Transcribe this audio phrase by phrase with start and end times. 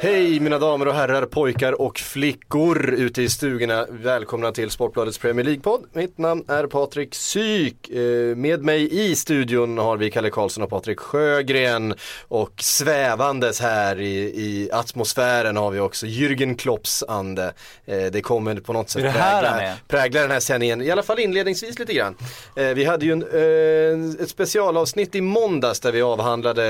[0.00, 3.86] Hej mina damer och herrar, pojkar och flickor ute i stugorna.
[3.90, 5.80] Välkomna till Sportbladets Premier League-podd.
[5.92, 7.90] Mitt namn är Patrik Syk.
[7.90, 11.94] Eh, Med mig i studion har vi Kalle Karlsson och Patrik Sjögren.
[12.28, 17.52] Och svävandes här i, i atmosfären har vi också Jürgen Klopps ande.
[17.86, 21.78] Eh, Det kommer på något sätt prägla, prägla den här sändningen, i alla fall inledningsvis
[21.78, 22.14] lite grann.
[22.56, 26.64] Eh, Vi hade ju en, ett specialavsnitt i måndags där vi avhandlade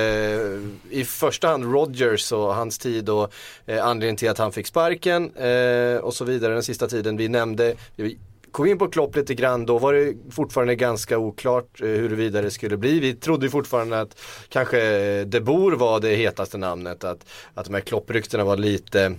[0.90, 3.18] i första hand Rodgers och hans tid och
[3.67, 7.16] eh, anledningen till att han fick sparken eh, och så vidare den sista tiden.
[7.16, 8.19] Vi nämnde, vi
[8.52, 12.51] kom in på Klopp lite grann, då var det fortfarande ganska oklart eh, huruvida det
[12.51, 13.01] skulle bli.
[13.01, 17.66] Vi trodde ju fortfarande att kanske eh, De Boer var det hetaste namnet, att, att
[17.66, 19.15] de här Klopp-ryktena var lite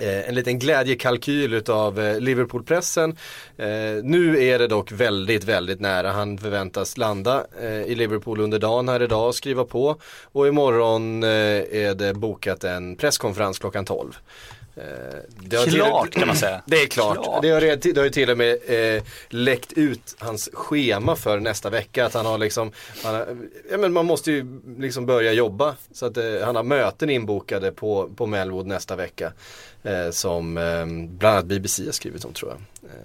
[0.00, 3.16] Eh, en liten glädjekalkyl utav eh, Liverpoolpressen.
[3.56, 3.66] Eh,
[4.02, 6.12] nu är det dock väldigt, väldigt nära.
[6.12, 7.46] Han förväntas landa
[7.86, 9.96] i Liverpool under dagen här idag och skriva på.
[10.22, 14.18] Och imorgon är det bokat en presskonferens klockan 12.
[15.64, 16.62] Till- Klart kan man säga.
[16.66, 17.14] Det är klart.
[17.24, 17.42] Klart.
[17.42, 18.58] Det, har, redan- det har ju till och med
[18.96, 22.06] eh, läckt ut hans schema för nästa vecka.
[22.06, 22.72] Att han har liksom,
[23.04, 23.26] han har,
[23.70, 25.74] ja, men man måste ju liksom börja jobba.
[25.92, 29.32] Så att eh, han har möten inbokade på, på Melwood nästa vecka.
[29.82, 30.86] Eh, som eh,
[31.18, 32.90] bland annat BBC har skrivit om tror jag.
[32.90, 32.96] Eh,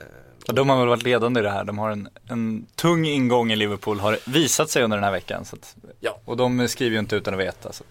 [0.47, 1.63] Och de har väl varit ledande i det här.
[1.63, 5.45] De har en, en tung ingång i Liverpool, har visat sig under den här veckan.
[5.45, 6.19] Så att, Ja.
[6.25, 7.71] Och de skriver ju inte utan att veta.
[7.73, 7.83] Så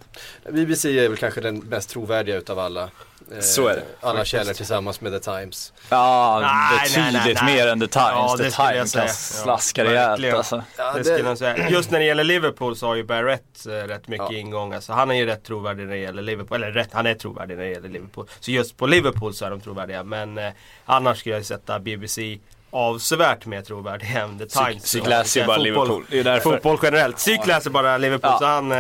[0.45, 2.91] att, BBC är väl kanske den mest trovärdiga utav alla.
[3.35, 3.83] Eh, Så är det.
[4.01, 5.73] Alla källor tillsammans med The Times.
[5.89, 7.57] ja, Nej, betydligt nej, nej.
[7.57, 8.09] mer än The Times.
[8.15, 10.37] Ja, det The jag Times kan Ja, slaska rejält verkligen.
[10.37, 10.63] alltså.
[10.79, 11.69] Ja, Det det- skulle jag säga.
[11.71, 14.37] Just när det gäller Liverpool så har ju Barrett eh, rätt mycket Ja.
[14.39, 14.81] ingångar.
[14.81, 16.57] Så han är ju rätt trovärdig när det gäller Liverpool.
[16.63, 18.27] Eller rätt, han är trovärdig när det gäller Liverpool.
[18.41, 20.03] Så just på Liverpool så är de trovärdiga.
[20.05, 20.53] Men eh,
[20.85, 22.39] annars skulle jag sätta BBC
[22.73, 24.83] avsevärt mer trovärdig än The Times.
[24.83, 26.05] Psyk läser ju bara Liverpool.
[26.11, 26.51] Det är därför.
[26.51, 27.17] Fotboll generellt.
[27.17, 28.31] Psyk läser bara Liverpool.
[28.33, 28.39] Ja.
[28.39, 28.79] Så han, eh,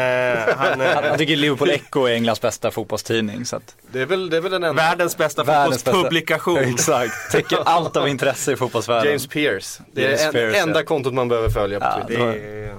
[0.56, 3.44] han eh, Han tycker Liverpool Echo är Englands bästa fotbollstidning.
[3.44, 4.82] Så att, Det är väl, det är väl den enda.
[4.82, 6.58] världens bästa Världens bästa- fotbollspublikation.
[6.75, 7.30] exakt.
[7.32, 9.06] Täcker allt av intresse i fotbollsvärlden.
[9.06, 9.80] James Pierce.
[9.92, 10.84] Det är James en, enda ja.
[10.86, 12.74] kontot man behöver följa på Ja, Twitter.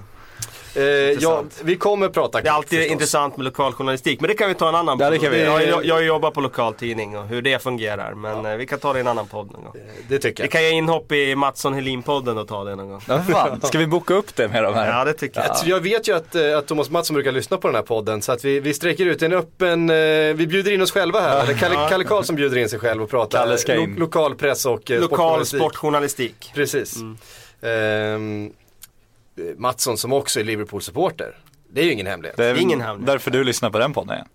[0.76, 2.92] Eh, ja, vi kommer prata det är alltid förstås.
[2.92, 4.22] intressant med lokaljournalistik.
[4.22, 5.22] Men det kan vi ta en annan Ja, podd.
[5.22, 5.44] kan vi.
[5.44, 8.14] Jag, jag, jag jobbar på lokaltidning och hur det fungerar.
[8.14, 9.74] Men eh, vi kan ta det i en annan podd någon gång.
[10.08, 10.52] Det tycker Vi jag.
[10.52, 13.02] kan göra inhopp i Mattsson Helin-podden och ta det någon gång.
[13.08, 13.62] Ja, fan.
[13.62, 14.98] Ska vi boka upp det med de här?
[14.98, 15.58] Ja det tycker jag.
[15.66, 18.32] Jag vet ju att, eh, att Thomas Mattsson brukar lyssna på den här podden så
[18.32, 19.96] att vi, vi sträcker ut en öppen, eh,
[20.36, 21.44] vi bjuder in oss själva här.
[21.44, 25.46] Eller Kalle, Kalle Karlsson bjuder in sig själv och pratar lo, lokalpress och eh, Lokal
[25.46, 25.60] sportjournalistik.
[25.60, 26.52] sportjournalistik.
[26.56, 26.96] Precis.
[27.62, 28.52] Ehm, eh,
[29.58, 31.38] Mattsson som också är Liverpool-supporter.
[31.70, 32.38] Det är ju ingen hemlighet.
[32.38, 33.08] Det är Ingen hemlighet.
[33.08, 34.18] därför du lyssnar på den podden.
[34.20, 34.26] Ja.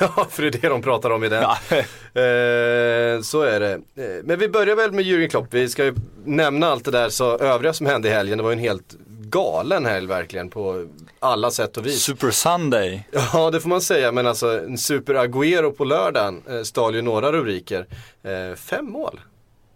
[0.00, 1.42] Ja, för det är det de pratar om i den.
[1.42, 1.56] Ja.
[2.20, 3.72] Eh, så är det.
[3.72, 5.46] Eh, men vi börjar väl med Jürgen Klopp.
[5.50, 5.94] Vi ska ju
[6.24, 8.38] nämna allt det där så övriga som hände i helgen.
[8.38, 10.86] Det var ju en helt galen helg verkligen på
[11.18, 12.02] alla sätt och vis.
[12.02, 13.08] Super Sunday.
[13.32, 17.02] Ja det får man säga men alltså en Super Agüero på lördagen eh, stal ju
[17.02, 17.86] några rubriker.
[18.22, 19.20] Eh, fem mål.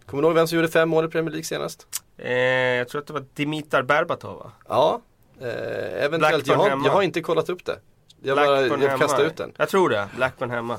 [0.05, 1.87] Kommer du ihåg vem som gjorde fem mål i Premier League senast?
[2.17, 4.51] Eh, jag tror att det var Dimitar Berbatov va?
[4.67, 5.01] Ja,
[5.41, 6.47] eh, eventuellt.
[6.47, 7.79] Jag har, jag har inte kollat upp det.
[8.21, 9.31] Jag, bara, Blackburn jag kastade hemma.
[9.31, 9.53] ut den.
[9.57, 10.07] Jag tror det.
[10.15, 10.77] Blackburn hemma.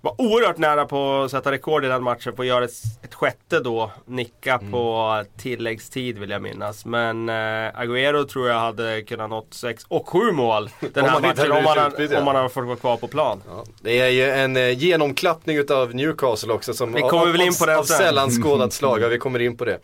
[0.00, 2.72] Var oerhört nära på att sätta rekord i den matchen på att göra ett,
[3.02, 3.90] ett sjätte då.
[4.06, 4.72] Nicka Mm.
[4.72, 6.84] på tilläggstid vill jag minnas.
[6.84, 11.22] Men eh, Agüero tror jag hade kunnat nått sex och sju mål den här han
[11.22, 11.52] matchen.
[11.52, 11.64] Om
[12.10, 12.18] ja.
[12.18, 13.42] om man hade fått vara kvar på plan.
[13.48, 17.40] Ja, det är ju en eh, genomklappning utav Newcastle också som Vi kommer av, väl
[17.40, 19.78] in på av, den av sällan skådat slag, ja, vi kommer in på det.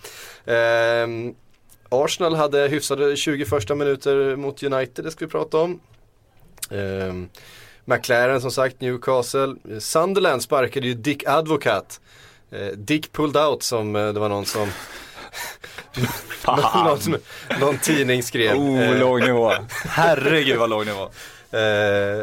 [0.47, 1.35] Ehm,
[1.89, 5.81] Arsenal hade hyfsade 20 första minuter mot United, det ska vi prata om.
[6.71, 7.29] Ehm,
[7.85, 9.55] McLaren som sagt, Newcastle.
[9.81, 12.01] Sunderland sparkade ju Dick Advocat.
[12.51, 14.69] Eh, Dick pulled out som eh, det var någon som
[16.85, 17.17] någon, som-
[17.61, 18.57] någon tidning skrev.
[18.57, 19.53] Oh, Eh, låg nivå.
[19.89, 21.11] Herregud vad låg nivå.
[21.51, 21.61] eh,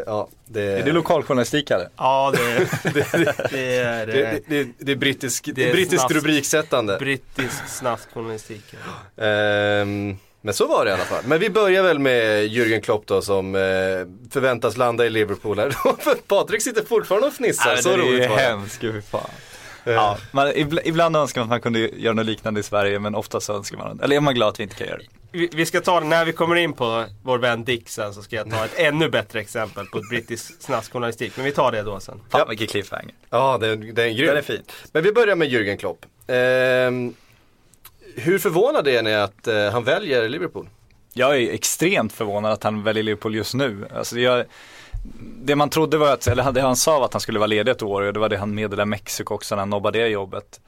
[0.05, 1.89] ja, det, Är det lokaljournalistik eller?
[1.97, 3.11] Ja det, det,
[3.51, 4.39] det är det,
[4.79, 4.91] det.
[4.91, 6.97] är brittisk, Det är brittiskt rubriksättande.
[6.99, 8.63] Brittisk snaskjournalistik.
[9.17, 9.23] ja.
[9.25, 11.23] Ehm, men så var det i alla fall.
[11.25, 13.61] Men vi börjar väl med Jürgen Klopp då som eh,
[14.31, 15.75] förväntas landa i Liverpool här.
[16.27, 18.41] Patrik sitter fortfarande och fnissar, så det är roligt var det.
[18.43, 19.21] hemskt, gud fy fan.
[19.85, 22.99] Eh, Ja, man, ibl- ibland önskar man att man kunde göra något liknande i Sverige
[22.99, 25.05] men ofta så önskar man, eller är man glad att vi inte kan göra det.
[25.31, 28.21] vi, vi ska ta det när vi kommer in på vår vän Dick sen så
[28.21, 31.33] ska jag ta ett ännu bättre exempel på brittisk snaskjournalistik.
[31.35, 32.15] Men vi tar det då sen.
[32.29, 32.45] Fan Ja.
[32.49, 33.13] vilken cliffhanger.
[33.29, 34.27] Ja, det, det är en grym.
[34.27, 34.61] Den är fin.
[34.93, 36.05] Men vi börjar med Jürgen Klopp.
[36.27, 37.13] Ehm,
[38.15, 40.69] hur förvånad är ni att eh, han väljer Liverpool?
[41.13, 43.87] Jag är extremt förvånad att han väljer Liverpool just nu.
[43.95, 44.45] Alltså jag,
[45.43, 47.71] det man trodde var att, eller det han sa var att han skulle vara ledig
[47.71, 50.59] ett år och det var det han meddelade Mexiko också när han nobbade det jobbet.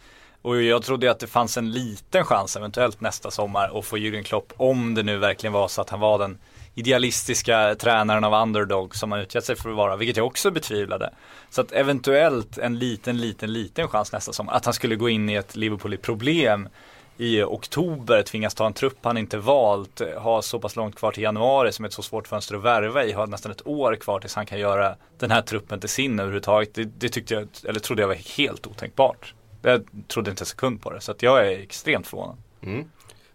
[0.41, 4.23] Och jag trodde att det fanns en liten chans eventuellt nästa sommar att få Jürgen
[4.23, 6.37] Klopp om det nu verkligen var så att han var den
[6.75, 11.13] idealistiska tränaren av underdog som han utgett sig för att vara, vilket jag också betvivlade.
[11.49, 15.29] Så att eventuellt en liten, liten, liten chans nästa sommar att han skulle gå in
[15.29, 16.69] i ett Liverpool i problem
[17.17, 21.11] i oktober tvingas ta en trupp han inte valt, eh, ha så pass långt kvar
[21.11, 23.95] till januari som är ett så svårt fönster att värva i, ha nästan ett år
[23.95, 26.73] kvar tills han kan göra den här truppen till sin överhuvudtaget.
[26.73, 29.33] Det, det tyckte jag, eller trodde jag var helt otänkbart.
[29.61, 32.37] Jag trodde inte en sekund på det, så att jag är extremt förvånad.
[32.63, 32.89] Mm.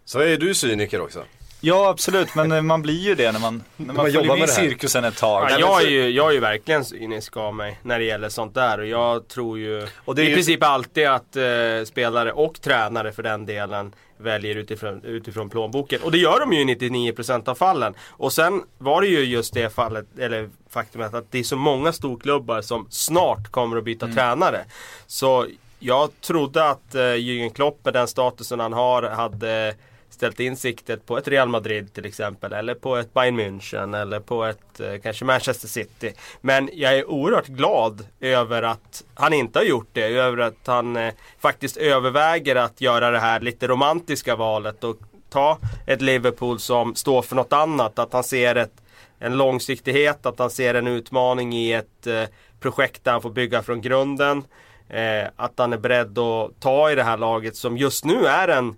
[0.05, 1.23] Så är du cyniker också.
[1.61, 4.49] Ja absolut, men eh, man blir ju det när man, när man, man jobbar med
[4.49, 4.55] här.
[4.55, 5.43] cirkusen ett tag.
[5.43, 8.29] Ja, men jag, är ju, jag är ju verkligen cynisk av mig när det gäller
[8.29, 11.43] sånt där och jag tror ju Och det är i ju- princip alltid att eh,
[11.85, 16.01] spelare och tränare för den delen väljer utifrån, utifrån plånboken.
[16.03, 17.93] Och det gör de ju i 99% av fallen.
[18.09, 21.91] Och sen var det ju just det fallet, eller faktumet att det är så många
[21.93, 24.65] storklubbar som snart kommer att byta tränare.
[25.07, 25.45] Så
[25.79, 29.75] jag trodde att eh, Jürgen Klopp med den statusen han har hade
[30.19, 34.19] ställt in siktet på ett Real Madrid till exempel eller på ett Bayern München eller
[34.19, 36.13] på ett eh, kanske Manchester City.
[36.41, 40.03] Men jag är oerhört glad över att han inte har gjort det.
[40.03, 44.97] Över att han eh, faktiskt överväger att göra det här lite romantiska valet och
[45.29, 45.57] ta
[45.87, 47.99] ett Liverpool som står för något annat.
[47.99, 48.73] Att han ser ett,
[49.19, 52.23] en långsiktighet, att han ser en utmaning i ett eh,
[52.59, 54.43] projekt där han får bygga från grunden.
[54.89, 58.47] Eh, att han är beredd att ta i det här laget som just nu är
[58.47, 58.75] en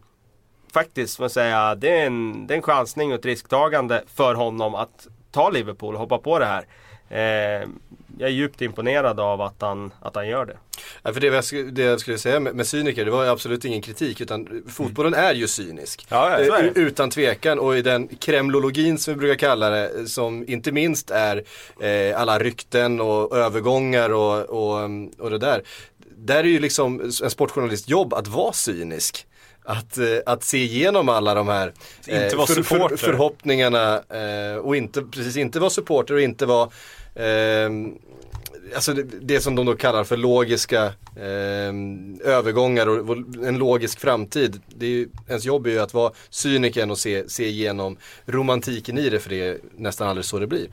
[0.73, 4.75] faktiskt, får säga, det är, en, det är en chansning och ett risktagande för honom
[4.75, 6.65] att ta Liverpool och hoppa på det här.
[7.09, 7.67] Eh,
[8.17, 10.57] jag är djupt imponerad av att han, att han gör det.
[11.03, 13.81] Ja, för det jag, det jag skulle säga med, med cyniker, det var absolut ingen
[13.81, 16.05] kritik utan fotbollen är ju cynisk.
[16.09, 16.77] Ja, ja, Eh, är.
[16.77, 21.43] Utan tvekan och i den kremlologin som vi brukar kalla det som inte minst är
[21.81, 24.89] eh, alla rykten och övergångar och, och,
[25.19, 25.63] och det där.
[26.15, 29.27] Där är ju liksom en sportjournalist jobb att vara cynisk.
[29.63, 31.73] Att, eh, att se igenom alla de här
[32.07, 32.97] Inte vara supporter.
[32.97, 36.69] förhoppningarna eh, och inte, precis inte vara supporter och inte vara
[37.15, 37.69] eh,
[38.75, 40.85] Alltså det, det som de då kallar för logiska
[41.15, 41.73] eh,
[42.23, 43.17] övergångar och, och
[43.47, 44.61] en logisk framtid.
[44.67, 48.97] Det är ju, ens jobb är ju att vara cynikern och se, se igenom romantiken
[48.97, 50.67] i det för det är nästan aldrig så det blir.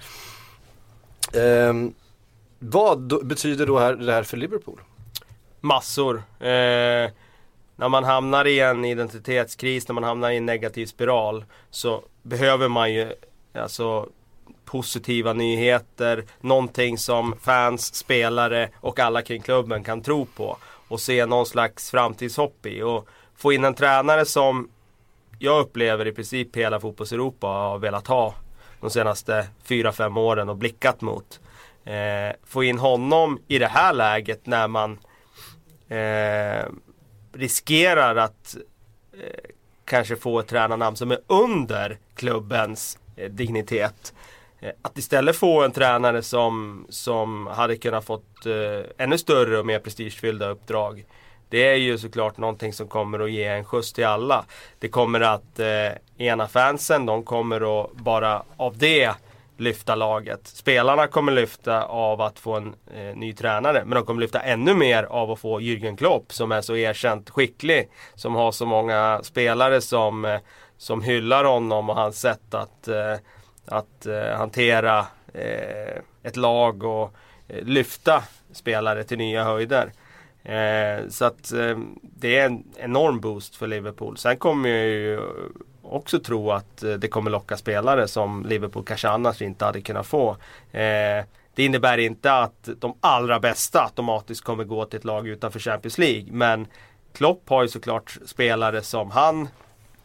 [1.33, 1.75] Eh,
[2.59, 4.81] vad då, betyder då här, det här för Liverpool?
[5.61, 6.23] Massor.
[6.41, 7.11] Eh,
[7.79, 12.69] när man hamnar i en identitetskris, när man hamnar i en negativ spiral så behöver
[12.69, 13.13] man ju
[13.55, 14.09] alltså
[14.65, 20.57] positiva nyheter, någonting som fans, spelare och alla kring klubben kan tro på
[20.89, 22.83] och se någon slags framtidshopp i.
[22.83, 24.69] Och få in en tränare som
[25.39, 28.35] jag upplever i princip hela fotbolls-Europa har velat ha
[28.81, 31.41] de senaste 4-5 åren och blickat mot.
[31.85, 34.99] Eh, få in honom i det här läget när man
[35.89, 36.67] eh,
[37.39, 38.57] riskerar att
[39.13, 39.51] eh,
[39.85, 44.15] kanske få ett tränarnamn som är under klubbens eh, dignitet.
[44.61, 49.67] Eh, Att istället få en tränare som, som hade kunnat fått eh, ännu större och
[49.67, 51.05] mer prestigefyllda uppdrag.
[51.49, 54.45] Det är ju såklart någonting som kommer att ge en skjuts till alla.
[54.79, 55.93] Det kommer att eh,
[56.27, 59.15] ena fansen, de kommer att bara av det
[59.61, 60.47] lyfta laget.
[60.47, 63.83] Spelarna kommer lyfta av att få en eh, ny tränare.
[63.85, 67.31] Men de kommer lyfta ännu mer av att få Jürgen Klopp som är så erkänt
[67.31, 67.89] skicklig.
[68.15, 70.41] Som har så många spelare som, eh,
[70.77, 73.15] som hyllar honom och hans sätt att, eh,
[73.67, 74.99] att eh, hantera
[75.35, 77.15] eh, ett lag och
[77.49, 78.23] eh, lyfta
[78.53, 79.93] spelare till nya höjder.
[80.43, 84.17] Eh, så att eh, det är en enorm boost för Liverpool.
[84.17, 85.21] Sen kommer ju
[85.89, 90.07] också tro att eh, det kommer locka spelare som Liverpool kanske annars inte hade kunnat
[90.07, 90.31] få.
[90.73, 95.61] Eh, det innebär inte att de allra bästa automatiskt kommer gå till ett lag utanför
[95.61, 96.27] Champions League.
[96.31, 96.67] Men
[97.13, 99.49] Klopp har ju såklart spelare som han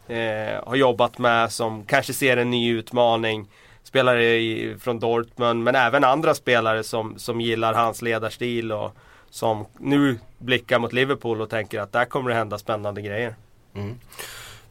[0.08, 3.48] eh, har jobbat med som kanske ser en ny utmaning.
[3.82, 8.96] Spelare i, från Dortmund men även andra spelare som, som gillar hans ledarstil och
[9.30, 13.34] som nu blickar mot Liverpool och tänker att där kommer det hända spännande grejer.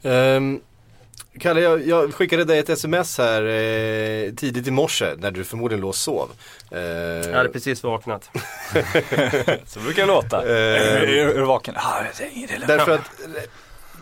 [0.01, 0.61] Um,
[1.39, 5.81] Kalle, jag, jag skickade dig ett sms här eh, tidigt i morse när du förmodligen
[5.81, 6.29] låg och sov.
[6.71, 8.29] Eh, Jag hade precis vaknat.
[9.65, 10.41] Så brukar det låta.
[10.41, 11.75] Eh, är, du vaken?
[11.77, 12.67] Ah, det.
[12.67, 13.43] Därför att eh,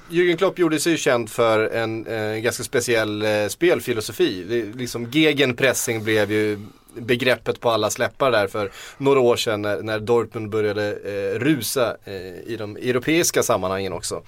[0.10, 4.44] Jürgen Klopp gjorde sig ju känd för en eh, ganska speciell eh, spelfilosofi.
[4.44, 6.60] Det, liksom gegenpressing blev ju
[6.96, 11.98] begreppet på alla släppar där för några år sedan när, när Dortmund började eh, rusa
[12.06, 12.14] eh,
[12.46, 14.24] i de europeiska sammanhangen också.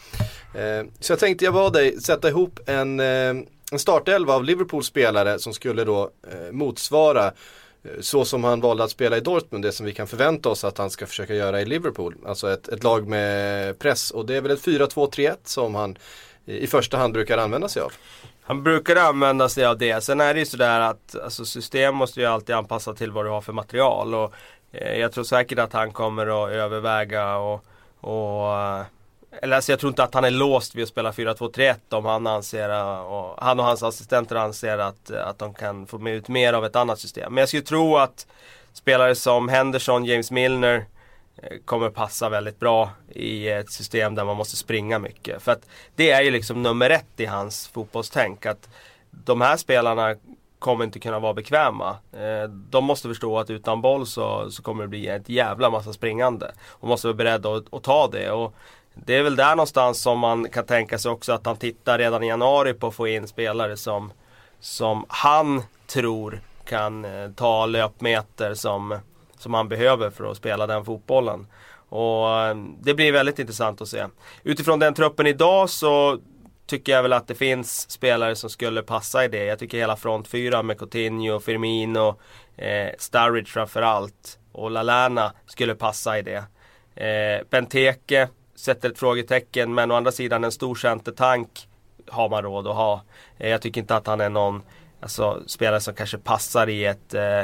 [0.56, 3.34] Eh, så jag tänkte jag bad dig sätta ihop en, eh,
[3.72, 7.32] en startelva av Liverpools spelare som skulle då eh, motsvara eh,
[8.02, 10.78] så som han valde att spela i Dortmund, det som vi kan förvänta oss att
[10.78, 12.16] han ska försöka göra i Liverpool.
[12.26, 15.98] Alltså ett, ett lag med press och det är väl ett 4-2-3-1 som han
[16.46, 17.94] eh, i första hand brukar använda sig av.
[18.46, 20.04] Han brukar använda sig av det.
[20.04, 23.30] Sen är det ju sådär att alltså, system måste ju alltid anpassa till vad du
[23.30, 24.16] har för material.
[24.16, 24.34] Och,
[24.72, 27.66] eh, jag tror säkert att han kommer att överväga och,
[28.00, 28.82] och eh,
[29.42, 32.28] eller alltså jag tror inte att han är låst vid att spela 4-2-3-1 om han
[32.28, 36.28] anser eh, och han och hans assistenter anser att, eh, att de kan få ut
[36.28, 37.34] mer av ett annat system.
[37.34, 38.28] Men jag skulle tro att
[38.74, 40.93] spelare som Henderson, James Milner Eh,
[41.38, 45.44] Eh, kommer passa väldigt bra i ett system där man måste springa mycket.
[45.44, 48.46] För att det är ju liksom nummer ett i hans fotbollstänk.
[48.46, 48.70] Att
[49.12, 50.16] de här spelarna
[50.60, 51.90] kommer inte kunna vara bekväma.
[52.12, 55.94] Eh, de måste förstå att utan boll så, så kommer det bli ett jävla massa
[55.94, 56.52] springande.
[56.68, 58.32] Och måste vara beredda att, att ta det.
[58.32, 58.56] Och
[58.94, 62.24] det är väl där någonstans som man kan tänka sig också att han tittar redan
[62.24, 64.14] i januari på att få in spelare som,
[64.60, 69.00] som han tror kan eh, ta löpmeter som
[69.44, 71.48] som han behöver för att spela den fotbollen.
[71.90, 74.06] Och eh, det blir väldigt intressant att se.
[74.44, 76.20] Utifrån den truppen idag så
[76.66, 79.46] tycker jag väl att det finns spelare som skulle passa i det.
[79.46, 82.16] Jag tycker hela front fyra med Coutinho, Firmino,
[82.58, 86.44] eh, Sturridge framförallt och Lalana skulle passa i det.
[86.96, 91.68] Eh, Benteke sätter ett frågetecken men å andra sidan en stor centertank
[92.08, 93.02] har man råd att ha.
[93.38, 94.64] Eh, jag tycker inte att han är någon
[95.00, 97.42] alltså, spelare som kanske passar i ett eh,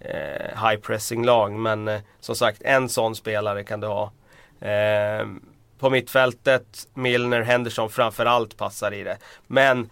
[0.00, 1.52] eh, high pressing lag.
[1.52, 4.12] Men eh, som sagt en sån spelare kan du ha.
[4.60, 5.26] Eh,
[5.78, 9.18] på mittfältet, Milner, Henderson framförallt passar i det.
[9.46, 9.90] Men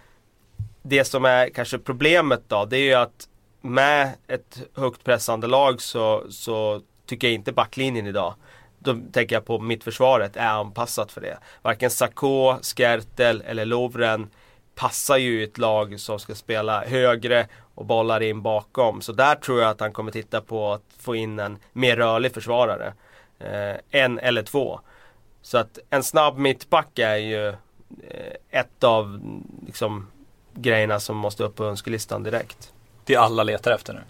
[0.82, 3.28] det som är kanske problemet då, det är ju att
[3.60, 8.34] med ett högt pressande lag så, så tycker jag inte backlinjen idag
[8.78, 11.38] då tänker jag på mittförsvaret är anpassat för det.
[11.62, 14.30] Varken Sakå, Skertel eller Lovren
[14.74, 19.00] passar ju i ett lag som ska spela högre och bollar in bakom.
[19.00, 22.34] Så där tror jag att han kommer titta på att få in en mer rörlig
[22.34, 22.94] försvarare.
[23.38, 24.80] Eh, en eller två.
[25.42, 27.54] Så att en snabb mittback är ju eh,
[28.50, 29.20] ett av
[29.66, 30.06] liksom,
[30.54, 32.72] grejerna som måste upp på önskelistan direkt.
[33.04, 34.00] Det alla letar efter nu.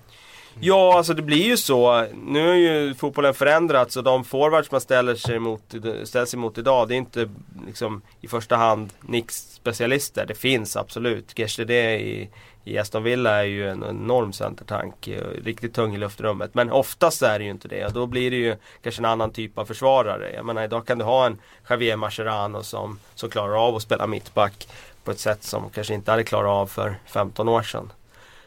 [0.60, 2.06] Ja, alltså det blir ju så.
[2.14, 6.88] Nu har ju fotbollen förändrats och de forwards man ställer sig mot, ställs emot idag,
[6.88, 7.28] det är inte
[7.66, 10.26] liksom i första hand Nicks specialister.
[10.26, 11.38] Det finns absolut.
[11.38, 12.30] Gerstede i,
[12.66, 15.08] i Aston Villa är ju en enorm centertank.
[15.08, 16.54] Eh, riktigt tung i luftrummet.
[16.54, 17.86] Men oftast är det ju inte det.
[17.86, 20.32] Och då blir det ju kanske en annan typ av försvarare.
[20.34, 24.06] Jag menar idag kan du ha en Javier Mascherano som, som klarar av att spela
[24.06, 24.68] mittback
[25.04, 27.92] på ett sätt som kanske inte hade klarat av för 15 år sedan.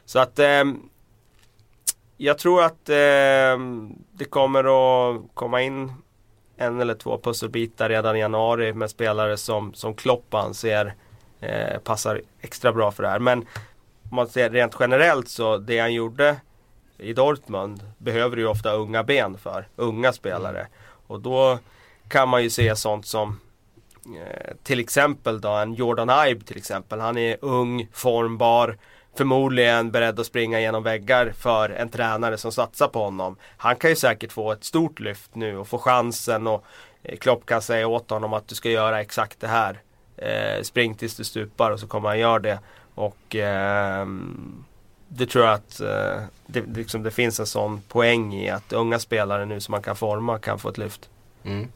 [0.05, 0.63] Så att eh,
[2.17, 3.59] jag tror att eh,
[4.11, 5.93] det kommer att komma in
[6.57, 10.93] en eller två pusselbitar redan i januari med spelare som, som Klopp anser
[11.41, 13.19] eh, passar extra bra för det här.
[13.19, 13.45] Men
[14.09, 16.35] om man ser rent generellt så det han gjorde
[16.97, 19.67] i Dortmund behöver ju ofta unga ben för.
[19.75, 20.67] Unga spelare.
[21.07, 21.59] Och då
[22.07, 23.39] kan man ju se sånt som
[24.05, 26.99] eh, till exempel då en Jordan Ibe till exempel.
[26.99, 28.77] Han är ung, formbar
[29.17, 33.35] förmodligen beredd att springa genom väggar för en tränare som satsar på honom.
[33.57, 36.65] Han kan ju säkert få ett stort lyft nu och få chansen och
[37.03, 39.81] eh, Klopp kan säga åt honom att du ska göra exakt det här.
[40.17, 42.59] Eh, spring tills du stupar och så kommer han göra det.
[42.99, 44.07] Och eh,
[45.07, 48.99] det tror jag att eh, det, liksom, det, finns en sån poäng i att unga
[48.99, 51.09] spelare nu som man kan forma kan få ett lyft.
[51.43, 51.67] Mm.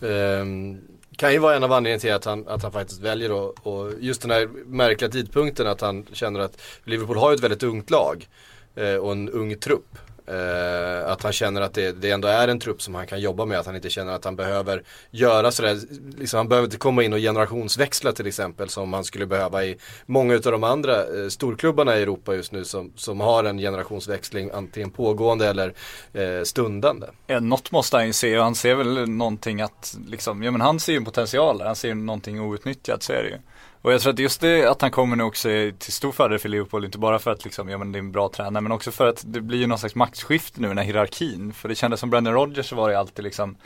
[0.00, 0.80] Um,
[1.16, 3.92] kan ju vara en av anledningarna till att han, att han faktiskt väljer och, och
[4.00, 8.28] just den här märkliga tidpunkten att han känner att Liverpool har ett väldigt ungt lag
[8.74, 9.98] eh, och en ung trupp.
[10.30, 13.44] Uh, att han känner att det, det ändå är en trupp som han kan jobba
[13.44, 13.58] med.
[13.58, 15.78] Att han inte känner att han behöver göra sådär.
[16.18, 18.68] Liksom, han behöver inte komma in och generationsväxla till exempel.
[18.68, 22.64] Som han skulle behöva i många av de andra uh, storklubbarna i Europa just nu.
[22.64, 27.06] Som, som har en generationsväxling antingen pågående eller uh, stundande.
[27.26, 30.60] Ja, något måste han ju se och han ser väl någonting att liksom, ja men
[30.60, 33.38] han ser ju potential Han ser någonting outnyttjat så är det ju.
[33.82, 36.38] Och jag tror att just det att han kommer nu också är till stor fördel
[36.38, 38.72] för Leopold, inte bara för att liksom, ja men det är en bra tränare, men
[38.72, 41.52] också för att det blir ju någon slags maktskifte nu, den här hierarkin.
[41.52, 43.56] För det kändes som Brendan Rodgers var det alltid liksom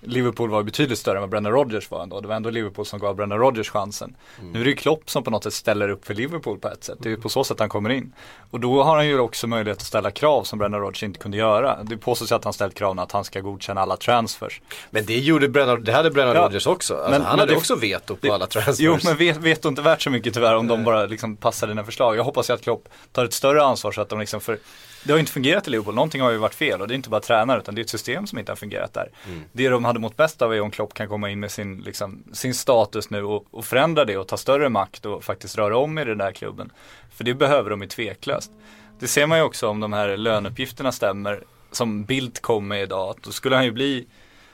[0.00, 2.20] Liverpool var betydligt större än vad Brendan Rodgers var ändå.
[2.20, 4.16] Det var ändå Liverpool som gav Brendan Rodgers chansen.
[4.38, 4.52] Mm.
[4.52, 6.84] Nu är det ju Klopp som på något sätt ställer upp för Liverpool på ett
[6.84, 6.98] sätt.
[7.00, 8.12] Det är ju på så sätt han kommer in.
[8.50, 11.36] Och då har han ju också möjlighet att ställa krav som Brendan Rodgers inte kunde
[11.36, 11.78] göra.
[11.82, 14.60] Det påstås att han ställt krav att han ska godkänna alla transfers.
[14.90, 16.42] Men det gjorde Brennan, det hade Brennan ja.
[16.42, 16.94] Rodgers också.
[16.94, 18.80] Alltså, men, han hade det, också veto på det, alla transfers.
[18.80, 21.84] Jo men vet, veto inte värt så mycket tyvärr om de bara liksom passar dina
[21.84, 22.16] förslag.
[22.16, 24.58] Jag hoppas ju att Klopp tar ett större ansvar så att de liksom för
[25.04, 27.10] det har inte fungerat i Liverpool, någonting har ju varit fel och det är inte
[27.10, 29.10] bara tränare utan det är ett system som inte har fungerat där.
[29.26, 29.42] Mm.
[29.52, 32.24] Det de hade mått bäst av är om Klopp kan komma in med sin, liksom,
[32.32, 35.98] sin status nu och, och förändra det och ta större makt och faktiskt röra om
[35.98, 36.72] i den där klubben.
[37.10, 38.52] För det behöver de ju tveklöst.
[38.98, 43.10] Det ser man ju också om de här löneuppgifterna stämmer, som Bildt kom med idag,
[43.10, 44.06] att då skulle han ju bli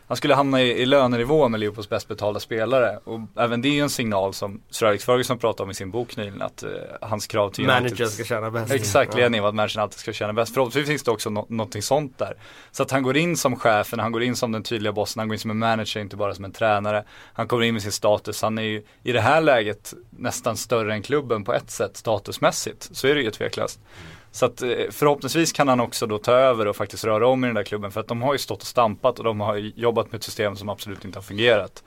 [0.08, 2.98] han skulle hamna i, i lönenivå med Liverpools bäst betalda spelare.
[3.04, 5.90] Och även det är ju en signal som Sir Alex Ferguson pratade om i sin
[5.90, 6.70] bok nyligen att uh,
[7.00, 8.72] hans krav till United Manager ska tjäna bäst.
[8.72, 10.54] Exakt, ledningen var att managern alltid ska tjäna bäst.
[10.54, 12.34] Förhoppningsvis finns det också no någonting sånt där.
[12.70, 15.28] Så att han går in som chefen, han går in som den tydliga bossen, han
[15.28, 17.04] går in som en manager, inte bara som en tränare.
[17.32, 20.92] Han kommer in med sin status, han är ju i det här läget nästan större
[20.92, 22.88] än klubben på ett sätt statusmässigt.
[22.92, 23.80] Så är det ju tveklöst.
[23.80, 24.15] Mm.
[24.36, 27.46] Så att eh, förhoppningsvis kan han också då ta över och faktiskt röra om i
[27.46, 30.12] den där klubben för att de har ju stått och stampat och de har jobbat
[30.12, 31.84] med ett system som absolut inte har fungerat.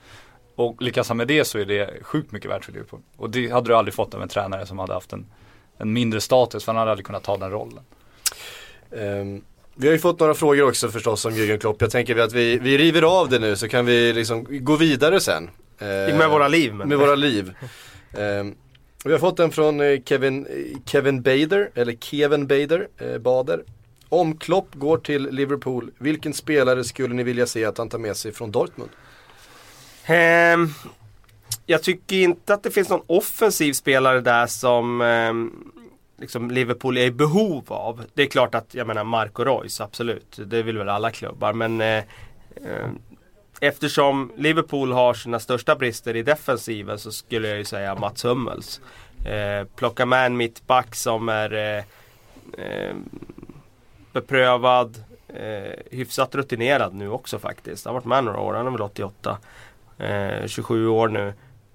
[0.54, 3.00] Och lyckas han med det så är det sjukt mycket värt för Liverpool.
[3.16, 5.26] Och det hade du aldrig fått av en tränare som hade haft en,
[5.78, 7.84] en mindre status för han hade aldrig kunnat ta den rollen.
[8.90, 11.80] Um, vi har ju fått några frågor också förstås om Jürgen Klopp.
[11.80, 15.20] Jag tänker att vi, vi river av det nu så kan vi liksom gå vidare
[15.20, 15.50] sen.
[15.82, 15.86] Uh,
[16.18, 16.74] med våra liv.
[16.74, 16.88] Men.
[16.88, 17.54] Med våra liv.
[18.12, 18.54] Um,
[19.04, 23.64] vi har fått den från eh, Kevin, eh, Kevin Bader, eller Kevin Bader, eh, Bader.
[24.08, 28.16] Om Klopp går till Liverpool, vilken spelare skulle ni vilja se att han tar med
[28.16, 28.90] sig från Dortmund?
[30.08, 30.74] Um,
[31.66, 35.72] jag tycker inte att det finns någon offensiv spelare där som um,
[36.18, 38.04] liksom Liverpool är i behov av.
[38.14, 40.38] Det är klart att, jag menar Marco Reus, absolut.
[40.46, 41.52] Det vill väl alla klubbar.
[41.52, 42.02] Men uh,
[42.56, 42.98] um,
[43.60, 48.80] eftersom Liverpool har sina största brister i defensiven så skulle jag ju säga Mats Hummels.
[49.24, 51.84] Eh, plocka med en mittback som är eh,
[52.64, 52.94] eh,
[54.12, 57.84] beprövad, eh, hyfsat rutinerad nu också faktiskt.
[57.84, 59.38] Han har varit med några år, han är väl 88.
[59.98, 61.32] Eh, 27 år nu.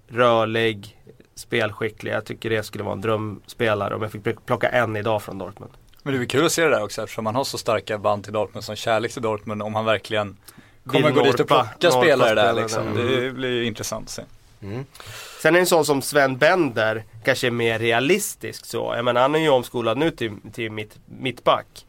[0.07, 1.01] Rörlig,
[1.35, 2.11] spelskicklig.
[2.11, 5.71] Jag tycker det skulle vara en drömspelare om jag fick plocka en idag från Dortmund.
[6.03, 8.23] Men det är kul att se det där också eftersom man har så starka band
[8.23, 9.61] till Dortmund som kärlek till Dortmund.
[9.61, 10.37] Om han verkligen
[10.85, 12.87] kommer gå dit och plocka spelare där liksom.
[12.87, 13.07] Mm.
[13.07, 14.23] Det blir ju intressant att se.
[14.61, 14.85] Mm.
[15.41, 18.93] Sen är en sån som Sven Bender kanske är mer realistisk så.
[18.95, 21.85] Jag menar han är ju omskolad nu till, till mitt, mittback.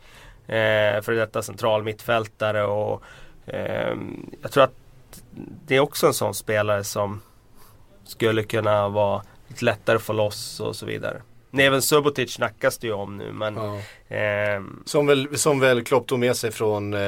[0.47, 3.03] Eh, för detta central mittfältare och
[3.47, 3.97] eh,
[4.43, 4.75] jag tror att
[5.67, 7.21] det är också en sån spelare som
[8.05, 11.23] skulle kunna vara lite lättare att få loss och så vidare.
[11.53, 14.17] Även Subotic snackas det ju om nu men ja.
[14.17, 17.01] eh, som, väl, som väl Klopp tog med sig från eh,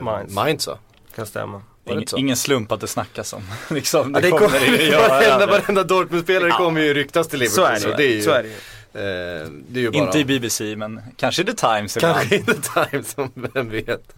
[0.00, 0.34] Mainz.
[0.34, 0.68] Mainz
[1.14, 1.62] Kan stämma.
[1.84, 3.42] Ingen, ingen slump att det snackas om.
[3.70, 5.08] liksom, det, ja, det kommer, göra.
[5.08, 6.56] Varenda, varenda Dortmund-spelare ja.
[6.56, 7.64] kommer ju ryktas till Liverpool.
[7.64, 8.54] Så är det, så det är ju, så är det ju.
[8.92, 10.04] Eh, det är ju bara...
[10.04, 14.14] Inte i BBC men kanske i The Times Kanske i The Times, vem vet.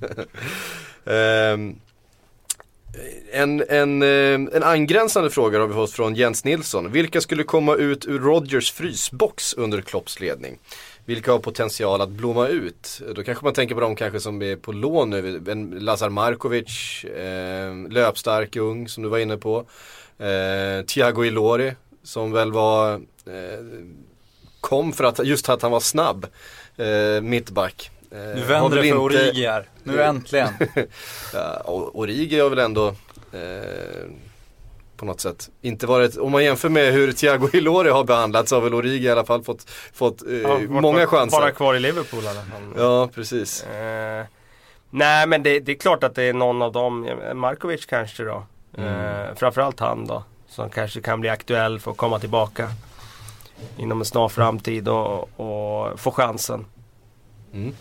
[1.04, 1.80] um,
[3.32, 6.92] en, en, eh, en angränsande fråga har vi fått från Jens Nilsson.
[6.92, 10.58] Vilka skulle komma ut ur Rodgers frysbox under Klopps ledning?
[11.04, 13.02] Vilka har potential att blomma ut?
[13.14, 15.40] Då kanske man tänker på de kanske som är på lån nu.
[15.80, 19.64] Lazar Markovic, eh, löpstark ung som du var inne på.
[20.18, 21.72] Eh, Thiago Ilori
[22.02, 23.64] som väl var, eh,
[24.60, 26.26] kom för att, just att han var snabb.
[26.76, 27.90] Eh, mittback.
[28.10, 28.98] Eh, nu vänder det för inte...
[28.98, 29.68] Origi här.
[29.82, 30.48] Nu äntligen.
[31.34, 32.88] ja, Origi har väl ändå
[33.32, 34.10] eh,
[34.96, 35.50] på något sätt.
[35.60, 39.06] Inte varit, om man jämför med hur Thiago Ilori har behandlats så har väl Origi
[39.06, 41.38] i alla fall fått, fått eh, ja, många chanser.
[41.38, 42.62] Bara kvar i Liverpool i alla fall.
[42.76, 43.64] Ja, precis.
[43.64, 44.26] Eh,
[44.90, 48.46] nej men det, det, är klart att det är någon av dem, Markovic kanske då.
[48.78, 48.88] Mm.
[48.88, 50.24] Eh, framförallt han då.
[50.48, 52.68] Som kanske kan bli aktuell för att komma tillbaka.
[53.76, 56.66] Inom en snar framtid och, och få chansen.
[57.52, 57.74] Mm.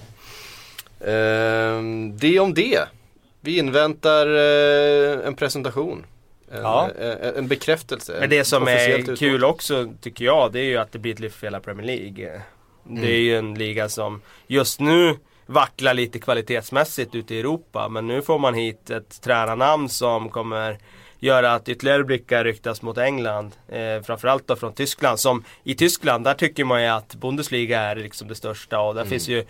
[0.99, 1.83] Eh,
[2.13, 2.79] det om det.
[3.41, 6.05] Vi inväntar eh, en presentation.
[6.51, 6.89] En, ja.
[6.99, 8.17] en, en bekräftelse.
[8.19, 11.19] Men det som är kul också tycker jag det är ju att det blir ett
[11.19, 12.41] lyft för hela Premier League.
[12.89, 13.01] Mm.
[13.01, 17.89] Det är ju en liga som just nu vacklar lite kvalitetsmässigt ute i Europa.
[17.89, 20.77] Men nu får man hit ett tränarnamn som kommer
[21.19, 23.55] göra att ytterligare blickar ryktas mot England.
[23.67, 25.19] Eh, framförallt då från Tyskland.
[25.19, 28.79] Som i Tyskland, där tycker man ju att Bundesliga är liksom det största.
[28.79, 29.09] Och där mm.
[29.09, 29.45] finns ju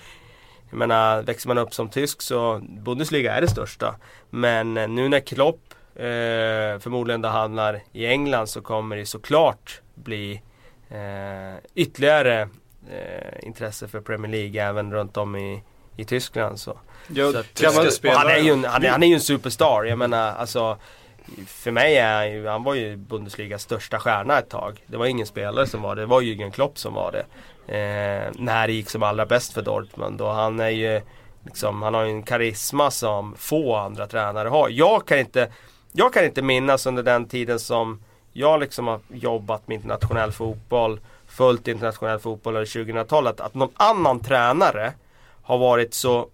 [0.69, 3.95] jag menar, växer man upp som tysk så Bundesliga är det största.
[4.29, 9.81] Men eh, nu när Klopp eh, förmodligen det handlar i England så kommer det såklart
[9.95, 10.41] bli
[10.89, 12.41] eh, ytterligare
[12.91, 15.63] eh, intresse för Premier League även runt om i,
[15.97, 16.59] i Tyskland.
[16.59, 16.79] Så.
[17.07, 18.17] Ja, Så att, tyska spelare.
[18.17, 19.83] han, är ju en, han, är, han är ju en superstar.
[19.83, 20.77] Jag menar alltså
[21.47, 24.83] för mig är han ju, han var ju Bundesligas största stjärna ett tag.
[24.87, 27.25] Det var ingen spelare som var det, det var Jürgen Klopp som var det.
[27.73, 31.01] Eh, när det gick som allra bäst för Dortmund och han är ju
[31.43, 34.69] liksom, han har ju en karisma som få andra tränare har.
[34.69, 35.51] Jag kan inte,
[35.91, 40.99] jag kan inte minnas under den tiden som jag liksom har jobbat med internationell fotboll,
[41.27, 44.93] följt internationell fotboll under 2000-talet, att någon annan tränare
[45.43, 46.27] har varit så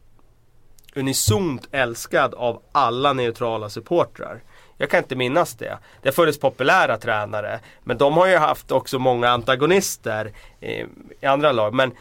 [0.95, 4.41] unisont älskad av alla neutrala supportrar.
[4.77, 5.77] Jag kan inte minnas det.
[6.01, 7.59] Det har funnits populära tränare.
[7.83, 10.85] Men de har ju haft också många antagonister eh,
[11.21, 11.73] i andra lag.
[11.73, 11.91] Men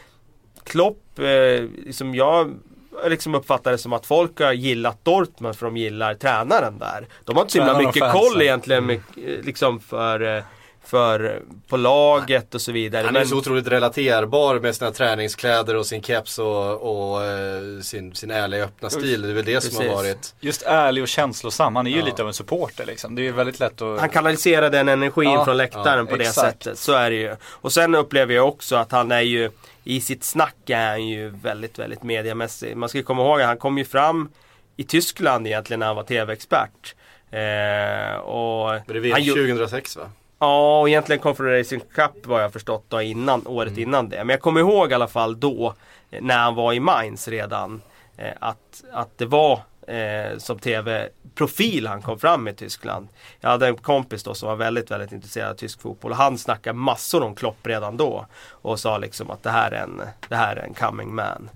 [0.64, 2.54] Klopp, eh, liksom jag
[3.06, 7.06] liksom uppfattar det som att folk har gillat Dortmund för de gillar tränaren där.
[7.24, 10.42] De har inte så himla mycket koll egentligen med, eh, liksom för, eh,
[10.86, 13.04] för på laget och så vidare.
[13.06, 16.72] Han är Men- så otroligt relaterbar med sina träningskläder och sin keps och,
[17.14, 19.22] och eh, sin, sin ärliga öppna stil.
[19.22, 19.96] Det är väl det som har Precis.
[19.96, 20.34] varit.
[20.40, 22.04] Just ärlig och känslosam, han är ju Ja.
[22.04, 23.14] lite av en supporter liksom.
[23.14, 24.00] Det är väldigt lätt att...
[24.00, 26.62] Han kanaliserar den energin Ja, från läktaren ja, på det exakt.
[26.62, 26.78] sättet.
[26.78, 27.36] Så är det ju.
[27.44, 29.50] Och sen upplever jag också att han är ju
[29.84, 32.76] i sitt snack är han ju väldigt, väldigt mediamässig.
[32.76, 34.28] Man ska komma ihåg att han kom ju fram
[34.76, 36.94] i Tyskland egentligen när han var TV-expert.
[37.30, 40.10] Eh, och det är han VM ju- 2006 va?
[40.44, 43.82] Ja, och egentligen Confederation Cup vad jag förstått då innan, året Mm.
[43.82, 44.16] innan det.
[44.16, 45.74] Men jag kommer ihåg i alla fall då,
[46.10, 47.82] eh, när han var i Mainz redan,
[48.16, 53.08] eh, att, att det var eh, som TV-profil han kom fram i Tyskland.
[53.40, 56.38] Jag hade en kompis då som var väldigt, väldigt intresserad av tysk fotboll och han
[56.38, 58.26] snackade massor om Klopp redan då.
[58.50, 61.50] Och sa liksom att det här är en, det här är en coming man.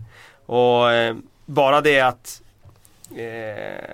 [0.46, 2.42] Och eh, bara det att
[3.16, 3.90] eh,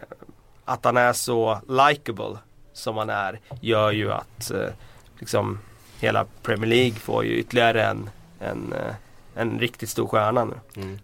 [0.64, 2.38] att han är så likable
[2.74, 4.68] som han är gör ju att eh,
[5.18, 5.58] liksom
[6.00, 8.10] hela Premier League får ju ytterligare en,
[8.40, 8.94] en, eh,
[9.36, 10.54] en riktigt stor stjärna nu.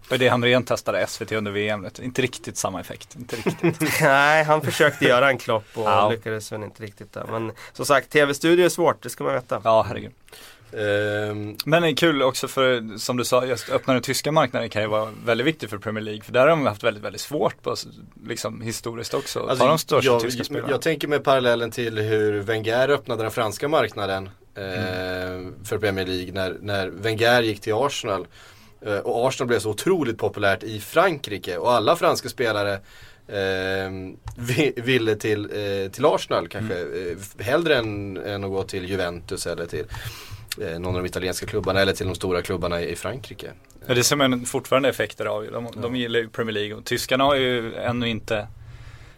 [0.09, 1.87] Det är det Hamrén testade SVT under VM.
[2.03, 3.17] Inte riktigt samma effekt.
[3.17, 3.81] Inte riktigt.
[4.01, 6.11] Nej, han försökte göra en klopp och Ja.
[6.11, 7.25] lyckades väl inte riktigt där.
[7.31, 9.61] Men som sagt, tv-studio är svårt, det ska man veta.
[9.65, 10.13] Ja, herregud.
[10.73, 14.71] Ehm, Men det är kul också för, som du sa, just öppna den tyska marknaden
[14.71, 16.23] kan ju vara väldigt viktigt för Premier League.
[16.23, 17.77] För där har de haft väldigt, väldigt svårt på,
[18.27, 19.47] liksom historiskt också.
[19.47, 20.71] Alltså, de största jag, tyska spelarna.
[20.71, 25.55] jag tänker med parallellen till hur Wenger öppnade den franska marknaden eh, Mm.
[25.65, 28.27] för Premier League när, när Wenger gick till Arsenal.
[28.87, 32.73] Eh, och Arsenal blev så otroligt populärt i Frankrike och alla franska spelare
[33.29, 33.91] eh,
[34.37, 36.75] vi, ville till, eh, till Arsenal kanske.
[36.79, 37.17] Mm.
[37.39, 39.87] Eh, hellre än, än att gå till Juventus eller till eh,
[40.59, 43.53] någon av de italienska klubbarna eller till de stora klubbarna i, Frankrike.
[43.87, 45.47] Ja, det ser man fortfarande effekter av.
[45.53, 48.47] De, de gillar ju Premier League och tyskarna har ju ännu inte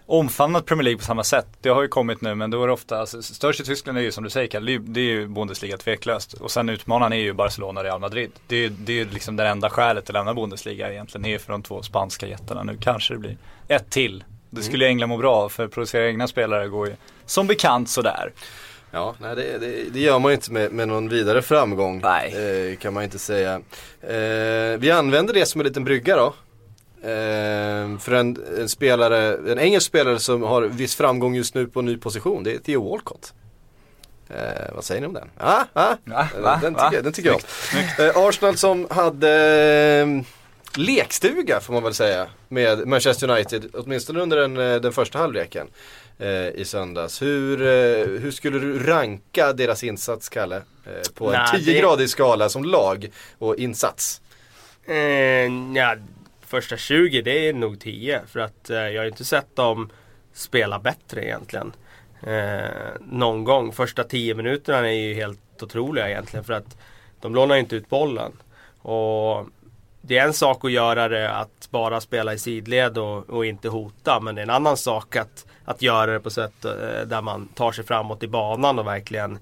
[0.07, 1.47] omfamnat Premier League på samma sätt.
[1.61, 4.03] Det har ju kommit nu men då är det ofta, alltså, störst i Tyskland är
[4.03, 6.33] ju som du säger Kalle, det är ju Bundesliga tveklöst.
[6.33, 8.31] Och sen utmanaren är ju Barcelona och Real Madrid.
[8.47, 11.62] Det är, det är liksom det enda skälet att lämna Bundesliga egentligen, är för de
[11.62, 12.62] två spanska jättarna.
[12.62, 13.37] Nu kanske det blir
[13.68, 14.25] ett till.
[14.51, 16.95] Det skulle England må bra för att producera egna spelare går ju
[17.27, 18.33] som bekant sådär.
[18.95, 22.01] Ja, nej, det, det, det gör man ju inte med, med någon vidare framgång.
[22.01, 22.71] Nej.
[22.71, 23.61] Eh, kan man inte säga.
[24.01, 26.27] Eh, vi använder det som en liten brygga då.
[27.09, 31.81] Eh, för en, en spelare, en engelsk spelare som har viss framgång just nu på
[31.81, 33.33] en ny position, det är Theo Walcott.
[34.29, 35.31] Eh, vad säger ni om den?
[35.39, 36.29] Ah, ah, Va?
[36.35, 36.59] den, Va?
[36.63, 37.41] den, tycker, den tycker jag
[37.99, 38.05] om.
[38.05, 39.31] Eh, Arsenal som hade
[40.01, 40.25] eh,
[40.81, 45.67] lekstuga får man väl säga med Manchester United, åtminstone under den, eh, den första halvleken
[46.18, 47.22] eh, i söndags.
[47.22, 50.57] Hur, eh, hur skulle du ranka deras insats, Kalle?
[50.57, 54.20] Eh, på en Nej, 10-gradig skala som lag och insats.
[54.87, 54.96] Eh,
[55.75, 55.96] ja,
[56.46, 59.90] första 20 det är nog 10 för att eh, jag har inte sett dem
[60.33, 61.72] spela bättre egentligen.
[62.27, 62.70] Eh,
[63.01, 63.72] någon gång.
[63.72, 66.77] Första 10 minuterna är ju helt otroliga egentligen för att
[67.20, 68.33] de lånar ju inte ut bollen.
[68.79, 69.46] Och
[70.01, 73.68] det är en sak att göra det att bara spela i sidled och, och inte
[73.68, 76.72] hota men det är en annan sak att, att göra det på sätt eh,
[77.07, 79.38] där man tar sig framåt i banan och verkligen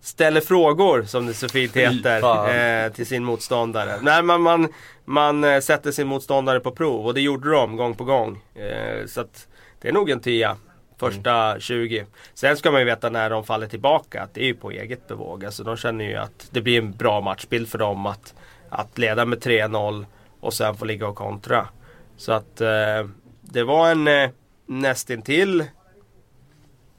[0.00, 3.98] ställer frågor som det så fint heter eh, till sin motståndare.
[4.02, 4.68] Nej, man, man,
[5.04, 8.42] man eh, sätter sin motståndare på prov och det gjorde de gång på gång.
[8.54, 9.48] Eh, så att
[9.80, 10.56] det är nog en tia.
[10.98, 12.06] Första 20.
[12.34, 15.08] Sen ska man ju veta när de faller tillbaka att det är ju på eget
[15.08, 15.44] bevåg.
[15.44, 18.34] Alltså de känner ju att det blir en bra matchbild för dem att,
[18.68, 20.06] att leda med 3-0
[20.40, 21.68] och sen få ligga och kontra.
[22.16, 23.08] Så att eh,
[23.40, 24.30] det var en
[24.70, 25.64] nästintill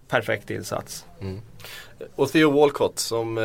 [0.08, 1.06] perfekt insats.
[2.16, 3.44] Och Theo Walcott som eh,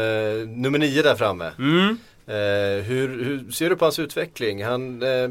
[0.49, 1.51] nummer 9 där framme.
[1.59, 1.99] Mm.
[2.29, 4.65] Eh, hur, hur ser du på hans utveckling?
[4.65, 5.29] Han, eh,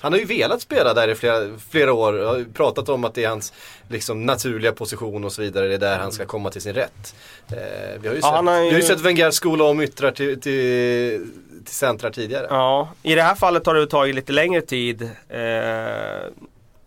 [0.00, 2.12] han har ju velat spela där i flera, flera år.
[2.12, 3.52] Har pratat om att det är hans
[3.88, 5.68] liksom, naturliga position och så vidare.
[5.68, 7.14] Det är där han ska komma till sin rätt.
[7.48, 7.56] Eh,
[8.00, 10.40] vi har ju Ja, sett, har ju- vi har sett Wenger skola om yttrar till,
[10.40, 11.26] till
[11.64, 12.46] till centrar tidigare.
[12.50, 16.20] Ja, i det här fallet har det tagit lite längre tid eh,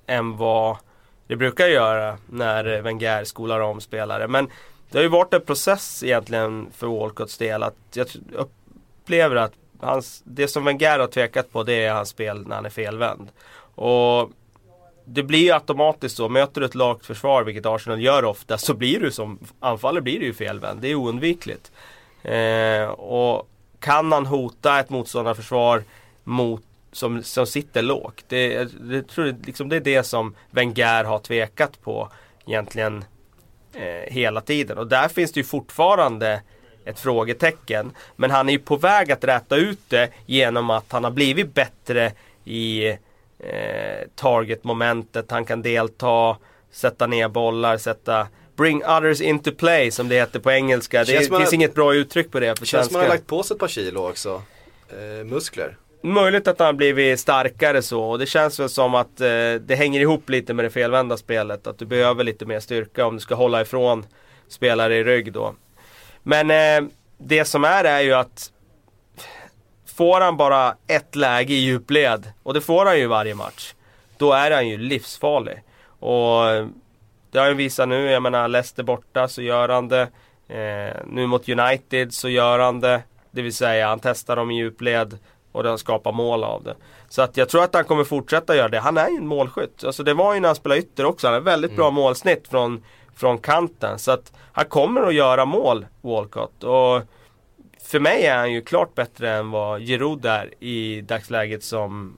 [0.08, 0.78] än vad
[1.32, 4.28] det brukar göra när Wenger skolar om spelare.
[4.28, 4.50] Men
[4.90, 7.64] det har ju varit en process egentligen för Walcotts del.
[7.64, 12.48] Att jag upplever att hans, det som Wenger har tvekat på det är hans spel
[12.48, 13.30] när han är felvänd.
[13.76, 14.32] Och
[15.06, 16.30] det blir ju automatiskt så.
[16.30, 20.20] Möter du ett lagt försvar, vilket Arsenal gör ofta, så blir du som anfallare blir
[20.20, 20.82] du ju felvänd.
[20.82, 21.72] Det är oundvikligt.
[22.24, 25.84] Eh, och kan han hota ett motståndarförsvar
[26.24, 28.26] mot, som, som sitter lågt?
[28.28, 32.10] Det, det, tror liksom det är det som Wenger har tvekat på
[32.48, 33.06] egentligen
[33.74, 34.78] eh, hela tiden.
[34.78, 36.42] Och där finns det ju fortfarande
[36.86, 37.92] ett frågetecken.
[38.16, 41.54] Men han är ju på väg att rätta ut det genom att han har blivit
[41.54, 42.12] bättre
[42.46, 42.88] i
[43.40, 45.32] eh, target-momentet.
[45.32, 46.38] Han kan delta,
[46.72, 51.04] sätta ner bollar, sätta Bring others into play som det heter på engelska.
[51.04, 52.92] Det, det finns inget bra uttryck på det på känns svenska.
[52.92, 54.42] som han har lagt på sig ett par kilo också.
[54.90, 55.78] Eh, muskler.
[56.04, 59.76] Möjligt att han har blivit starkare så och det känns väl som att eh, det
[59.78, 61.68] hänger ihop lite med det felvända spelet.
[61.68, 64.06] Att du behöver lite mer styrka om du ska hålla ifrån
[64.48, 65.56] spelare i rygg då.
[66.24, 68.52] Men eh, det som är är ju att
[69.86, 73.74] får han bara ett läge i djupled, och det får han ju varje match,
[74.18, 75.64] då är han ju livsfarlig.
[76.00, 76.44] Och
[77.32, 80.08] det har han visat nu, jag menar Leicester borta så gör han det.
[80.48, 83.02] Eh, nu mot United så gör han det.
[83.32, 85.18] Det vill säga han testar dem i djupled
[85.52, 86.76] och den skapar mål av det.
[87.10, 88.80] Så att jag tror att han kommer fortsätta göra det.
[88.80, 89.84] Han är ju en målskytt.
[89.84, 91.28] Alltså det var ju när han spelade ytter också.
[91.28, 91.96] Han har väldigt bra mm.
[91.96, 92.84] målsnitt från,
[93.16, 94.00] från kanten.
[94.00, 96.64] Så att han kommer att göra mål, Walcott.
[96.64, 97.02] Och
[97.84, 102.18] för mig är han ju klart bättre än vad Giroud är i dagsläget som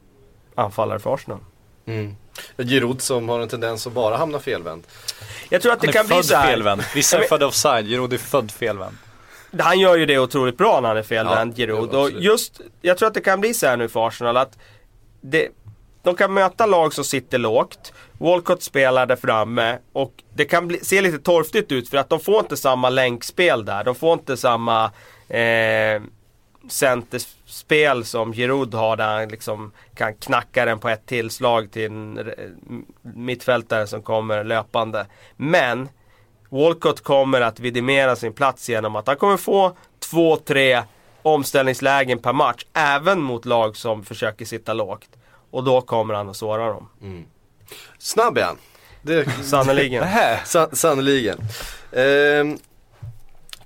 [0.55, 1.39] anfallare för Arsenal.
[1.85, 2.15] Mm.
[2.57, 4.83] Giroud som har en tendens att bara hamna felvänd.
[5.49, 6.47] Jag tror att det kan bli så här.
[6.47, 6.81] felvänd.
[6.95, 8.97] Vissa är födda offside, Giroud är född felvänd.
[9.59, 11.95] Han gör ju det otroligt bra när han är felvänd, ja, Giroud.
[11.95, 14.57] Och just, jag tror att det kan bli så här nu för Arsenal att
[15.21, 15.49] det,
[16.03, 17.93] de kan möta lag som sitter lågt.
[18.17, 22.19] Walcott spelar där framme och det kan bli, se lite torftigt ut för att de
[22.19, 23.83] får inte samma länkspel där.
[23.83, 24.91] De får inte samma
[25.29, 26.01] eh,
[26.69, 32.33] centerspel som Giroud har där han liksom kan knacka den på ett tillslag till en
[33.01, 35.05] mittfältare som kommer löpande.
[35.35, 35.89] Men
[36.53, 40.83] Walcott kommer att vidimera sin plats genom att han kommer få två, tre
[41.21, 42.65] omställningslägen per match.
[42.73, 45.09] Även mot lag som försöker sitta lågt.
[45.51, 46.89] Och då kommer han att såra dem.
[47.01, 47.25] Mm.
[47.97, 48.57] Snabb är han.
[49.43, 50.05] Sannerligen.
[50.73, 51.37] Sannerligen.
[51.91, 52.57] Eh,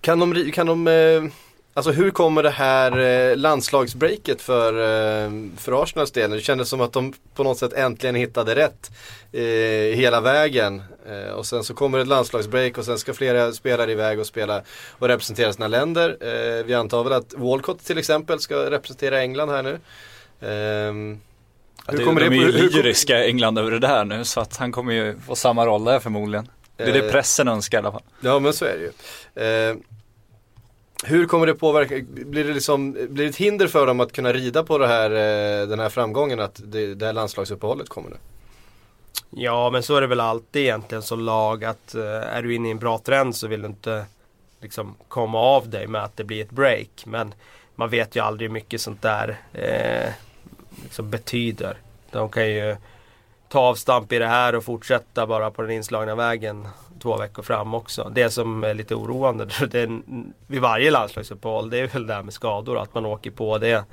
[0.01, 1.31] kan de, kan de eh
[1.77, 6.31] Alltså hur kommer det här eh, landslagsbreaket för, eh, för Arsenals del?
[6.31, 8.91] Det kändes som att de på något sätt äntligen hittade rätt
[9.31, 10.83] eh, hela vägen.
[11.07, 14.61] Eh, och sen så kommer ett landslagsbreak och sen ska flera spelare iväg och spela
[14.91, 16.17] och representera sina länder.
[16.21, 19.79] Eh, vi antar väl att Walcott till exempel ska representera England här nu.
[20.41, 21.19] Ehm,
[21.87, 24.71] hur kommer de det, är ju lyriska England över det där nu så att han
[24.71, 26.49] kommer ju få samma roll där förmodligen.
[26.77, 28.03] Det är det eh, pressen önskar i alla fall.
[28.19, 28.91] Ja men så är det ju.
[29.45, 29.83] Ehm,
[31.03, 34.33] hur kommer det påverka, blir det, liksom, blir det ett hinder för dem att kunna
[34.33, 38.17] rida på här, eh, den här framgången att det, det här landslagsuppehållet kommer nu?
[39.29, 42.67] Ja men så är det väl alltid egentligen som lag att uh, är du inne
[42.67, 44.05] i en bra trend så vill du inte
[44.61, 47.05] liksom komma av dig med att det blir ett break.
[47.05, 47.33] Men
[47.75, 50.11] man vet ju aldrig hur mycket sånt där eh,
[50.83, 51.77] liksom betyder.
[52.11, 52.75] De kan ju
[53.49, 56.67] ta avstamp i det här och fortsätta bara på den inslagna vägen
[56.99, 58.11] två veckor fram också.
[58.15, 60.01] Det som är lite oroande det är,
[60.47, 62.77] vid varje landslagsuppehåll det är väl det här med skador.
[62.77, 63.85] Att man åker på det.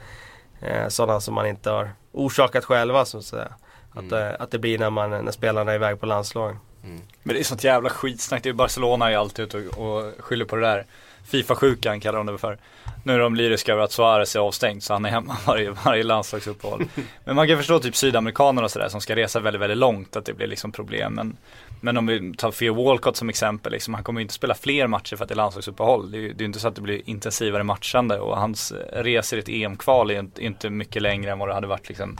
[0.60, 3.52] Eh, sådana som man inte har orsakat själva så att säga.
[3.94, 4.28] Att, mm.
[4.28, 6.58] eh, att det blir när, man, när spelarna är iväg på landslagen.
[6.84, 7.00] Mm.
[7.22, 8.42] Men det är sånt jävla skitsnack.
[8.42, 10.86] Det är Barcelona är alltid ute och, och skyller på det där.
[11.24, 12.58] Fifa-sjukan kallar de det för.
[13.04, 16.02] Nu är de lyriska över att Suarez är avstängd så han är hemma varje, varje
[16.02, 16.84] landslagsuppehåll.
[17.24, 20.24] Men man kan förstå typ sydamerikaner och sådär som ska resa väldigt, väldigt långt att
[20.24, 21.14] det blir liksom problem.
[21.14, 21.36] Men,
[21.80, 24.86] men om vi tar Theo Walcott som exempel, liksom, han kommer ju inte spela fler
[24.86, 26.10] matcher för att det är landslagsuppehåll.
[26.10, 29.38] Det är ju det är inte så att det blir intensivare matchande och hans resor
[29.38, 32.16] i ett EM-kval är inte mycket längre än vad det hade varit liksom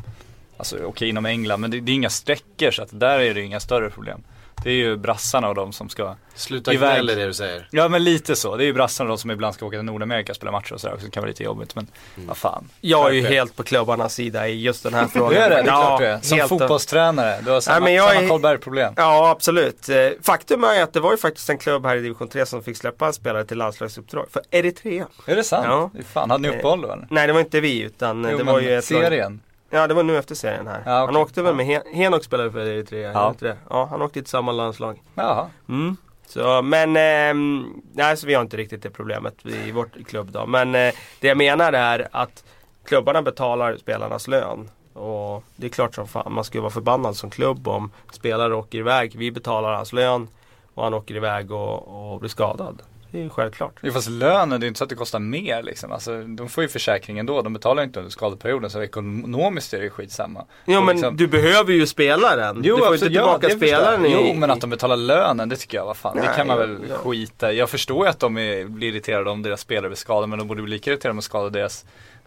[0.57, 3.35] Alltså okej okay, inom England men det, det är inga sträckor så att där är
[3.35, 4.21] det inga större problem.
[4.65, 7.11] Det är ju brassarna och de som ska Sluta iväg.
[7.11, 7.69] är det du säger.
[7.71, 8.57] Ja men lite så.
[8.57, 10.73] Det är ju brassarna och de som ibland ska åka till Nordamerika och spela matcher
[10.73, 10.97] och sådär.
[10.99, 11.87] Så det kan vara lite jobbigt men
[12.17, 12.29] mm.
[12.29, 12.69] vad fan.
[12.81, 15.31] Jag är ju helt på klubbarnas sida i just den här frågan.
[15.35, 15.55] du är det?
[15.55, 16.21] Det är klart du är.
[16.21, 17.41] Som fotbollstränare.
[17.45, 18.95] Du har samma, Nej, samma Karlberg-problem.
[18.97, 19.89] Ja absolut.
[19.89, 22.63] Eh, faktum är att det var ju faktiskt en klubb här i division 3 som
[22.63, 24.27] fick släppa en spelare till landslagsuppdrag.
[24.31, 25.07] För Eritrea.
[25.27, 25.67] Är det sant?
[25.69, 25.91] Ja.
[26.13, 27.07] Fan, hade ni uppehåll då eller?
[27.11, 29.41] Nej det var inte vi utan jo, det var ju ett serien.
[29.75, 30.83] Ja det var nu efter serien här.
[30.87, 31.15] Ja, okay.
[31.15, 33.35] Han åkte väl med Hen Henok spelade för Eritrea, ja.
[33.39, 33.57] det?
[33.71, 35.03] Ja, han åkte till samma landslag.
[35.15, 35.51] Jaha.
[35.69, 35.97] Mm.
[36.27, 37.45] Så, men, eh,
[37.93, 40.47] nej så vi har inte riktigt det problemet i vårt klubb då.
[40.47, 42.45] Men eh, det jag menar är att
[42.85, 44.71] klubbarna betalar spelarnas lön.
[44.93, 48.79] Och det är klart som fan man skulle vara förbannad som klubb om spelare åker
[48.79, 49.15] iväg.
[49.17, 50.29] Vi betalar hans lön
[50.75, 52.83] och han åker iväg och, och blir skadad.
[53.15, 53.73] Det är ju självklart.
[53.81, 55.93] Ja, fast lönen, det är inte så att det kostar mer liksom.
[55.93, 57.43] Alltså, de får ju försäkring ändå.
[57.43, 60.45] De betalar inte under skadeperioden så ekonomiskt är det skitsamma.
[60.65, 62.63] Jo Och men liksom- du behöver ju spelaren.
[62.63, 63.57] du får inte tillbaka det jag.
[63.59, 64.13] spelaren i...
[64.13, 66.17] Jo men att de betalar lönen, det tycker jag vad fan.
[66.17, 66.97] det Nej, kan man väl ja.
[66.97, 67.59] skita i.
[67.59, 70.49] Jag förstår ju att de är, blir irriterade om deras spelare blir skadade men de
[70.49, 71.85] borde bli lika irriterade om att skada deras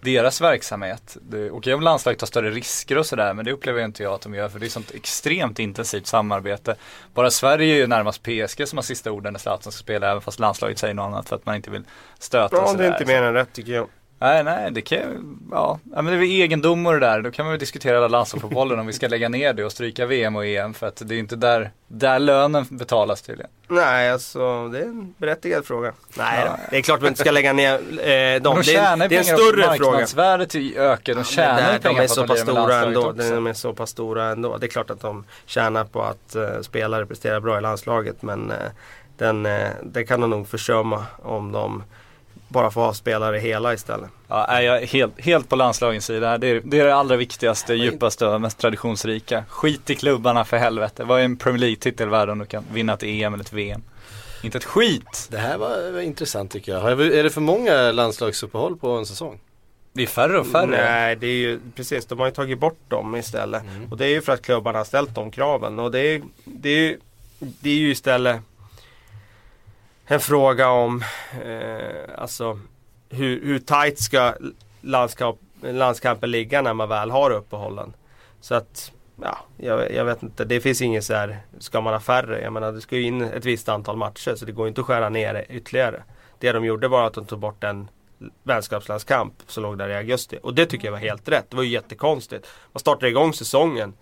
[0.07, 1.17] deras verksamhet.
[1.51, 4.33] Okej om landslaget tar större risker och sådär men det upplever inte jag att de
[4.33, 6.75] gör för det är sånt extremt intensivt samarbete.
[7.13, 10.21] Bara Sverige är ju närmast PSG som har sista orden när Zlatan ska spela även
[10.21, 11.83] fast landslaget säger något annat för att man inte vill
[12.19, 13.87] stöta och Ja, det är inte mer än rätt tycker jag.
[14.19, 15.03] Nej, nej, det kan ju,
[15.51, 17.21] ja, ja men det är väl egendom och det där.
[17.21, 20.05] Då kan man väl diskutera hela landslagsfotbollen om vi ska lägga ner det och stryka
[20.05, 23.51] VM och EM för att det är inte där, där lönen betalas tydligen.
[23.67, 25.93] Nej, alltså det är en berättigad fråga.
[26.17, 26.57] Nej Ja.
[26.69, 28.55] det är klart man inte ska lägga ner eh, dem.
[28.55, 29.91] de Det är, det är en större fråga.
[29.91, 32.75] marknadsvärdet ökar, de tjänar ju där, de pengar är på så att de pass stora
[32.75, 33.07] ändå.
[33.09, 33.35] också.
[33.35, 34.57] De är så pass stora ändå.
[34.57, 38.51] Det är klart att de tjänar på att uh, spelare presterar bra i landslaget men
[38.51, 38.57] eh,
[39.17, 41.83] den, eh, det kan de nog försumma om de
[42.47, 44.09] bara får ha spelare hela istället.
[44.27, 46.37] Ja, jag är helt, helt på landslagens sida.
[46.37, 49.43] Det är, det är det allra viktigaste, djupaste och mest traditionsrika.
[49.49, 51.03] Skit i klubbarna för helvete.
[51.03, 53.83] Vad är en Premier League-titel värd om du kan vinna ett EM eller ett VM?
[54.43, 55.27] Inte ett skit!
[55.31, 57.01] Det här var, var intressant tycker jag.
[57.01, 59.39] Är det för många landslagsuppehåll på en säsong?
[59.93, 60.67] Det är färre och färre.
[60.67, 62.05] Nej, det är ju precis.
[62.05, 63.63] De har ju tagit bort dem istället.
[63.91, 65.79] Och det är ju för att klubbarna har ställt de kraven.
[65.79, 66.97] Och det är, det är,
[67.39, 68.41] det är ju istället
[70.07, 71.03] en fråga om
[71.45, 72.59] eh, alltså
[73.09, 74.33] hur, hur tight ska
[74.81, 77.93] landskamp, landskampen ligga när man väl har uppehållen.
[78.41, 78.91] Så att,
[79.21, 80.45] ja, jag, jag vet inte.
[80.45, 82.41] Det finns inget så här, ska man ha färre?
[82.41, 84.87] Jag menar, det ska ju in ett visst antal matcher så det går inte att
[84.87, 86.03] skära ner det ytterligare.
[86.39, 87.89] Det de gjorde var att de tog bort en
[88.43, 90.39] vänskapslandskamp som låg där i augusti.
[90.43, 91.45] Och det tycker jag var helt rätt.
[91.49, 92.47] Det var ju jättekonstigt.
[92.73, 93.93] Man startar igång säsongen.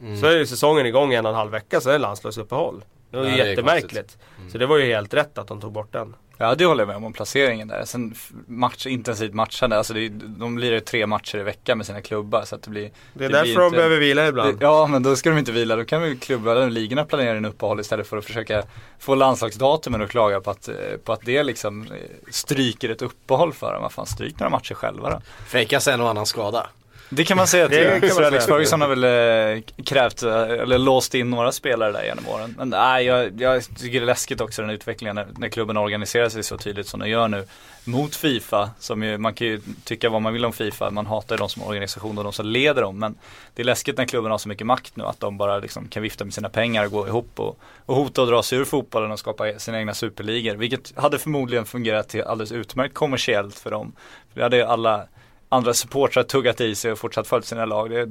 [0.00, 0.20] Mm.
[0.20, 2.84] Så är ju säsongen igång en och en halv vecka, så är det landslagsuppehåll.
[3.10, 4.18] Det var ju Ja, det är jättemärkligt.
[4.52, 6.14] Så det var ju helt rätt att de tog bort den.
[6.38, 7.84] Ja det håller jag med om, om placeringen där.
[7.84, 8.14] Sen
[8.46, 12.44] match, intensivt matchande, alltså det de lirar ju tre matcher i veckan med sina klubbar
[12.44, 14.58] så att det blir Det är Det därför blir de inte- behöver vila ibland.
[14.58, 17.36] det, Ja men då ska de inte vila, då kan väl klubbarna och ligorna planera
[17.36, 18.62] en uppehåll istället för att försöka
[18.98, 21.92] få landslagsdatumen och klaga på att, eh, på att det liksom eh,
[22.30, 23.82] stryker ett uppehåll för dem.
[23.82, 25.20] Vad fan, stryk några matcher själva då.
[25.46, 26.66] Fejkas en och annan skada.
[27.08, 28.46] Det kan man säga att Sir Alex.
[28.46, 32.54] Ferguson har väl eh, krävt, eh, eller låst in några spelare där genom åren.
[32.58, 36.28] Men nej, jag, jag tycker det är läskigt också den utvecklingen när, när klubben organiserar
[36.28, 37.44] sig så tydligt som den gör nu.
[37.84, 41.34] Mot Fifa, som ju, man kan ju tycka vad man vill om Fifa, man hatar
[41.34, 42.98] ju de som organisation och de som leder dem.
[42.98, 43.14] Men
[43.54, 46.02] det är läskigt när klubben har så mycket makt nu att de bara liksom kan
[46.02, 49.10] vifta med sina pengar och gå ihop och, och hota och dra sig ur fotbollen
[49.12, 50.54] och skapa sina egna superligor.
[50.54, 53.92] Vilket hade förmodligen fungerat till alldeles utmärkt kommersiellt för dem.
[54.32, 55.06] För det hade alla
[55.48, 57.90] andra supportrar tuggat i sig och fortsatt följt sina lag.
[57.90, 58.08] Det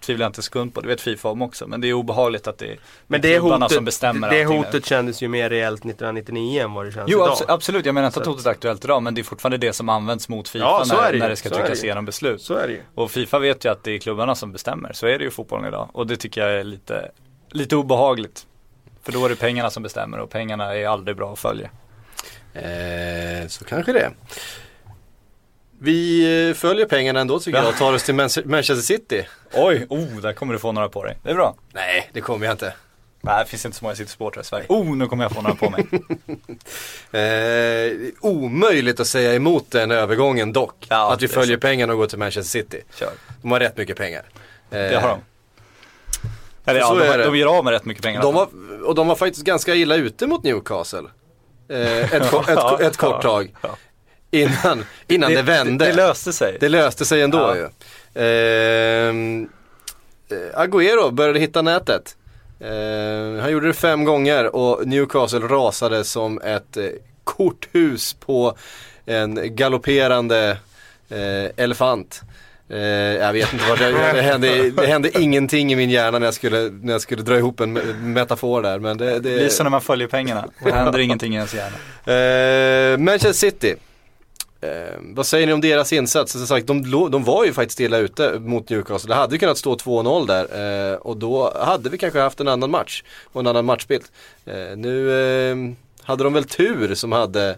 [0.00, 0.80] tvivlar jag inte en sekund på.
[0.80, 1.66] Det vet Fifa om också.
[1.66, 4.58] Men det är obehagligt att det är Men det klubbarna hotet, som bestämmer det allting.
[4.64, 7.34] hotet kändes ju mer reellt 1999 än vad det känns Jo idag.
[7.36, 9.72] abs- absolut, jag menar inte att hotet är aktuellt idag men det är fortfarande det
[9.72, 11.80] som används mot Fifa Ja, så är när, det när det ska Så är tryckas
[11.80, 12.40] det igenom beslut.
[12.42, 12.82] Så är det ju.
[12.94, 15.32] Och Fifa vet ju att det är klubbarna som bestämmer, så är det ju i
[15.32, 15.88] fotbollen idag.
[15.92, 17.10] Och det tycker jag är lite,
[17.50, 18.46] lite obehagligt.
[19.02, 21.70] För då är det pengarna som bestämmer och pengarna är aldrig bra att följa.
[22.54, 24.10] Eh, så kanske det.
[25.80, 29.26] Vi eh, följer pengarna ändå tycker jag och tar oss till Man- Manchester City.
[29.52, 31.18] Oj, oh, där kommer du få några på dig.
[31.22, 31.54] Det är bra.
[31.72, 32.74] Nej, det kommer jag inte.
[33.20, 34.66] Nej, det finns inte så många City-supportrar i Sverige.
[34.68, 35.86] Oh, nu kommer jag få några på mig.
[37.12, 40.86] Eh, omöjligt att säga emot den övergången dock.
[40.88, 42.82] Ja, att vi följer pengarna och går till Manchester City.
[42.94, 43.10] Kör.
[43.42, 44.22] De har rätt mycket pengar.
[44.70, 45.18] Eh, Det har de.
[46.70, 47.24] Eller ja, så de, är det.
[47.24, 48.22] de gör av med rätt mycket pengar.
[48.22, 48.48] De var,
[48.84, 51.02] och de var faktiskt ganska illa ute mot Newcastle.
[51.68, 53.54] Eh, ett, ko- ett, ett kort tag.
[54.30, 55.84] Innan, innan det, vände.
[55.84, 56.56] Det, det löste sig.
[56.60, 57.56] Det löste sig ändå Ja.
[57.56, 57.68] ju.
[58.22, 59.48] Ehm,
[60.30, 62.16] eh, Agüero började hitta nätet.
[62.60, 66.84] Ehm, han gjorde det fem gånger och Newcastle rasade som ett eh,
[67.24, 68.56] korthus på
[69.06, 70.56] en galopperande
[71.08, 72.20] eh, elefant.
[72.70, 76.26] Eh, jag vet inte vad det, det, hände, det hände ingenting i min hjärna när
[76.26, 78.78] jag skulle, när jag skulle dra ihop en me- metafor där.
[78.78, 80.48] Men det, det, Det blir så när man följer pengarna.
[80.64, 81.76] Det händer ingenting i ens hjärna.
[82.92, 83.74] Eh, Manchester City.
[84.60, 86.32] Eh, vad säger ni om deras insats?
[86.32, 89.08] Som sagt, de, de var ju faktiskt illa ute mot Newcastle.
[89.08, 92.48] Det hade ju kunnat stå 2-0 där eh, och då hade vi kanske haft en
[92.48, 94.04] annan match och en annan matchbild.
[94.46, 95.10] Eh, nu
[95.50, 95.56] eh,
[96.02, 97.48] hade de väl tur som hade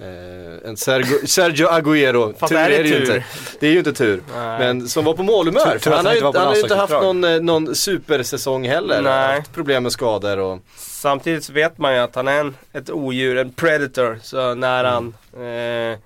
[0.00, 2.34] eh, en Sergio, Sergio Agüero.
[2.38, 3.16] Fast tur är det ju tur?
[3.16, 3.24] inte.
[3.60, 4.22] Det är ju inte tur.
[4.34, 4.58] Nej.
[4.58, 5.78] Men som var på målhumör.
[5.78, 9.02] För han har ju han har ju inte haft någon, eh, någon supersäsong heller.
[9.02, 9.36] Nej.
[9.36, 12.90] Haft problem med skador och Samtidigt så vet man ju att han är en, ett
[12.90, 14.18] odjur, en predator.
[14.22, 15.98] Så när han, eh,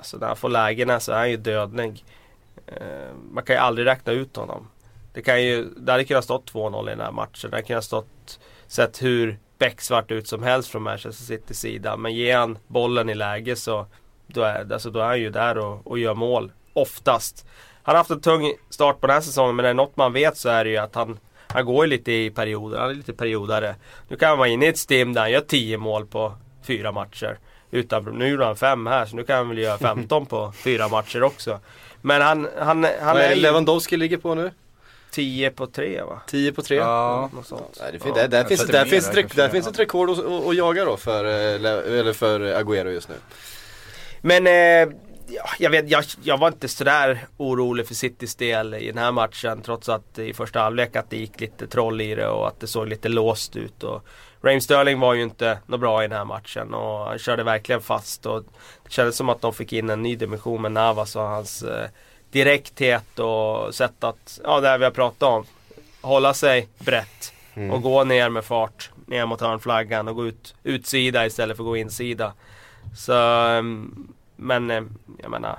[0.00, 2.04] alltså när han får lägena så är han ju dödlig.
[2.66, 4.68] eh, man kan ju aldrig räkna ut honom.
[5.12, 7.50] Det, kan ju, det hade kunnat stått 2-0 i den här matchen.
[7.50, 11.96] Det hade kunnat stått, sett hur becksvart ut som helst från Manchester Citys sida.
[11.96, 13.86] Men ger han bollen i läge så
[14.26, 16.52] då är, alltså, då är han ju där och, och gör mål.
[16.72, 17.46] Oftast.
[17.82, 20.12] Han har haft en tung start på den här säsongen men är det något man
[20.12, 21.18] vet så är det ju att han
[21.52, 23.74] han går ju lite i perioder, han är lite periodare.
[24.08, 26.92] Nu kan han vara inne i ett stim där han gör 10 mål på fyra
[26.92, 27.38] matcher.
[27.70, 30.88] Utan, nu gjorde han fem här så nu kan han väl göra 15 på fyra
[30.88, 31.60] matcher också.
[32.02, 34.50] Men han, han, han Vad är är Lewandowski ligger på nu?
[35.10, 36.20] 10 på 3 va?
[36.26, 36.76] 10 på 3?
[36.76, 37.30] Ja.
[37.34, 37.78] Något sånt.
[37.80, 39.42] Nej, det finns, där, där, jag finns, där, finns, rek- kanske.
[39.42, 42.88] där finns ett rekord att, att, att jaga då för, eh, Le- eller för Agüero
[42.90, 43.14] just nu.
[44.20, 44.94] Men eh,
[45.28, 49.12] ja, jag, vet, jag, jag var inte sådär orolig för Citys del i den här
[49.12, 49.62] matchen.
[49.62, 52.66] Trots att i första halvlek att det gick lite troll i det och att det
[52.66, 53.82] såg lite låst ut.
[53.82, 54.06] Och
[54.42, 57.80] Raheem Sterling var ju inte något bra i den här matchen och han körde verkligen
[57.80, 58.26] fast.
[58.26, 58.42] Och
[58.84, 61.88] det kändes som att de fick in en ny dimension med Navas och hans eh,
[62.30, 65.44] direkthet och sätt att, ja det här vi har pratat om.
[66.00, 67.32] Hålla sig brett
[67.72, 71.68] och gå ner med fart ner mot hörnflaggan och gå ut utsida istället för att
[71.68, 72.32] gå insida.
[72.96, 74.82] Så, ehm, men eh,
[75.18, 75.58] jag menar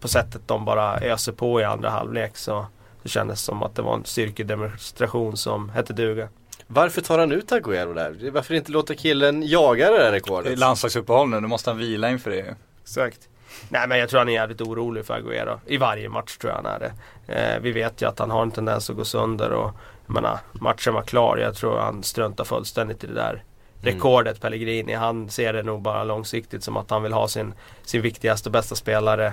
[0.00, 2.66] på sättet de bara öser på i andra halvlek så
[3.02, 6.28] det kändes som att det var en styrkedemonstration som hette duga.
[6.70, 8.30] Varför tar han ut Agüero där?
[8.30, 10.58] Varför inte låta killen jaga det där Det är rekordet?
[10.58, 13.28] landslagsuppehåll nu, nu måste han vila inför det Exakt.
[13.68, 15.58] Nej men jag tror han är jävligt orolig för Agüero.
[15.66, 16.92] I varje match tror jag han är det.
[17.34, 19.70] Eh, vi vet ju att han har en tendens att gå sönder och
[20.06, 21.36] jag menar, matchen var klar.
[21.36, 23.44] Jag tror han struntar fullständigt i det där
[23.82, 24.92] rekordet Pellegrini.
[24.92, 28.52] Han ser det nog bara långsiktigt som att han vill ha sin, sin viktigaste och
[28.52, 29.32] bästa spelare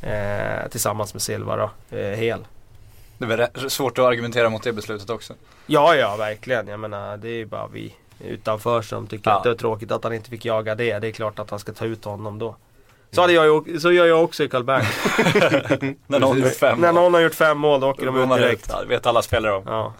[0.00, 2.46] eh, tillsammans med Silva då, eh, hel.
[3.18, 5.34] Det är svårt att argumentera mot det beslutet också.
[5.66, 6.68] Ja, ja, verkligen.
[6.68, 9.36] Jag menar, det är ju bara vi utanför som tycker Ja.
[9.36, 10.98] att det är tråkigt att han inte fick jaga det.
[10.98, 12.56] Det är klart att han ska ta ut honom då.
[13.10, 14.82] Så, hade jag, ju- så gör jag också i Karlberg.
[16.06, 16.40] När någon
[16.80, 18.68] När någon har gjort fem mål då åker Då de ut direkt.
[18.80, 19.62] det vet alla spelare om.
[19.66, 19.92] Ja.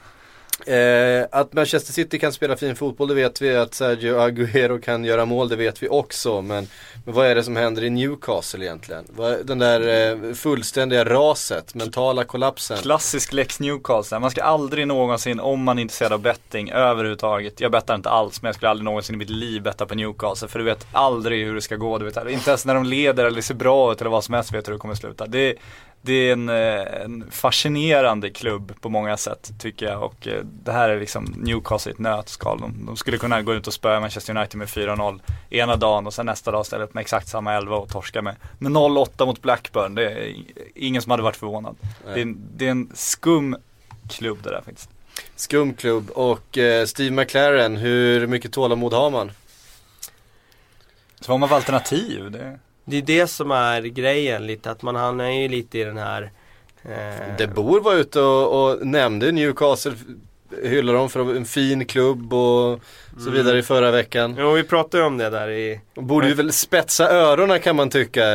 [0.66, 3.56] Eh, att Manchester City kan spela fin fotboll det vet vi.
[3.56, 6.42] Att Sergio Agüero kan göra mål det vet vi också.
[6.42, 6.68] Men,
[7.04, 9.04] men vad är det som händer i Newcastle egentligen?
[9.44, 12.76] Den där eh, fullständiga raset, mentala kollapsen.
[12.76, 14.18] Klassisk Lex Newcastle.
[14.18, 17.60] Man ska aldrig någonsin, om man är intresserad av betting överhuvudtaget.
[17.60, 20.48] Jag bettar inte alls, men jag skulle aldrig någonsin i mitt liv betta på Newcastle.
[20.48, 21.98] För du vet aldrig hur det ska gå.
[21.98, 24.52] Du vet, inte ens när de leder eller ser bra ut eller vad som helst
[24.52, 25.26] vet du hur det kommer sluta.
[25.26, 25.56] Det,
[26.04, 30.02] det är en, eh, en fascinerande klubb på många sätt tycker jag.
[30.02, 32.60] Och eh, det här är liksom Newcastle i ett nötskal.
[32.60, 36.14] De, de skulle kunna gå ut och spöa Manchester United med 4-0 ena dagen och
[36.14, 39.42] sen nästa dag ställa upp med exakt samma elva och torska med, med 0-8 mot
[39.42, 39.94] Blackburn.
[39.94, 40.34] Det är
[40.74, 41.76] ingen som hade varit förvånad.
[42.04, 43.56] Det är, en, det är en skum
[44.08, 44.90] klubb det där faktiskt.
[45.36, 49.30] Skum klubb och eh, Steve McLaren, hur mycket tålamod har man?
[51.20, 52.30] Så har man för alternativ?
[52.30, 54.70] Det, det är det som är grejen lite.
[54.70, 56.30] Att man hamnar ju lite i den här
[56.82, 59.94] eh, De Boer var ute och, och nämnde Newcastle,
[60.62, 62.80] hyllar dem för en fin klubb och
[63.16, 63.32] så Mm.
[63.34, 64.36] vidare i förra veckan.
[64.38, 67.76] Jo vi pratade ju om det där i De borde ju väl spetsa öronen kan
[67.76, 68.20] man tycka.
[68.20, 68.26] eh,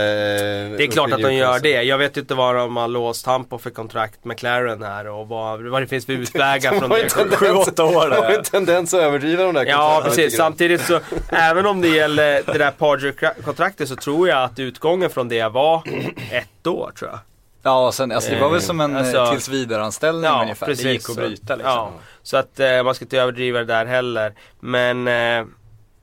[0.78, 1.84] Det är klart att de gör det.
[1.84, 5.28] Jag vet inte vad de har låst han på för kontrakt med McLaren här och
[5.28, 7.10] vad, vad det finns för utvägar från det.
[7.10, 10.18] tendens- Sju, åtta år De har en tendens att överdriva de där Ja kontrakten precis,
[10.26, 10.46] lite grann.
[10.52, 11.00] samtidigt så
[11.30, 15.84] även om det gäller det där Pardew-kontraktet så tror jag att utgången från det var
[16.32, 17.20] ett år tror jag.
[17.62, 20.68] Ja, och sen, alltså, det var väl som en Alltså- alltså, tills anställning ungefär.
[20.68, 21.72] Det gick att bryta liksom.
[21.72, 21.92] Ja,
[22.24, 24.34] så att eh, man ska inte överdriva det där heller.
[24.60, 25.46] Men eh,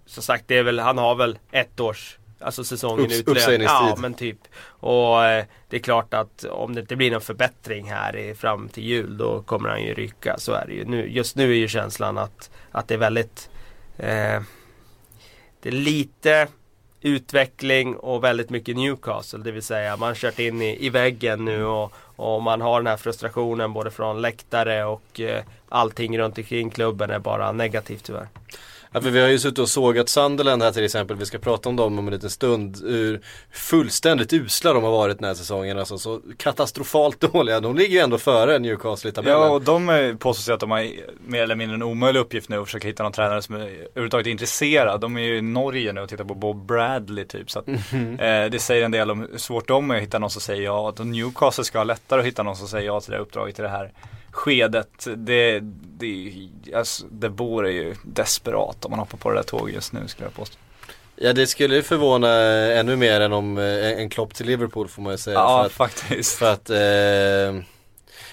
[0.07, 3.89] som sagt, det är väl, han har väl ett års Alltså säsongen Upps- uppsägningstid.
[3.89, 4.39] Ja men typ.
[4.67, 8.69] Och eh, det är klart att om det inte blir någon förbättring här i, fram
[8.69, 10.39] till jul då kommer han ju rycka.
[10.39, 10.85] Så är det ju.
[10.85, 13.51] Nu, just nu är ju känslan att, att det är väldigt
[13.99, 14.41] eh,
[15.63, 16.49] Det är lite
[17.07, 19.39] utveckling och väldigt mycket Newcastle.
[19.39, 22.81] Det vill säga man har kört in i, i väggen nu och, och man har
[22.81, 28.05] den här frustrationen både från läktare och eh, allting runt omkring klubben är bara negativt
[28.05, 28.29] tyvärr.
[28.97, 31.69] Ja, för vi har ju suttit och sågat Sunderland här till exempel, vi ska prata
[31.69, 32.77] om dem om en liten stund.
[32.85, 33.21] Hur
[33.53, 37.61] fullständigt usla de har varit den här säsongen, alltså så katastrofalt dåliga.
[37.61, 39.41] De ligger ju ändå före Newcastle i tabellen.
[39.41, 40.89] Ja, och de påstår sig att de har
[41.27, 44.27] mer eller mindre en omöjlig uppgift nu att försöka hitta någon tränare som är överhuvudtaget
[44.27, 45.01] intresserad.
[45.01, 47.51] De är ju i Norge nu och tittar på Bob Bradley typ.
[47.51, 48.19] Så att, Mhm.
[48.21, 50.63] eh, det säger en del om hur svårt de är att hitta någon som säger
[50.63, 50.89] ja.
[50.89, 53.59] Att Newcastle ska ha lättare att hitta någon som säger ja till det här uppdraget
[53.59, 53.93] i det här
[54.37, 55.07] skedet.
[55.17, 55.61] Det,
[55.99, 56.33] det,
[56.75, 60.27] alltså, det är ju desperat om man hoppar på det där tåget just nu skulle
[60.27, 60.59] jag påstå.
[61.17, 62.29] Ja det skulle ju förvåna
[62.73, 63.65] ännu mer än om eh,
[64.01, 65.35] en klopp till Liverpool får man ju säga.
[65.35, 66.39] Ja, för att, faktiskt.
[66.39, 67.63] för att eh,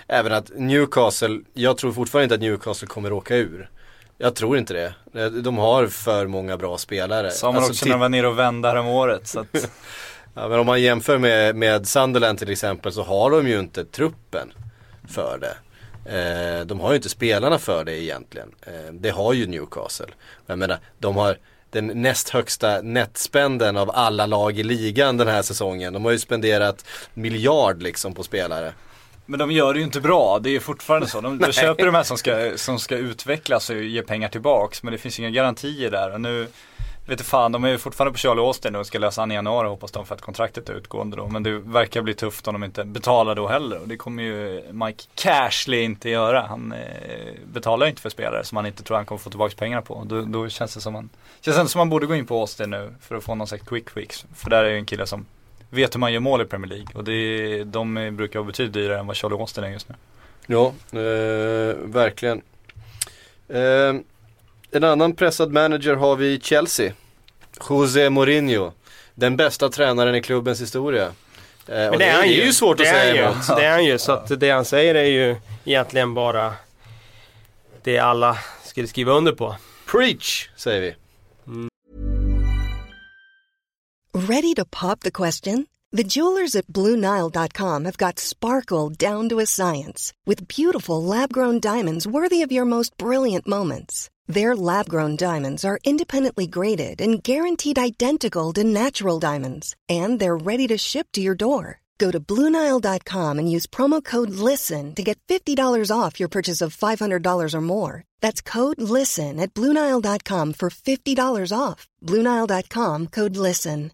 [0.07, 3.69] även att Newcastle, jag tror fortfarande inte att Newcastle kommer åka ur.
[4.17, 4.93] Jag tror inte det.
[5.41, 7.31] De har för många bra spelare.
[7.31, 9.27] Sa man Alltså, också när de var nere och vände här om året.
[9.27, 9.47] Så att,
[10.35, 13.85] Ja, men om man jämför med, med Sunderland till exempel så har de ju inte
[13.85, 14.53] truppen
[15.09, 15.55] för det.
[16.05, 18.51] Eh, de har ju inte spelarna för det egentligen.
[18.61, 20.07] Eh, det har ju Newcastle.
[20.45, 21.37] Jag menar, de har
[21.69, 25.93] den näst högsta netspenden av alla lag i ligan den här säsongen.
[25.93, 28.73] De har ju spenderat miljard liksom på spelare.
[29.25, 31.21] Men de gör det ju inte bra, det är ju fortfarande så.
[31.21, 34.83] De, de köper de här som ska, som ska utvecklas och ge pengar tillbaks.
[34.83, 36.13] Men det finns inga garantier där.
[36.13, 36.47] Och nu,
[37.05, 39.31] vet du fan, de är ju fortfarande på Charlie Austin nu och ska lösa han
[39.31, 41.27] i januari hoppas de för att kontraktet är utgående då.
[41.27, 43.81] Men det verkar bli tufft om de inte betalar då heller.
[43.81, 46.41] Och det kommer ju Mike Cashley inte göra.
[46.41, 49.55] Han eh, betalar ju inte för spelare som han inte tror han kommer få tillbaka
[49.57, 50.03] pengarna på.
[50.05, 51.09] Då, då känns det som man,
[51.41, 53.63] känns det som man borde gå in på Austin nu för att få någon slags
[53.67, 54.25] quick fix.
[54.35, 55.25] För där är ju en kille som
[55.69, 56.87] vet hur man gör mål i Premier League.
[56.95, 59.95] Och det, de brukar vara betydligt dyrare än vad Charlie Austin är just nu.
[60.47, 62.41] Ja, eh, verkligen.
[63.47, 63.93] Eh,
[64.75, 66.93] en annan pressad manager har vi i Chelsea.
[67.69, 68.71] José Mourinho.
[69.15, 71.03] Den bästa tränaren i klubbens historia.
[71.05, 71.11] Eh,
[71.67, 72.45] Men och det är han ju.
[72.45, 73.21] ju svårt det att är säga ju.
[73.21, 73.47] emot.
[73.47, 73.97] Det är han ju.
[73.97, 76.53] Så att det han säger är ju egentligen bara
[77.83, 79.55] det alla skulle skriva under på.
[79.91, 80.95] Preach, säger vi.
[84.15, 85.65] Ready to pop the question?
[85.97, 91.59] The jewelers at BlueNile.com have got sparkle down to a science with beautiful lab grown
[91.59, 94.09] diamonds worthy of your most brilliant moments.
[94.27, 100.37] Their lab grown diamonds are independently graded and guaranteed identical to natural diamonds, and they're
[100.37, 101.81] ready to ship to your door.
[101.97, 106.75] Go to BlueNile.com and use promo code LISTEN to get $50 off your purchase of
[106.75, 108.03] $500 or more.
[108.21, 111.87] That's code LISTEN at BlueNile.com for $50 off.
[112.01, 113.91] BlueNile.com code LISTEN.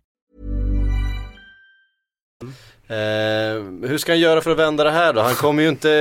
[2.88, 5.21] Eh, hur ska han göra för att vända det här då?
[5.21, 5.91] Han kommer ju inte,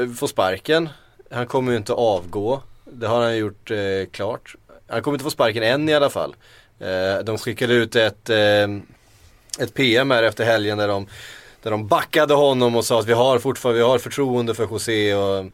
[0.00, 0.88] eh, få sparken.
[1.30, 2.62] Han kommer ju inte avgå.
[2.84, 3.78] Det har han gjort eh,
[4.10, 4.54] klart.
[4.86, 6.36] Han kommer inte få sparken än i alla fall.
[6.78, 8.68] Eh, de skickade ut ett, eh,
[9.58, 11.06] ett PM här efter helgen där de,
[11.62, 15.14] där de backade honom och sa att vi har fortfarande vi har förtroende för José
[15.14, 15.44] och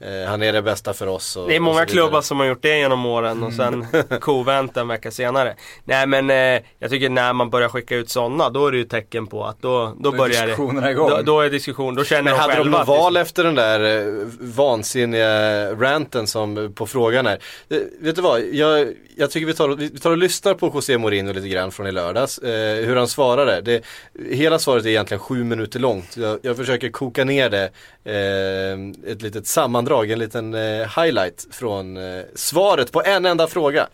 [0.00, 1.36] eh, han är det bästa för oss.
[1.36, 3.86] Och, Det är många klubbar som har gjort det genom åren och sen
[4.20, 5.54] kovänt en vecka senare.
[5.84, 8.84] Nej men eh, jag tycker när man börjar skicka ut sådana då är det ju
[8.84, 10.92] tecken på att då, då, är börjar diskussionerna det.
[10.92, 11.10] igång.
[11.10, 13.16] Då, då är diskussion, då känner Men de hade de själva något att det- val
[13.16, 17.38] efter den där eh, vansinniga ranten som på frågan här.
[17.70, 20.98] Eh, vet du vad, jag, jag tycker vi tar, vi tar och lyssnar på José
[20.98, 22.38] Mourinho lite grann från i lördags.
[22.38, 23.60] Eh, hur han svarade.
[23.60, 23.84] Det,
[24.30, 26.16] hela svaret är egentligen sju minuter långt.
[26.16, 27.70] Jag, jag försöker koka ner det.
[28.04, 29.46] Eh, ett litet
[29.86, 33.88] sammandrag, en liten eh, highlight från eh, svaret på en enda fråga.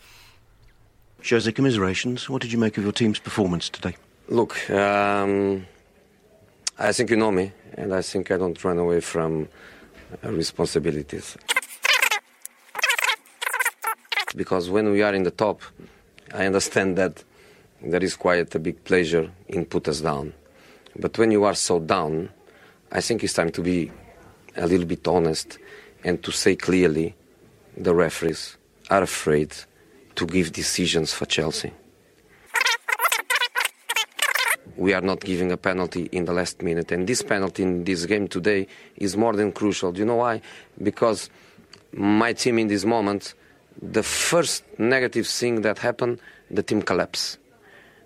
[1.22, 2.28] Jose, commiserations.
[2.28, 3.96] What did you make of your team's performance today?
[4.28, 5.66] Look, um,
[6.78, 9.48] I think you know me, and I think I don't run away from
[10.24, 11.36] uh, responsibilities.
[14.34, 15.60] Because when we are in the top,
[16.34, 17.24] I understand that
[17.82, 20.32] there is quite a big pleasure in put us down.
[20.96, 22.28] But when you are so down,
[22.90, 23.90] I think it's time to be
[24.56, 25.58] a little bit honest
[26.04, 27.14] and to say clearly
[27.76, 28.56] the referees
[28.90, 29.54] are afraid
[30.14, 31.72] to give decisions for Chelsea.
[34.82, 36.90] we are not giving a penalty in the last minute.
[36.90, 39.92] And this penalty in this game today is more than crucial.
[39.92, 40.40] Do you know why?
[40.82, 41.30] Because
[41.92, 43.34] my team in this moment,
[43.80, 46.18] the first negative thing that happened,
[46.50, 47.38] the team collapsed.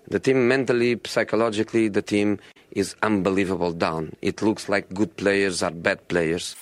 [0.07, 2.39] The team mentally, psychologically, the team
[2.71, 4.15] is unbelievable down.
[4.21, 6.55] It looks like good players are bad players.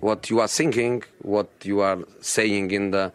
[0.00, 3.12] What you are thinking, what you are saying in the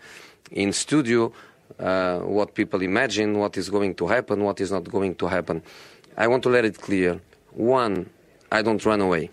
[0.52, 1.32] in studio,
[1.80, 5.62] uh, what people imagine, what is going to happen, what is not going to happen.
[6.18, 7.22] I want to let it clear.
[7.52, 8.10] One,
[8.52, 9.30] I don't run away.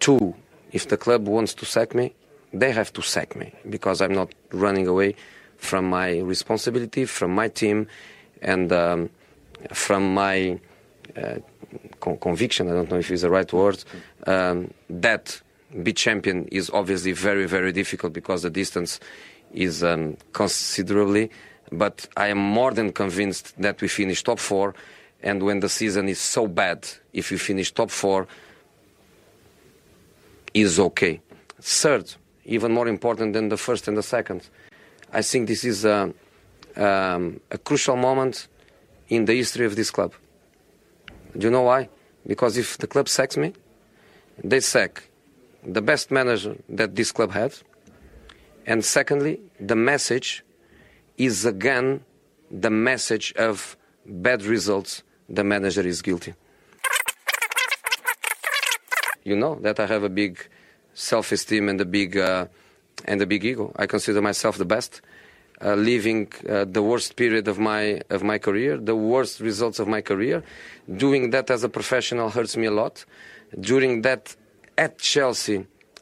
[0.00, 0.34] Two,
[0.72, 2.14] if the club wants to sack me,
[2.52, 5.14] they have to sack me because I'm not running away
[5.56, 7.86] from my responsibility, from my team,
[8.42, 9.10] and um,
[9.72, 10.58] from my
[11.16, 11.36] uh,
[12.00, 12.68] con- conviction.
[12.68, 13.82] I don't know if it's the right word.
[14.26, 15.40] Um, that
[15.82, 19.00] be champion is obviously very, very difficult because the distance
[19.52, 21.30] is um, considerably.
[21.70, 24.74] But I am more than convinced that we finish top four.
[25.22, 28.26] And when the season is so bad, if we finish top four,
[30.52, 31.20] is okay.
[31.60, 32.12] Third,
[32.44, 34.48] even more important than the first and the second,
[35.12, 36.12] I think this is a,
[36.76, 38.48] um, a crucial moment
[39.08, 40.12] in the history of this club.
[41.36, 41.88] Do you know why?
[42.26, 43.52] Because if the club sacks me,
[44.42, 45.04] they sack
[45.64, 47.54] the best manager that this club had.
[48.66, 50.44] And secondly, the message
[51.16, 52.04] is again
[52.50, 55.02] the message of bad results.
[55.28, 56.34] The manager is guilty.
[59.24, 60.48] You know that I have a big
[60.94, 62.46] self-esteem and a big uh,
[63.04, 63.72] and a big ego.
[63.76, 65.00] I consider myself the best.
[65.64, 69.86] uh, living uh, the worst period of my of my career, the worst results of
[69.86, 70.42] my career.
[70.96, 73.04] Doing that as a professional hurts me a lot.
[73.58, 74.34] During that
[74.84, 75.58] at Chelsea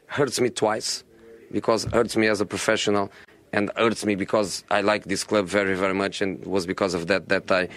[0.06, 1.04] hurts me twice
[1.52, 3.08] because hurts me as a professional
[3.52, 6.96] and hurts me because I like this club very very much and it was because
[6.96, 7.68] of that that I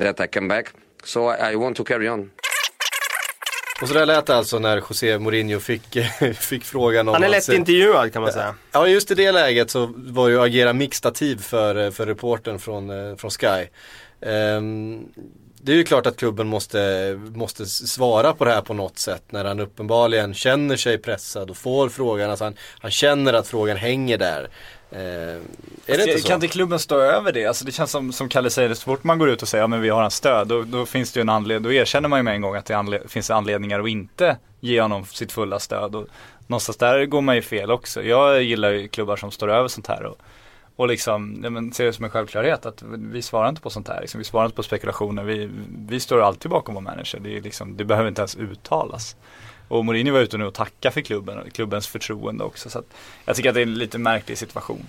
[0.00, 0.72] that I come back.
[1.04, 2.30] So I, I want to carry on.
[3.82, 5.96] Och så där lät det alltså när José Mourinho fick,
[6.34, 8.54] fick frågan om Han är att lätt intervjuad kan man säga.
[8.72, 13.16] Ja just i det läget så var ju Agera mixtativ för, för reportern från, eh,
[13.16, 13.68] från Sky.
[14.20, 15.08] Ehm,
[15.62, 19.22] det är ju klart att klubben måste, måste svara på det här på något sätt
[19.30, 22.30] när han uppenbarligen känner sig pressad och får frågan.
[22.30, 24.48] Alltså han, han känner att frågan hänger där.
[24.92, 25.42] Ehm,
[25.86, 26.28] är det inte så?
[26.28, 27.46] Kan inte klubben stå över det?
[27.46, 29.68] Alltså det känns som, som Kalle säger, så fort man går ut och säger ja
[29.68, 32.18] men vi har hans stöd, då, då finns det ju en anledning, då erkänner man
[32.18, 35.58] ju med en gång att det anle- finns anledningar att inte ge honom sitt fulla
[35.58, 35.94] stöd.
[35.94, 36.06] Och
[36.46, 38.02] någonstans där går man ju fel också.
[38.02, 40.18] Jag gillar ju klubbar som står över sånt här och,
[40.78, 43.88] och liksom, ja, men ser det som en självklarhet att vi svarar inte på sånt
[43.88, 44.00] här.
[44.00, 45.24] Liksom, vi svarar inte på spekulationer.
[45.24, 45.50] Vi,
[45.88, 47.20] vi står alltid bakom vår manager.
[47.20, 49.16] Det, är liksom, det behöver inte ens uttalas.
[49.68, 52.70] Och Mourinho var ute nu och tackade för klubben och klubbens förtroende också.
[52.70, 52.84] Så att
[53.24, 54.86] jag tycker att det är en lite märklig situation.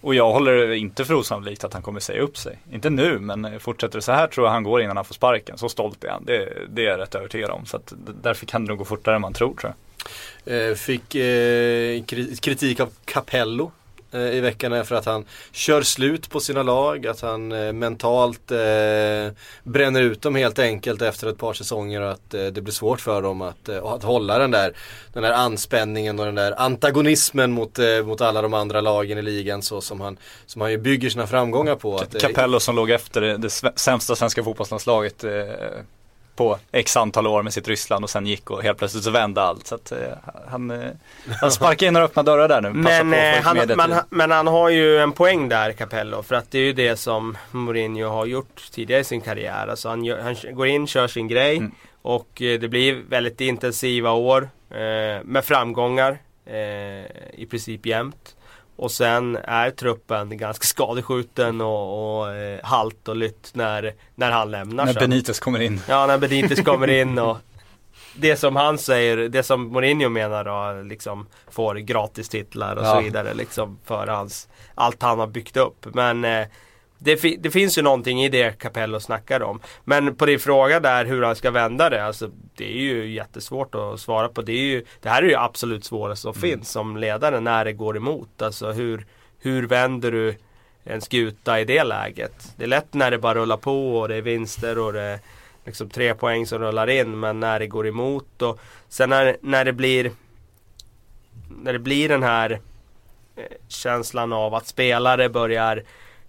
[0.00, 2.58] Och jag håller det inte för osannolikt att han kommer säga upp sig.
[2.72, 5.58] Inte nu, men fortsätter det så här tror jag han går innan han får sparken.
[5.58, 6.24] Så stolt är han.
[6.24, 7.66] Det, det är jag rätt övertygad om.
[7.66, 9.72] Så att därför kan det nog gå fortare än man tror tror
[10.44, 10.70] jag.
[10.70, 12.04] Eh, fick eh,
[12.40, 13.72] kritik av Capello
[14.12, 17.72] Eh, i veckan är för att han kör slut på sina lag, att han eh,
[17.72, 18.58] mentalt eh,
[19.62, 23.00] bränner ut dem helt enkelt efter ett par säsonger och att eh, det blir svårt
[23.00, 24.72] för dem att, eh, att hålla den där,
[25.12, 29.22] den där anspänningen och den där antagonismen mot, eh, mot alla de andra lagen i
[29.22, 31.96] ligan så som han, som han ju bygger sina framgångar på.
[31.96, 35.24] Att, Capello som låg efter det, det sämsta svenska fotbollslandslaget
[36.36, 39.42] på x antal år med sitt Ryssland och sen gick och helt plötsligt så vände
[39.42, 39.66] allt.
[39.66, 39.98] Så att, eh,
[40.48, 40.90] han, eh,
[41.40, 42.70] han sparkar in några öppna dörrar där nu.
[42.70, 46.50] Men, på eh, han, men, men han har ju en poäng där Capello för att
[46.50, 49.66] det är ju det som Mourinho har gjort tidigare i sin karriär.
[49.68, 51.72] Alltså han, gör, han går in, kör sin grej Mm.
[52.02, 54.78] och eh, det blir väldigt intensiva år eh,
[55.24, 56.18] med framgångar
[57.32, 58.34] i princip jämt.
[58.82, 64.50] Och sen är truppen ganska skadeskjuten och, och eh, halt och lytt när, när han
[64.50, 65.00] lämnar När sen.
[65.10, 65.80] Benitez kommer in.
[65.88, 67.36] Ja, när Benitez kommer in och
[68.14, 72.94] det som han säger, det som Mourinho menar då, liksom får gratis titlar och Ja.
[72.94, 75.86] så vidare liksom för hans, allt han har byggt upp.
[75.94, 76.46] Men eh,
[77.02, 79.60] det, fi- det finns ju någonting i det Capello snackar om.
[79.84, 83.74] Men på din fråga där hur han ska vända det, alltså det är ju jättesvårt
[83.74, 84.42] att svara på.
[84.42, 87.72] Det, är ju, det här är ju absolut svårast som finns som ledare när det
[87.72, 88.42] går emot.
[88.42, 89.06] Alltså hur,
[89.38, 90.34] hur vänder du
[90.84, 92.52] en skuta i det läget?
[92.56, 95.18] Det är lätt när det bara rullar på och det är vinster och det är
[95.64, 99.64] liksom tre poäng som rullar in men när det går emot och sen när, när
[99.64, 100.10] det blir
[101.62, 102.60] när det blir den här
[103.36, 105.82] eh, känslan av att spelare börjar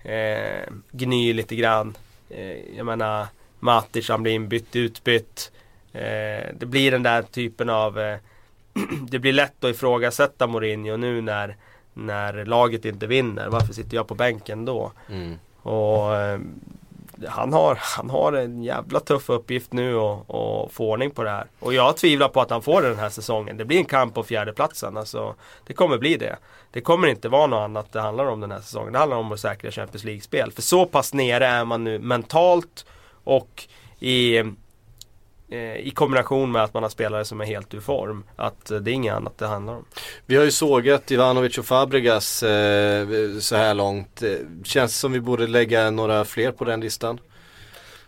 [0.03, 1.95] eh, gny lite grann.
[2.29, 3.27] Eh, jag menar
[3.59, 5.51] Matic han blir inbytt, utbytt.
[5.93, 8.17] Eh, det blir den där typen av eh,
[9.09, 11.55] Det blir lätt att ifrågasätta Mourinho nu när
[11.93, 13.49] när laget inte vinner.
[13.49, 14.91] Varför sitter jag på bänken då?
[15.09, 15.39] Mm.
[15.61, 16.39] Och eh,
[17.27, 21.45] han har, han har en jävla tuff uppgift nu att få ordning på det här.
[21.59, 23.57] Och jag tvivlar på att han får det den här säsongen.
[23.57, 24.97] Det blir en kamp på fjärdeplatsen.
[24.97, 25.35] Alltså,
[25.67, 26.37] det kommer bli det.
[26.71, 28.93] Det kommer inte vara något annat det handlar om den här säsongen.
[28.93, 30.51] Det handlar om att säkra Champions League-spel.
[30.51, 32.85] För så pass nere är man nu mentalt
[33.23, 33.67] och
[33.99, 34.43] i,
[35.77, 38.23] i kombination med att man har spelare som är helt ur form.
[38.35, 39.85] Att eh, det är inget annat det handlar om.
[40.25, 43.07] Vi har ju sågat Ivanovic och Fabregas eh,
[43.39, 44.23] så här långt.
[44.23, 44.29] Eh,
[44.63, 47.19] Känns som vi borde lägga några fler på den listan.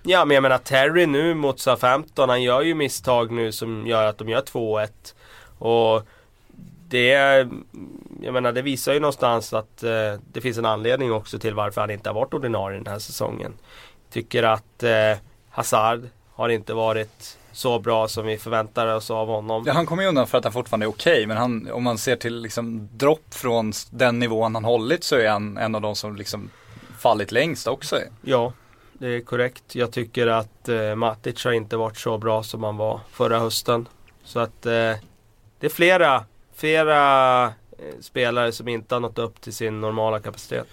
[0.03, 4.05] Ja men jag menar Terry nu mot Southampton, han gör ju misstag nu som gör
[4.05, 4.89] att de gör 2-1.
[5.57, 6.07] Och
[6.89, 7.47] det,
[8.21, 11.81] jag menar det visar ju någonstans att eh, det finns en anledning också till varför
[11.81, 13.53] han inte har varit ordinarie den här säsongen.
[14.11, 15.17] Tycker att eh,
[15.49, 19.63] Hazard har inte varit så bra som vi förväntade oss av honom.
[19.67, 21.97] Ja, han kommer ju undan för att han fortfarande är okej, men han, om man
[21.97, 25.95] ser till liksom dropp från den nivån han hållit så är han en av de
[25.95, 26.49] som liksom
[26.99, 27.99] fallit längst också.
[28.21, 28.53] Ja,
[28.93, 29.75] det är korrekt.
[29.75, 33.87] Jag tycker att eh, Matic har inte varit så bra som han var förra hösten.
[34.23, 34.71] Så att eh,
[35.59, 36.25] det är flera,
[36.55, 37.51] flera eh,
[38.01, 40.67] spelare som inte har nått upp till sin normala kapacitet.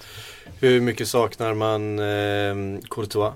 [0.60, 3.32] Hur mycket saknar man eh, Courtois?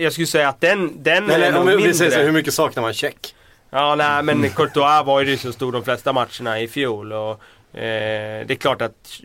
[0.00, 2.18] Jag skulle säga att den, den Nej, nej, är nog säger så, mindre.
[2.18, 3.34] här, hur mycket saknar man Check?
[3.70, 7.40] Ja, nej men Courtois var ju så stor de flesta matcherna i fjol och
[7.72, 9.20] Eh, det är klart att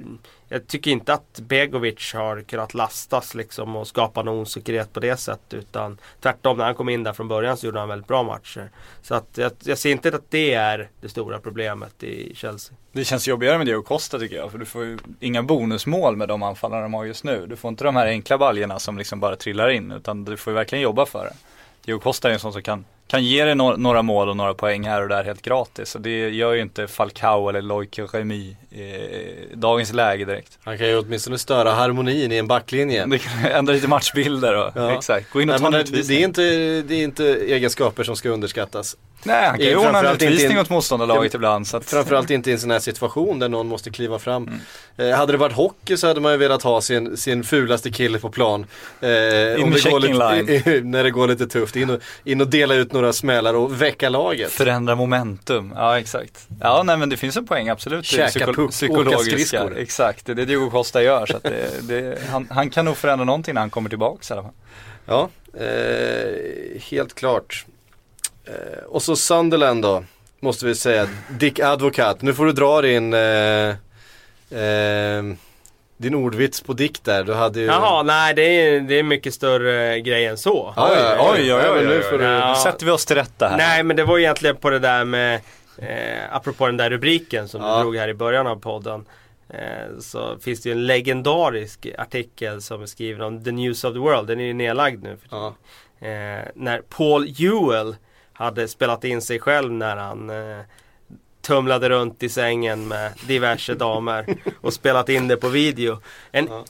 [0.53, 5.17] jag tycker inte att Begovic har kunnat lastas liksom och skapa någon osäkerhet på det
[5.17, 5.53] sättet.
[5.53, 8.69] Utan tvärtom, när han kom in där från början så gjorde han väldigt bra matcher.
[9.01, 12.75] Så att jag, jag ser inte att det är det stora problemet i Chelsea.
[12.91, 16.27] Det känns jobbigare med Diego Costa tycker jag, för du får ju inga bonusmål med
[16.27, 17.45] de anfallarna de har just nu.
[17.47, 20.51] Du får inte de här enkla baljorna som liksom bara trillar in, utan du får
[20.51, 21.33] ju verkligen jobba för det.
[21.85, 24.53] Diokosta Costa är en sån som kan, kan ge dig no några mål och några
[24.53, 25.95] poäng här och där helt gratis.
[25.95, 28.95] Och det gör ju inte Falcao eller Loic Remy i
[29.53, 30.57] dagens läge direkt.
[30.63, 33.05] Han kan ju åtminstone störa harmonin i en backlinje.
[33.05, 34.97] Det kan ändra lite matchbilder och Ja.
[34.97, 35.29] exakt.
[35.29, 36.41] Gå in och Nej, ta en det, det, är inte,
[36.81, 38.97] det är inte egenskaper som ska underskattas.
[39.25, 41.67] Nej, han kan ju Eh, ordna en utvisning in- åt motståndarlaget ibland.
[41.67, 44.43] Så att, Framförallt inte i en sån här situation där någon måste kliva fram.
[44.97, 45.11] Mm.
[45.11, 48.19] Eh, hade det varit hockey så hade man ju velat ha sin, sin fulaste kille
[48.19, 48.65] på plan.
[49.01, 51.75] Eh, In om det går checking lite, när det går lite tufft.
[51.75, 54.51] In och, in och dela ut några smällar och väcka laget.
[54.51, 56.47] Förändra momentum, ja exakt.
[56.61, 58.05] Ja nej men det finns en poäng absolut.
[58.05, 59.77] Käka puck, åka skridskor.
[59.77, 61.25] Exakt, det är det Diogo Costa gör.
[61.25, 64.43] Så det, det, han, han kan nog förändra någonting när han kommer tillbaks i alla
[64.43, 64.51] fall.
[65.05, 65.29] Ja,
[65.59, 67.65] eh, helt klart.
[68.45, 70.03] Eh, och så Sunderland då,
[70.39, 71.07] måste vi säga.
[71.29, 73.69] Dick Advocat, nu får du dra din, eh,
[74.61, 75.23] eh,
[75.97, 77.23] din ordvits på Dick där.
[77.23, 77.65] Du hade ju...
[77.65, 80.73] Jaha, nej det är, det är mycket större grej än så.
[80.75, 82.17] Ja, ja, ja, Oj, oj, ja, oj, men nu oj, får oj.
[82.17, 82.23] du...
[82.25, 82.49] Ja.
[82.49, 83.57] Nu sätter vi oss till rätta här.
[83.57, 85.35] Nej men det var egentligen på det där med
[85.77, 87.75] eh, Apropå den där rubriken som Ja.
[87.77, 89.05] du drog här i början av podden
[89.49, 93.93] eh, Så finns det ju en legendarisk artikel som är skriven om The News of
[93.93, 95.47] the World Den är ju nedlagd nu för Ja.
[96.07, 97.95] eh, När Paul Ewell
[98.33, 100.59] hade spelat in sig själv när han eh,
[101.47, 104.25] Tumlade runt i sängen med diverse damer
[104.61, 106.65] och spelat in det på video En Ja.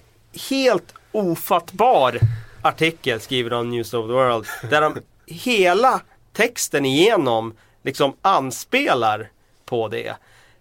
[0.50, 2.20] helt ofattbar
[2.62, 6.02] artikel skriven om News of the World där de hela
[6.34, 7.54] texten igenom
[7.84, 9.30] liksom anspelar
[9.66, 10.08] på det.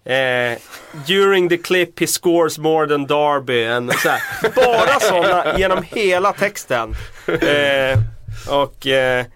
[0.04, 0.58] Eh,
[1.06, 3.66] during the clip he scores more than Darby.
[3.66, 4.20] And så här.
[4.54, 6.94] Bara sådana genom hela texten.
[7.26, 7.98] Eh,
[8.50, 9.26] och eh,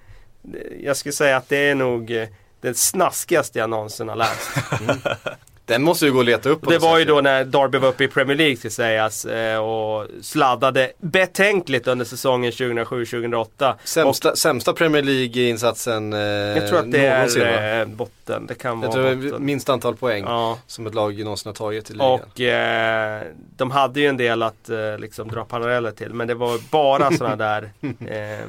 [0.81, 2.27] jag skulle säga att det är nog
[2.61, 4.51] det snaskigaste jag någonsin har läst.
[5.65, 8.05] Den måste ju gå att leta upp Det var ju då när Darby var uppe
[8.05, 13.75] i Premier League ska sägas eh, och sladdade betänkligt under säsongen 2007-2008.
[13.85, 17.47] Sämsta, sämsta Premier League-insatsen eh, Jag tror att det någonsin va?
[17.49, 18.47] är eh, botten.
[18.47, 19.45] Det kan Jag vara botten.
[19.45, 20.59] minst antal poäng Ja.
[20.67, 22.07] som ett lag någonsin har tagit i ligan.
[22.11, 23.23] Och eh,
[23.57, 26.15] de hade ju en del att eh, liksom dra paralleller till.
[26.15, 28.47] Men det var bara sådana där eh,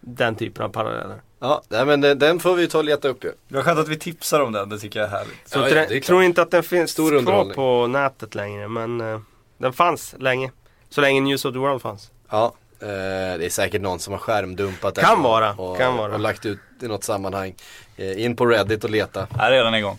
[0.00, 1.16] Den typen av paralleller.
[1.42, 3.32] Ja, nej, men den, den får vi ta och leta upp ju.
[3.48, 5.36] Det var skönt att vi tipsar om den, det tycker jag är härligt.
[5.48, 7.54] Så Ja, inte ja, det är tror inte att den finns Stor kvar underhållning.
[7.54, 8.68] på nätet längre.
[8.68, 9.20] Men eh,
[9.58, 10.50] den fanns länge.
[10.90, 12.10] Så länge News of the World fanns.
[12.30, 12.44] Ja,
[12.80, 15.04] eh, det är säkert någon som har skärmdumpat den.
[15.04, 16.12] Kan vara, och, kan vara.
[16.14, 17.54] och lagt ut i något sammanhang.
[17.96, 19.26] Eh, in på Reddit och leta.
[19.38, 19.98] Här är den igång.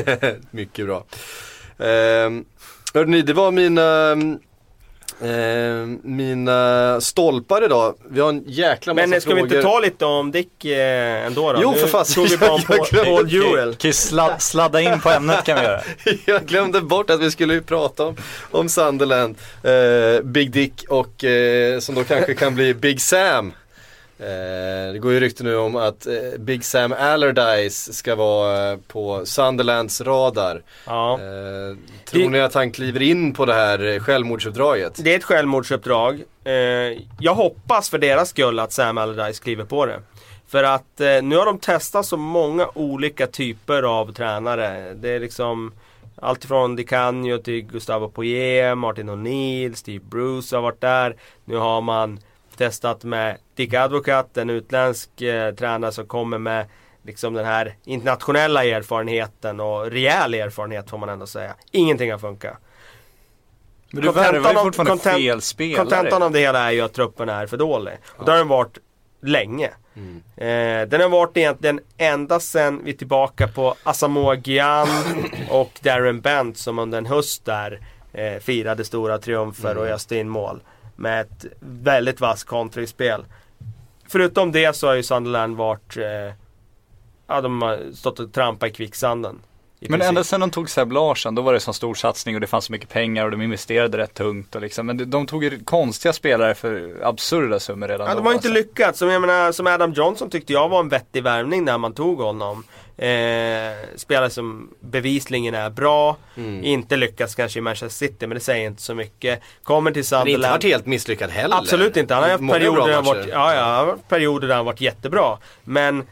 [0.50, 1.04] Mycket bra.
[1.86, 2.30] Eh,
[2.94, 4.16] hörde ni, det var mina
[5.20, 9.48] Eh, mina stolpar idag, vi har en jäkla massa Men eh, ska frågor.
[9.48, 11.58] vi inte ta lite om Dick eh, ändå då?
[11.62, 12.26] Jo, för fasen.
[12.40, 13.74] bara om Jag Paul.
[13.74, 15.80] Kan ju sla, sladda in på ämnet kan vi göra.
[16.26, 18.16] Jag glömde bort att vi skulle ju prata om,
[18.50, 23.52] om Sunderland, eh, Big Dick och eh, som då kanske kan bli Big Sam.
[24.18, 28.78] Eh, det går ju rykten nu om att eh, Big Sam Allardyce ska vara eh,
[28.88, 30.62] på Sunderlands radar.
[30.86, 31.18] Ja.
[32.04, 35.04] Tror Det- ni att han kliver in på det här självmordsuppdraget?
[35.04, 36.22] Det är ett självmordsuppdrag.
[37.20, 40.00] Jag hoppas för deras skull att Sam Allardyce kliver på det.
[40.48, 44.94] För att nu har de testat så många olika typer av tränare.
[44.94, 45.72] Det är liksom
[46.22, 51.16] Alltifrån Di Canio till Gustavo Poirier, Martin O'Neill, Steve Bruce har varit där.
[51.44, 52.20] Nu har man
[52.56, 56.66] testat med Dick Advocat, en utländsk eh, tränare som kommer med
[57.02, 61.54] liksom den här internationella erfarenheten och rejäl erfarenhet får man ändå säga.
[61.70, 62.54] Ingenting har funkat.
[63.90, 65.76] Men du värvar ju fortfarande kontent- fel spelare.
[65.86, 67.94] Kontentan av det hela är ju att truppen är för dålig.
[68.06, 68.78] Och det har den varit
[69.22, 69.70] länge.
[69.96, 70.22] Mm.
[70.36, 74.88] Eh, den har varit egentligen ända sedan vi är tillbaka på Asamoah Gyan
[75.50, 77.80] och Darren Bent som under en höst där
[78.12, 79.82] eh, firade stora triumfer Mm.
[79.82, 80.60] och öste in mål.
[80.96, 83.24] Med ett väldigt vasst kontringsspel.
[84.08, 86.34] Förutom det så har ju Sunderland varit eh,
[87.28, 89.38] Ja de har stått och trampat i kvicksanden.
[89.80, 90.08] i Men princip.
[90.08, 92.46] ända sedan de tog Seb Larsson, då var det en sån stor satsning och det
[92.46, 94.86] fanns så mycket pengar och de investerade rätt tungt och liksom.
[94.86, 98.20] Men de- de tog ju konstiga spelare för absurda summor redan Ja, då.
[98.20, 98.62] de har ju inte alltså.
[98.62, 98.98] lyckats.
[98.98, 102.18] Som, jag menar, som Adam Johnson tyckte jag var en vettig värvning när man tog
[102.20, 102.64] honom.
[102.98, 106.16] Eh, spelare som bevisligen är bra.
[106.36, 106.64] Mm.
[106.64, 109.40] Inte lyckats kanske i Manchester City, men det säger inte så mycket.
[109.62, 110.52] Kommer till Han har inte Sunderland.
[110.52, 111.56] varit helt misslyckad heller.
[111.56, 112.14] Absolut inte.
[112.14, 115.38] Han har haft perioder där han varit, ja, ja, perioder där han varit jättebra.
[115.64, 116.04] Men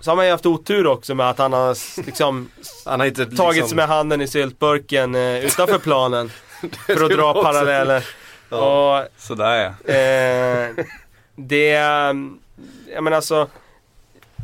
[0.00, 2.48] så har man ju haft otur också med att han har liksom
[2.84, 6.30] Han har inte tagit liksom, sig med handen i syltburken eh, utanför planen.
[6.86, 8.04] för att dra också- paralleller.
[8.48, 9.94] Och Sådär ja.
[9.94, 10.84] Eh,
[11.36, 11.68] det,
[12.94, 13.48] jag menar alltså,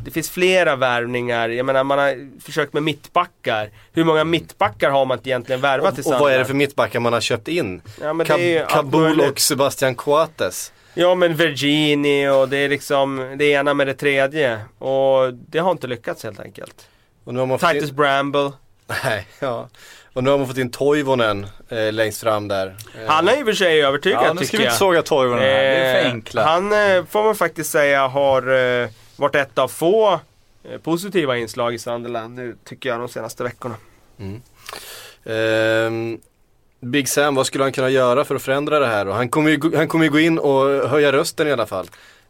[0.05, 1.49] det finns flera värvningar.
[1.49, 3.69] Jag menar man har försökt med mittbackar.
[3.93, 6.99] Hur många mittbackar har man inte egentligen värvat i och, vad är det för mittbackar
[6.99, 7.81] man har köpt in?
[8.01, 10.71] Ja, Kab- Kabul och Sebastian Coates.
[10.93, 14.59] Ja men Virgini och det är liksom det ena med det tredje.
[14.77, 16.75] Och det har inte lyckats helt enkelt.
[17.23, 18.51] Och nu har man Titus in, Bramble.
[19.03, 19.69] nej, ja.
[20.13, 22.67] Och nu har man fått in Toivonen eh, längst fram där.
[22.67, 24.69] Eh, Han är i och för sig övertygad Ja, nu ska tycker vi jag.
[24.71, 26.43] inte såga Toivonen här, det är för Eh, enkla.
[26.43, 28.87] Han eh, får man faktiskt säga har eh,
[29.21, 30.19] varit ett av få
[30.63, 33.75] eh, positiva inslag i Sunderland nu tycker jag de senaste veckorna.
[35.25, 36.19] Ehm,
[36.79, 39.07] Big Sam, vad skulle han kunna göra för att förändra det här?
[39.07, 41.85] Och han kommer ju, han kommer ju gå in och höja rösten i alla fall.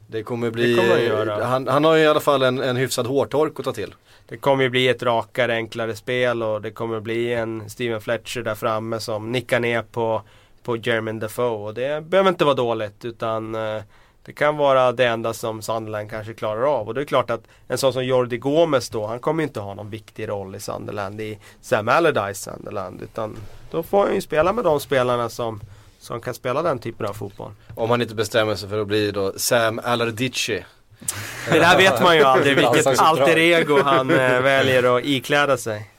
[0.08, 2.76] Det kommer bli, Det kommer han han, han har ju i alla fall en, en
[2.76, 3.94] hyfsad hårtork att ta till.
[4.28, 8.42] Det kommer ju bli ett rakare, enklare spel och det kommer bli en Steven Fletcher
[8.42, 10.22] där framme som nickar ner på,
[10.64, 11.68] på Jermaine Defoe.
[11.68, 13.82] Och det behöver inte vara dåligt utan eh,
[14.26, 16.88] det kan vara det enda som Sunderland kanske klarar av.
[16.88, 19.74] Och det är klart att en sån som Jordi Gomes då, han kommer inte ha
[19.74, 23.02] någon viktig roll i Sunderland, i Sam Allardyce Sunderland.
[23.02, 23.38] Utan
[23.72, 25.62] då får han ju spela med de spelarna som,
[26.00, 27.52] som kan spela den typen av fotboll.
[27.76, 30.64] Om han inte bestämmer sig för att bli då Sam Allardyce.
[31.52, 35.91] Det där vet man ju aldrig vilket alter ego han eh, väljer att ikläda sig.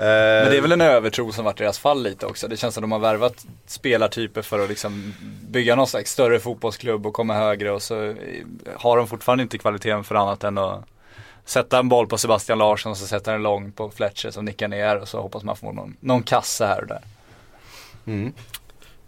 [0.00, 2.48] Men Men det är väl en övertro som varit deras fall lite också.
[2.48, 5.14] Det känns som de har värvat spelartyper för att liksom
[5.50, 8.14] bygga någon slags större fotbollsklubb och komma högre och så eh,
[8.76, 10.84] har de fortfarande inte kvaliteten för annat än att
[11.44, 14.68] sätta en boll på Sebastian Larsson och så sätter den lång på Fletcher som nickar
[14.68, 17.02] ner och så hoppas man få någon, någon kasse här och där.
[18.06, 18.32] Mm.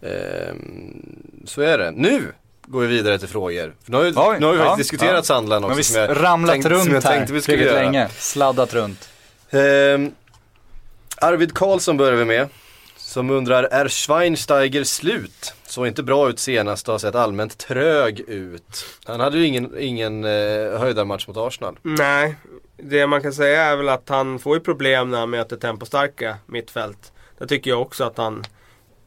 [0.03, 1.91] Ehm, så är det.
[1.91, 2.33] Nu
[2.67, 3.75] går vi vidare till frågor.
[3.85, 5.23] För nu har vi, Oj, nu har vi ja, faktiskt diskuterat ja.
[5.23, 5.77] Sandland också.
[5.77, 7.83] vi som jag ramlat som runt jag här, tänkte vi skulle göra.
[7.83, 9.09] länge, sladdat runt.
[9.51, 10.13] Ehm,
[11.23, 12.49] Arvid Karlsson börjar vi med.
[12.97, 15.55] Som undrar, är Schweinsteiger slut?
[15.67, 18.85] Såg inte bra ut senast och har sett allmänt trög ut.
[19.05, 21.79] Han hade ju ingen, ingen eh, höjdarmatch mot Arsenal.
[21.83, 22.35] Nej,
[22.77, 26.37] det man kan säga är väl att han får ju problem när han möter tempostarka
[26.47, 27.13] mittfält.
[27.39, 28.45] Där tycker jag också att han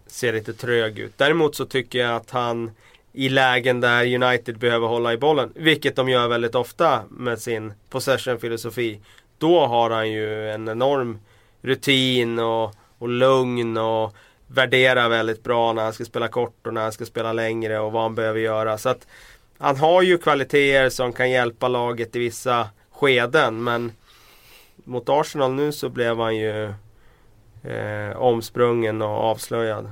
[0.08, 1.14] ser lite trög ut.
[1.18, 2.72] Däremot så tycker jag att han
[3.14, 7.74] i lägen där United behöver hålla i bollen, vilket de gör väldigt ofta med sin
[7.90, 9.00] possession-filosofi.
[9.38, 11.20] Då har han ju en enorm
[11.64, 14.16] rutin och, och lugn och
[14.48, 17.92] värderar väldigt bra när han ska spela kort och när han ska spela längre och
[17.92, 18.78] vad han behöver göra.
[18.78, 19.08] Så att
[19.58, 23.92] han har ju kvaliteter som kan hjälpa laget i vissa skeden men
[24.76, 26.74] mot Arsenal nu så blev han ju
[27.64, 29.92] eh, omsprungen och avslöjad.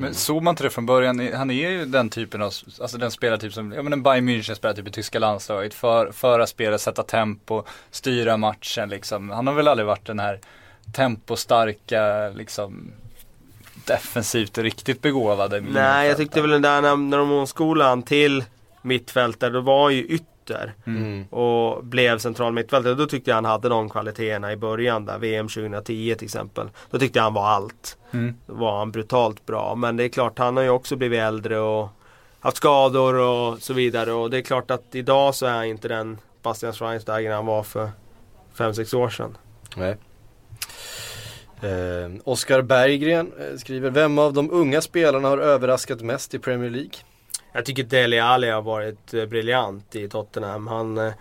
[0.00, 1.32] Men såg man inte det från början?
[1.34, 4.54] Han är ju den typen av, alltså den spelartyp som, ja men en Bayern München
[4.54, 5.74] spelartyp i tyska landslaget.
[5.74, 9.30] För, föra spelet, sätta tempo, styra matchen liksom.
[9.30, 10.40] Han har väl aldrig varit den här
[10.92, 12.92] tempostarka, liksom
[13.88, 15.60] defensivt riktigt begåvade.
[15.60, 18.44] Nej, jag tyckte väl den där när, när de omskolade till
[18.82, 20.74] mittfältare, då var ju ytter.
[20.86, 21.24] Mm.
[21.24, 22.94] Och blev central mittfältare.
[22.94, 26.68] Då tyckte jag han hade de kvaliteterna i början där, VM 2010 till exempel.
[26.90, 27.98] Då tyckte jag han var allt.
[28.10, 28.34] Mm.
[28.46, 29.74] Då var han brutalt bra.
[29.74, 31.88] Men det är klart, han har ju också blivit äldre och
[32.40, 34.12] haft skador och så vidare.
[34.12, 37.62] Och det är klart att idag så är han inte den Bastian Schweinsteiger han var
[37.62, 37.90] för
[38.56, 39.36] 5-6 år sedan.
[39.76, 39.96] Nej.
[41.62, 46.70] Eh, Oskar Berggren eh, skriver, vem av de unga spelarna har överraskat mest i Premier
[46.70, 46.90] League?
[47.52, 50.66] Jag tycker Dele Alli har varit eh, briljant i Tottenham.
[50.66, 51.12] Han eh,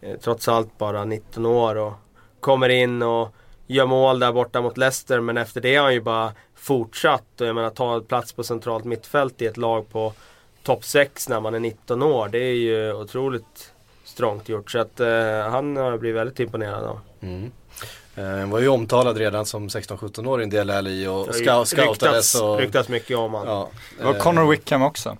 [0.00, 1.92] är trots allt bara 19 år och
[2.40, 3.34] kommer in och
[3.66, 5.20] gör mål där borta mot Leicester.
[5.20, 7.40] Men efter det har han ju bara fortsatt.
[7.40, 10.12] Och jag menar ta plats på centralt mittfält i ett lag på
[10.62, 12.28] topp 6 när man är 19 år.
[12.28, 13.72] Det är ju otroligt
[14.04, 14.70] strångt gjort.
[14.70, 17.00] Så att eh, han har blivit väldigt imponerad av.
[17.20, 17.50] Mm.
[18.16, 21.68] Eh, Han var ju omtalad redan som 16-17-åring del Ali och Det har ju scout,
[21.68, 22.58] scoutades ryktats, och...
[22.58, 23.48] ryktats mycket om honom.
[23.48, 25.16] Ja, Det var eh, Connor Wickham också.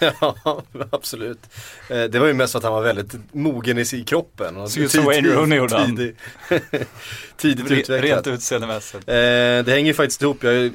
[0.44, 1.38] ja, absolut.
[1.90, 4.68] Eh, Det var ju mest för att han var väldigt mogen i kroppen.
[4.68, 5.96] Såg ut som Wayne Rooney gjorde han.
[5.96, 6.14] tidig-
[7.36, 8.00] Tidigt Re- utvecklad.
[8.04, 9.08] Rent utseendemässigt.
[9.08, 10.70] Eh, det hänger ju faktiskt ihop, jag har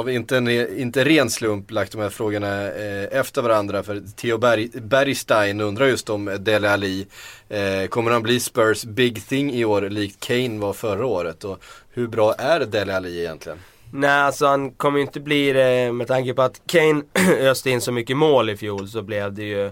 [0.00, 0.48] av inte en
[0.78, 5.86] inte ren slump lagt de här frågorna eh, efter varandra för Theo Berg, Bergstein undrar
[5.86, 7.06] just om Dele Ali
[7.48, 11.62] eh, Kommer han bli Spurs big thing i år likt Kane var förra året och
[11.92, 13.58] hur bra är Dele Ali egentligen?
[13.90, 17.02] Nej, alltså han kommer ju inte bli det med tanke på att Kane
[17.40, 19.66] öste in så mycket mål i fjol så blev det ju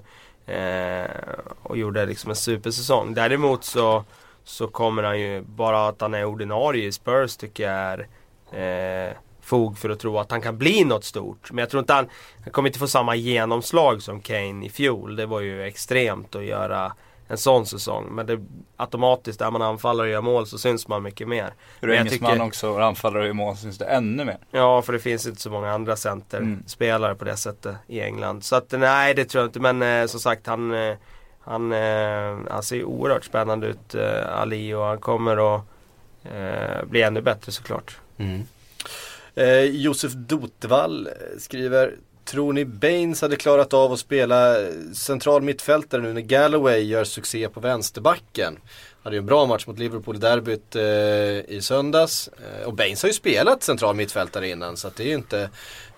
[0.54, 1.10] eh,
[1.62, 3.14] och gjorde liksom en supersäsong.
[3.14, 4.04] Däremot så,
[4.44, 8.00] så kommer han ju, bara att han är ordinarie i Spurs tycker jag
[8.52, 11.52] är eh, fog för att tro att han kan bli något stort.
[11.52, 12.08] Men jag tror inte han,
[12.42, 15.16] han kommer inte få samma genomslag som Kane i fjol.
[15.16, 16.92] Det var ju extremt att göra
[17.28, 18.08] en sån säsong.
[18.10, 18.40] Men det,
[18.76, 21.54] automatiskt, är man anfallare och gör mål så syns man mycket mer.
[21.80, 24.38] Är du jag engelsman tycker- också och anfallare i mål syns det ännu mer.
[24.50, 28.44] Ja, för det finns inte så många andra centerspelare på det sättet i England.
[28.44, 29.60] Så att nej, det tror jag inte.
[29.60, 30.94] Men eh, som sagt, han, eh,
[31.40, 35.62] han, eh, han ser ju oerhört spännande ut, eh, Ali, och han kommer att
[36.24, 37.98] eh, bli ännu bättre såklart.
[38.16, 38.42] Mm.
[39.34, 41.94] Eh, Josef Dotvall eh, skriver
[42.24, 44.56] Tror ni Baines hade klarat av att spela
[44.94, 48.58] central mittfältare nu när Galloway gör succé på vänsterbacken?
[49.02, 50.82] Hade ju en bra match mot Liverpool i derbyt eh,
[51.56, 52.28] i söndags.
[52.28, 55.40] Eh, och Baines har ju spelat central mittfältare innan så det är ju inte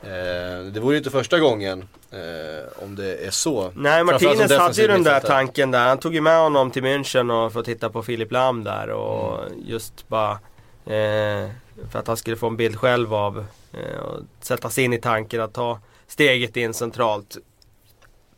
[0.02, 3.72] eh, Det vore ju inte första gången eh, om det är så.
[3.76, 5.88] Nej, Martinez hade ju den där tanken där.
[5.88, 8.90] Han tog ju med honom till München och för att titta på Filip Lam där
[8.90, 9.62] och Mm.
[9.66, 10.30] just bara
[10.86, 11.50] eh,
[11.90, 15.00] för att han skulle få en bild själv av eh, och sätta sig in i
[15.00, 17.36] tanken att ta steget in centralt.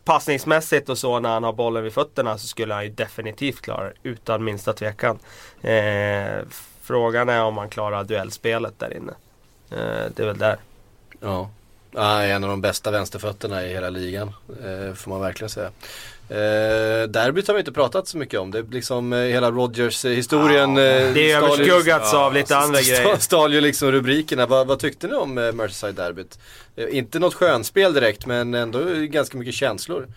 [0.04, 3.84] Passningsmässigt och så när han har bollen vid fötterna så skulle han ju definitivt klara
[3.84, 5.18] det utan minsta tvekan.
[5.62, 6.44] Eh,
[6.80, 9.12] frågan är om han klarar duellspelet där inne.
[9.70, 10.56] Eh, det är väl där.
[11.20, 11.50] Ja.
[11.90, 14.28] Ja, en av de bästa vänsterfötterna i hela ligan.
[14.64, 15.70] Eh, får man verkligen säga.
[16.30, 18.50] Eh, derbyt har vi inte pratat så mycket om.
[18.50, 20.76] Det är liksom eh, hela Rodgers-historien.
[20.76, 23.16] Ja, eh, det är överskuggats av lite andra grejer.
[23.16, 24.46] Stal ju liksom rubrikerna.
[24.46, 26.38] Vad, vad tyckte ni om eh, Merseyside-derbyt?
[26.76, 30.08] Eh, inte något skönspel direkt men ändå ganska mycket känslor.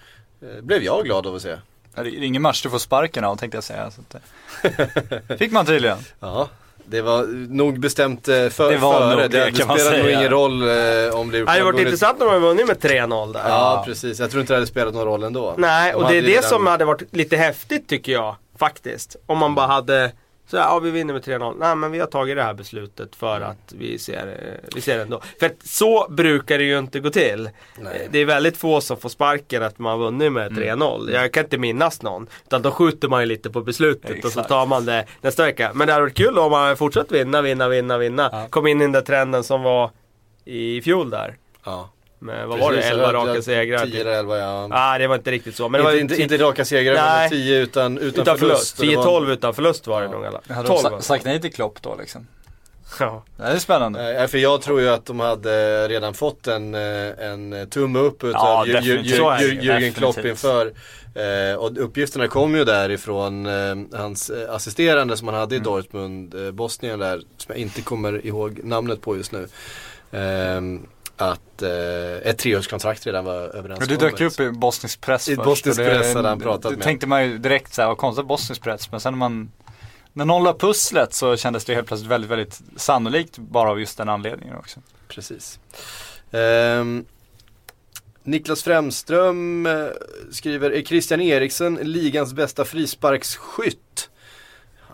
[0.42, 1.56] Eh, blev jag glad av att se.
[1.96, 3.92] Ja, Det är ingen match du får sparken av tänkte jag säga.
[3.92, 4.16] Så att,
[5.30, 5.38] eh.
[5.38, 5.98] Fick man tydligen.
[6.20, 6.50] Ja.
[6.92, 9.10] Det var nog bestämt eh, för, Det var före.
[9.10, 10.72] nog det, det, det spelade nog ingen roll eh, om
[11.32, 11.80] Liverpool Det hade varit vunnit.
[11.88, 13.42] intressant om de hade vunnit med 3-0 där.
[13.50, 14.20] Ja, precis.
[14.20, 15.56] Jag tror inte det hade spelat någon roll ändå.
[15.58, 18.36] Nej, De och det är det redan- som hade varit lite häftigt tycker jag.
[18.60, 19.16] Faktiskt.
[19.26, 20.12] Om man bara hade
[20.52, 21.56] så ja vi vinner med 3-0.
[21.60, 23.50] Nej men vi har tagit det här beslutet för Mm.
[23.50, 25.22] att vi ser, eh, vi ser det ändå.
[25.40, 27.50] För så brukar det ju inte gå till.
[27.80, 28.02] Nej.
[28.06, 31.12] Eh, Det är väldigt få som får sparken att man har vunnit med 3-0.
[31.14, 32.28] Jag kan inte minnas någon.
[32.46, 34.50] Utan då skjuter man ju lite på beslutet och så Exakt.
[34.50, 35.72] tar man det nästa vecka.
[35.74, 38.30] Men det hade varit kul om man fortsatt vinna, vinna, vinna, vinna.
[38.32, 38.48] Ja.
[38.50, 39.92] Kom in i den där trenden som var
[40.46, 41.38] i fjol där.
[41.66, 41.90] Ja.
[42.24, 42.78] Med, vad var det?
[42.78, 43.86] Precis, 11 jag- raka segrar.
[43.86, 44.68] 10 eller 11 ja.
[44.68, 45.70] Nej det var inte riktigt så.
[45.70, 47.30] Men det var inte, inte, inte raka segrar men Nej.
[47.30, 48.78] 10 utan, utan, utan förlust.
[48.78, 50.12] Så det var- 10-12 utan förlust var det Ja.
[50.12, 50.42] nog alla.
[50.50, 52.28] Hade 12 de sagt nej till Klopp då liksom?
[53.00, 53.24] Ja.
[53.38, 54.02] Det är spännande.
[54.14, 58.24] Nej, för jag tror ju att de hade redan fått en, eh, en tumme upp
[58.24, 58.80] utav Ja.
[58.80, 60.72] Jürgen Klopp inför.
[61.16, 65.66] Eh, och uppgifterna kom ju därifrån eh, hans eh, assisterande som han hade i Mm.
[65.72, 69.48] Dortmund, eh, Bosnien där, som jag inte kommer ihåg namnet på just nu.
[70.12, 70.88] Ehm,
[71.22, 71.70] att eh,
[72.30, 73.90] ett treårskontrakt redan var överenskommet.
[73.90, 76.72] du dök ju upp i bosnisk press I först, bosnisk det- press hade han pratat
[76.72, 76.84] det med.
[76.84, 78.92] tänkte man ju direkt såhär, vad konstigt bosnisk press.
[78.92, 79.52] Men sen när man,
[80.14, 83.98] när någon la pusslet så kändes det helt plötsligt väldigt, väldigt sannolikt bara av just
[83.98, 84.80] den anledningen också.
[85.08, 85.60] Precis.
[86.32, 87.06] Ehm,
[88.24, 89.86] Niklas Främström eh,
[90.32, 94.10] skriver, är Christian Eriksen ligans bästa frisparksskytt?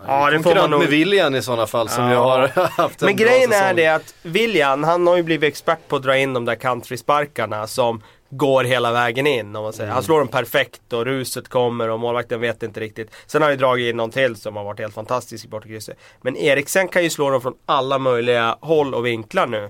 [0.06, 2.12] Ja, det får man nog- med William i sådana fall som Ja.
[2.12, 2.48] jag har
[2.82, 3.76] haft en Men bra grejen är säsong.
[3.76, 7.66] det att William, han har ju blivit expert på att dra in de där kantfrisparkarna
[7.66, 9.56] som går hela vägen in.
[9.56, 9.84] Om man säger.
[9.86, 9.94] Mm.
[9.94, 13.10] Han slår dem perfekt och ruset kommer och målvakten vet inte riktigt.
[13.26, 15.96] Sen har han ju dragit in någon till som har varit helt fantastisk i bortakrysset.
[16.20, 19.64] Men Eriksen kan ju slå dem från alla möjliga håll och vinklar nu.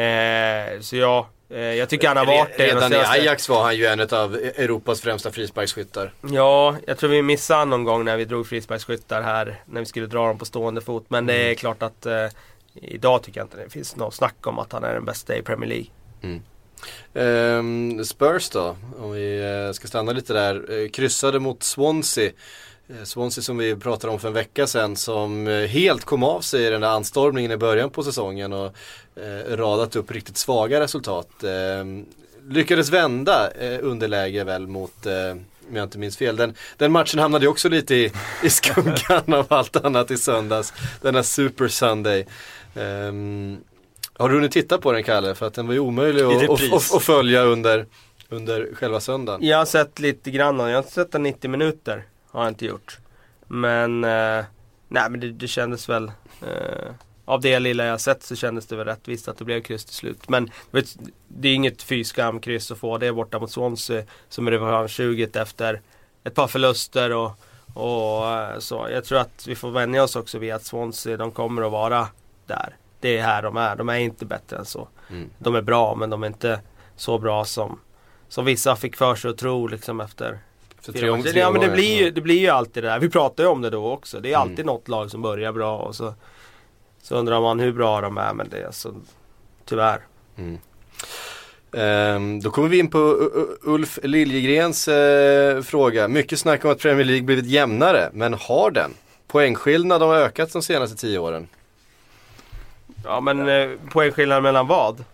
[0.00, 2.66] Eh, så ja, eh, jag tycker han har varit det.
[2.66, 6.12] de Redan i Ajax var han ju en av Europas främsta frisparksskyttar.
[6.20, 9.62] Ja, jag tror vi missade han någon gång när vi drog frisparksskyttar här.
[9.66, 11.04] När vi skulle dra dem på stående fot.
[11.08, 12.26] Men det är klart att eh,
[12.74, 15.42] idag tycker jag inte det finns något snack om att han är den bästa i
[15.42, 15.86] Premier League.
[17.14, 20.82] Ehm, Spurs då, om vi eh, ska stanna lite där.
[20.82, 22.30] Eh, kryssade mot Swansea.
[22.88, 26.40] Eh, Swansea som vi pratade om för en vecka sedan som eh, helt kom av
[26.40, 28.76] sig i den där anstormningen i början på säsongen och
[29.16, 31.44] eh, radat upp riktigt svaga resultat.
[31.44, 31.84] Eh,
[32.48, 35.30] lyckades vända eh, underläge väl mot, eh,
[35.68, 36.36] om jag inte minns fel.
[36.36, 38.12] Den, den matchen hamnade ju också lite i,
[38.42, 40.72] i skuggan av allt annat i söndags.
[41.02, 42.26] Denna Super Sunday.
[42.74, 43.58] Ehm,
[44.16, 45.34] har du hunnit titta på den Kalle?
[45.34, 47.86] För att den var ju omöjlig att, följa under,
[48.28, 49.46] under själva söndagen.
[49.46, 52.04] Jag har sett lite grann, jag har sett den 90 minuter.
[52.34, 52.98] Har jag inte gjort.
[53.46, 54.44] Men, eh,
[54.88, 56.12] nej men det, det kändes väl
[56.42, 56.90] eh,
[57.24, 59.94] Av det lilla jag sett så kändes det väl rättvist att det blev kryss till
[59.94, 60.28] slut.
[60.28, 60.96] Men vet,
[61.28, 64.04] det är inget fy skam kryss att få det borta mot Swansea.
[64.28, 65.80] Som är revanschsuget efter
[66.24, 67.32] ett par förluster och,
[67.74, 68.88] och eh, så.
[68.90, 72.08] Jag tror att vi får vänja oss också vid att Swansea, de kommer att vara
[72.46, 72.76] där.
[73.00, 73.76] Det är här de är.
[73.76, 74.88] De är inte bättre än så.
[75.10, 75.30] Mm.
[75.38, 76.60] De är bra men de är inte
[76.96, 77.80] så bra som,
[78.28, 80.38] som vissa fick för sig att tro liksom efter
[80.92, 82.98] Fyra tre tre Ja men det blir, ju, det blir ju alltid det där.
[82.98, 84.20] Vi pratar ju om det då också.
[84.20, 84.66] Det är alltid Mm.
[84.66, 86.14] något lag som börjar bra och så,
[87.02, 88.94] så undrar man hur bra de är men det är alltså
[89.64, 90.00] tyvärr.
[90.36, 90.58] Mm.
[91.76, 92.98] Ehm, då kommer vi in på
[93.62, 96.08] Ulf Liljegrens eh, fråga.
[96.08, 98.90] Mycket snack om att Premier League blivit jämnare, men har den?
[99.26, 101.48] Poängskillnad har ökat de senaste tio åren.
[103.04, 105.04] Ja men eh, poängskillnad mellan vad?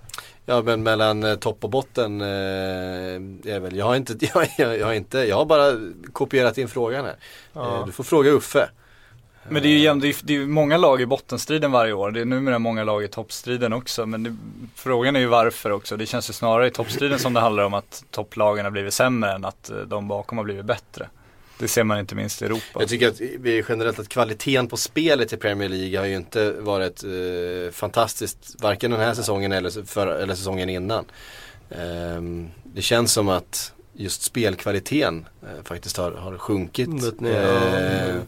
[0.46, 4.78] Ja men mellan eh, topp och botten eh, är väl, jag har inte, jag, jag,
[4.78, 5.72] jag har inte, jag har bara
[6.12, 7.16] kopierat in frågan här.
[7.54, 8.68] Eh, du får fråga Uffe.
[9.48, 12.10] Men det är ju jämnt, det är, många lag i bottenstriden varje år.
[12.10, 14.06] Det är numera många lag i toppstriden också.
[14.06, 14.36] Men det,
[14.74, 15.96] frågan är ju varför också.
[15.96, 19.32] Det känns ju snarare i toppstriden som det handlar om att topplagen har blivit sämre
[19.32, 21.08] än att eh, de bakom har blivit bättre.
[21.60, 22.80] Det ser man inte minst i Europa.
[22.80, 26.52] Jag tycker att vi generellt att kvaliteten på spelet i Premier League har ju inte
[26.52, 31.04] varit eh, fantastiskt, varken den här säsongen eller, för, eller säsongen innan.
[31.70, 38.22] Ehm, det känns som att just spelkvaliteten eh, faktiskt har, har sjunkit ner, eh, ja.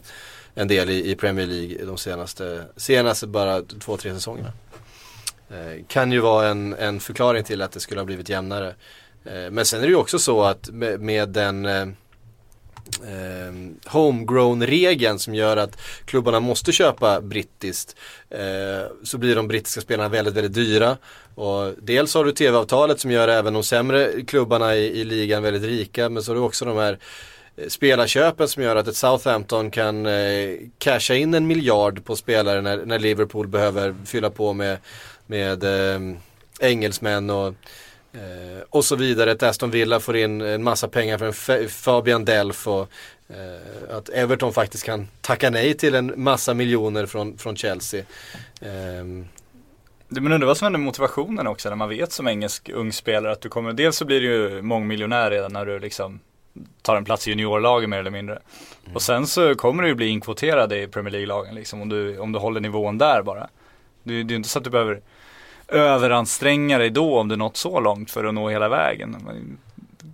[0.55, 4.51] en del i, i Premier League de senaste, senaste bara två, tre säsongerna.
[5.49, 8.75] Eh, kan ju vara en, en förklaring till att det skulle ha blivit jämnare.
[9.25, 11.95] Eh, men sen är det ju också så att med, med den
[13.03, 13.53] eh,
[13.91, 17.95] homegrown-regeln som gör att klubbarna måste köpa brittiskt
[18.29, 18.39] eh,
[19.03, 20.97] så blir de brittiska spelarna väldigt, väldigt dyra.
[21.35, 25.63] Och dels har du tv-avtalet som gör även de sämre klubbarna i, i ligan väldigt
[25.63, 26.99] rika men så har du också de här
[27.55, 32.61] eh, spelarköpen som gör att ett Southampton kan eh, casha in en miljard på spelare
[32.61, 34.77] när, när Liverpool behöver fylla på med,
[35.27, 35.99] med eh,
[36.59, 37.53] engelsmän och
[38.13, 39.31] Eh, och så vidare.
[39.31, 42.89] Att Aston Villa får in en massa pengar för en Fa- Fabian Delf och
[43.29, 48.03] eh, att Everton faktiskt kan tacka nej till en massa miljoner från, från Chelsea.
[50.09, 52.93] Det- Men undrar vad som händer med motivationen också när man vet som engelsk ung
[52.93, 56.19] spelare att du kommer, dels så blir du ju mångmiljonär redan när du liksom
[56.81, 58.39] tar en plats i juniorlaget mer eller mindre.
[58.93, 62.31] Och sen så kommer du ju bli inkvoterad i Premier League-lagen liksom om du, om
[62.31, 63.49] du håller nivån där bara.
[64.03, 65.01] Det, det är ju inte så att du behöver
[65.73, 69.17] överanstränga dig då om du nått så långt för att nå hela vägen.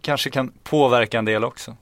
[0.01, 1.75] Kanske kan påverka en del också.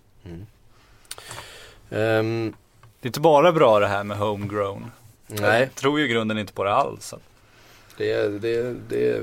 [1.89, 2.53] ehm,
[3.01, 4.91] Det är inte bara bra det här med homegrown.
[5.27, 7.13] nej, Jag tror ju grunden inte på det alls.
[7.97, 9.21] det, det, det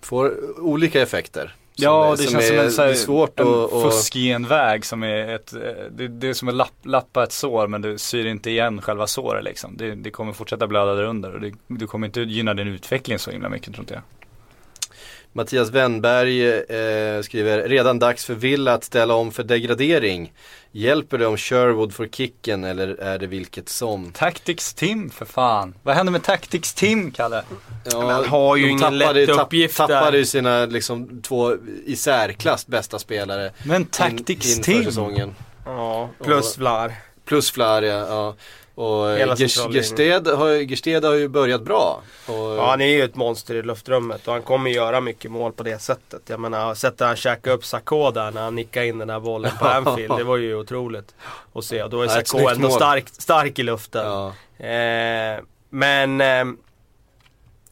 [0.00, 1.54] får olika effekter.
[1.76, 3.72] Som Ja, är- det som känns som är- en, det är svårt en att...
[3.72, 5.60] att- fusk i en väg som är ett, eh,
[5.90, 9.06] det, det är som att lapp, lappa ett sår men du syr inte igen själva
[9.06, 9.76] såret liksom.
[9.76, 13.18] Det, det kommer fortsätta blöda där under och det, du kommer inte gynna din utveckling
[13.18, 14.02] så himla mycket tror inte jag.
[15.36, 20.32] Mattias Wennberg eh, skriver, redan dags för Villa att ställa om för degradering.
[20.72, 24.12] Hjälper det om Sherwood får kicken eller är det vilket som?
[24.12, 25.74] Tactics Tim för fan.
[25.82, 27.42] Vad händer med Tactics Tim Kalle?
[27.84, 29.86] Ja, han har ju ingen tappade, lätt tapp- uppgift där.
[29.86, 31.56] Tappade ju sina liksom två
[31.86, 34.84] i särklass bästa spelare Men in, Tactics inför Tim.
[34.84, 35.34] säsongen.
[35.64, 36.92] Ja, plus Vlar.
[37.24, 38.34] Plus Flaria, ja.
[38.74, 39.06] Och
[39.38, 39.72] centrallinjen.
[39.72, 42.02] Gersted har, Gersted har ju börjat bra.
[42.26, 45.52] Och, Ja han är ju ett monster i luftrummet och han kommer göra mycket mål
[45.52, 46.22] på det sättet.
[46.26, 49.50] Jag menar, sätter han käka upp Sakho där när han nickade in den här bollen
[49.58, 50.16] på Anfield.
[50.16, 51.14] Det var ju otroligt
[51.52, 51.82] att se.
[51.82, 54.06] Och då är Sakho ändå stark, stark i luften.
[54.06, 54.34] ja.
[54.66, 56.44] Eh, men eh,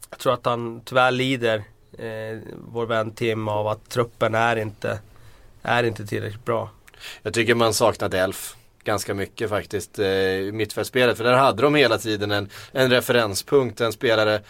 [0.09, 1.63] jag tror att han tyvärr lider,
[1.97, 4.99] eh, vår vän Tim, av att truppen är inte,
[5.61, 6.69] är inte tillräckligt bra.
[7.21, 11.17] Jag tycker man saknar Delf ganska mycket faktiskt eh, i mittfältspelet.
[11.17, 14.41] För där hade de hela tiden en, en referenspunkt, en spelare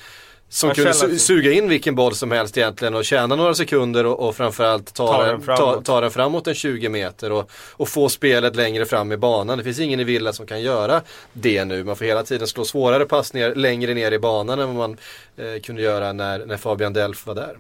[0.50, 4.28] som kunde su- suga in vilken boll som helst egentligen och tjäna några sekunder och,
[4.28, 5.86] och framförallt ta, Ta den, den ta, framåt.
[5.86, 9.58] ta den framåt en 20 meter och, och få spelet längre fram i banan.
[9.58, 11.02] Det finns ingen i Villa som kan göra
[11.34, 11.84] det nu.
[11.84, 14.98] Man får hela tiden slå svårare passningar längre ner i banan än vad man
[15.38, 17.58] eh, kunde göra när, när Fabian Delf var där.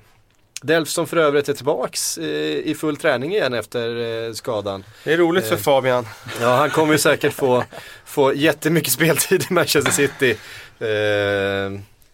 [0.63, 2.25] Delf som för övrigt är tillbaks eh,
[2.57, 3.95] i full träning igen efter
[4.27, 4.83] eh, skadan.
[5.03, 6.07] Det är roligt för Eh, Fabian.
[6.41, 7.63] Ja, han kommer ju säkert få,
[8.05, 10.37] få jättemycket speltid i Manchester City.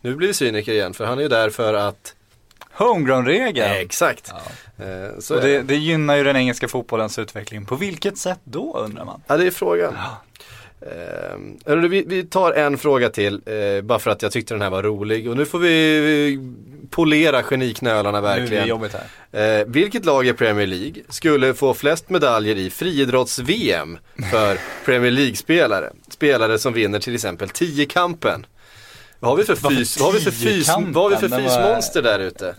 [0.02, 2.16] Nu blir det cyniker igen, för han är ju där för att...
[2.74, 3.72] Homegrown-regeln.
[3.72, 4.34] Exakt.
[4.34, 4.41] Ja.
[5.20, 5.76] Så Och det, det.
[5.76, 7.66] gynnar ju den engelska fotbollens utveckling.
[7.66, 9.22] På vilket sätt då undrar man?
[9.28, 9.95] Ja, det är frågan.
[10.82, 14.70] Eh, vi, vi tar en fråga till, eh, bara för att jag tyckte den här
[14.70, 15.30] var rolig.
[15.30, 16.40] Och nu får vi
[16.90, 18.68] polera geniknölarna Nu är det verkligen.
[18.68, 18.96] jobbigt
[19.32, 19.60] här.
[19.60, 23.98] Eh, vilket lag i Premier League skulle få flest medaljer i friidrotts-VM
[24.32, 25.90] för Premier League-spelare?
[26.10, 28.46] Spelare som vinner till exempel 10-kampen.
[29.20, 32.02] Vad har vi för, fys, vad har vi för, fys, vad har vi för fysmonster
[32.02, 32.56] där ute?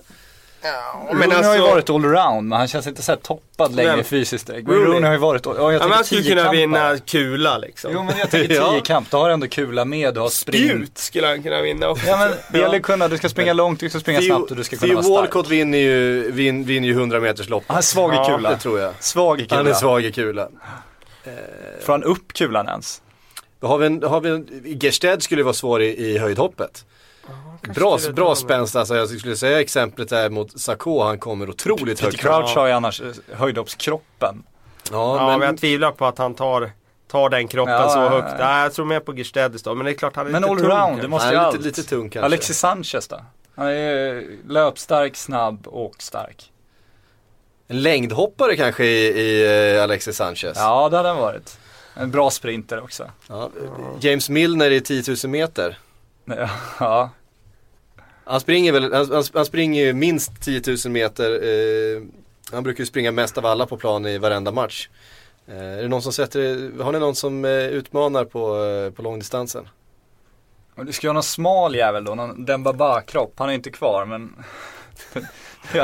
[0.63, 4.05] Rooney Men har ju alltså- varit allround men han känns inte så toppad längre Vem?
[4.05, 4.67] fysiskt direkt.
[4.69, 4.89] Men Rooney?
[4.93, 6.57] Rooney har ju varit, ja jag Ja, men han skulle kunna tiokampare.
[6.57, 7.91] vinna kula liksom.
[7.95, 8.71] Jo men jag tänker Ja.
[8.73, 10.71] tio kamp, då har du ändå kula med, har sprint.
[10.71, 12.07] Spjut skulle han kunna vinna också.
[12.07, 14.65] Ja men det gäller kunna, du ska springa långt, du ska springa snabbt och du
[14.65, 15.17] ska kunna vara stark.
[15.17, 17.65] Walcott vinner ju, vin, vinner ju 100 meters lopp.
[17.67, 18.51] Han är svag i Ja, kula.
[18.51, 18.95] Det tror jag.
[19.01, 19.57] Svag i kula.
[19.57, 20.49] Han är svag i kula.
[21.85, 23.03] Får han upp kulan ens?
[23.61, 26.85] Då har vi en, har vi en, Gersted skulle vara svår i, i höjdhoppet.
[27.63, 28.97] Bra, bra spänst alltså.
[28.97, 32.17] Jag skulle säga exemplet där mot Sarko, han kommer otroligt högt.
[32.21, 33.07] Crouch har ju annars eh,
[33.37, 34.43] höjdhoppskroppen.
[34.91, 36.71] Ja, Ja, men men jag tvivlar på att han tar,
[37.11, 38.29] tar den kroppen Ja, så ja, högt.
[38.39, 38.45] ja.
[38.47, 39.75] Nej, jag tror mer på Gerstedis då.
[39.75, 41.03] Men det är klart han är Men lite tung allround, kanske.
[41.03, 41.57] det måste ju allt.
[41.57, 42.25] lite, lite tung kanske.
[42.25, 43.21] Alexis Sanchez då?
[43.55, 46.53] Han är löpstark, snabb och stark.
[47.69, 50.53] En längdhoppare kanske i, i eh, Alexis Sanchez.
[50.57, 51.59] Ja, det hade han varit.
[51.95, 53.11] En bra sprinter också.
[53.29, 53.51] Ja.
[54.01, 55.79] James Milner i 10 000 meter.
[56.81, 57.11] Ja,
[58.31, 61.31] han springer väl, han, han- springer ju minst 10 000 meter.
[61.33, 62.03] Eh,
[62.53, 64.89] han brukar ju springa mest av alla på plan i varenda match.
[65.47, 69.03] Eh, är det någon som sätter, har ni någon som eh, utmanar på, eh, på
[69.03, 69.69] långdistansen?
[70.77, 73.35] du ska ju ha någon smal jävel då, någon Dembaba-kropp.
[73.37, 74.45] Han är inte kvar men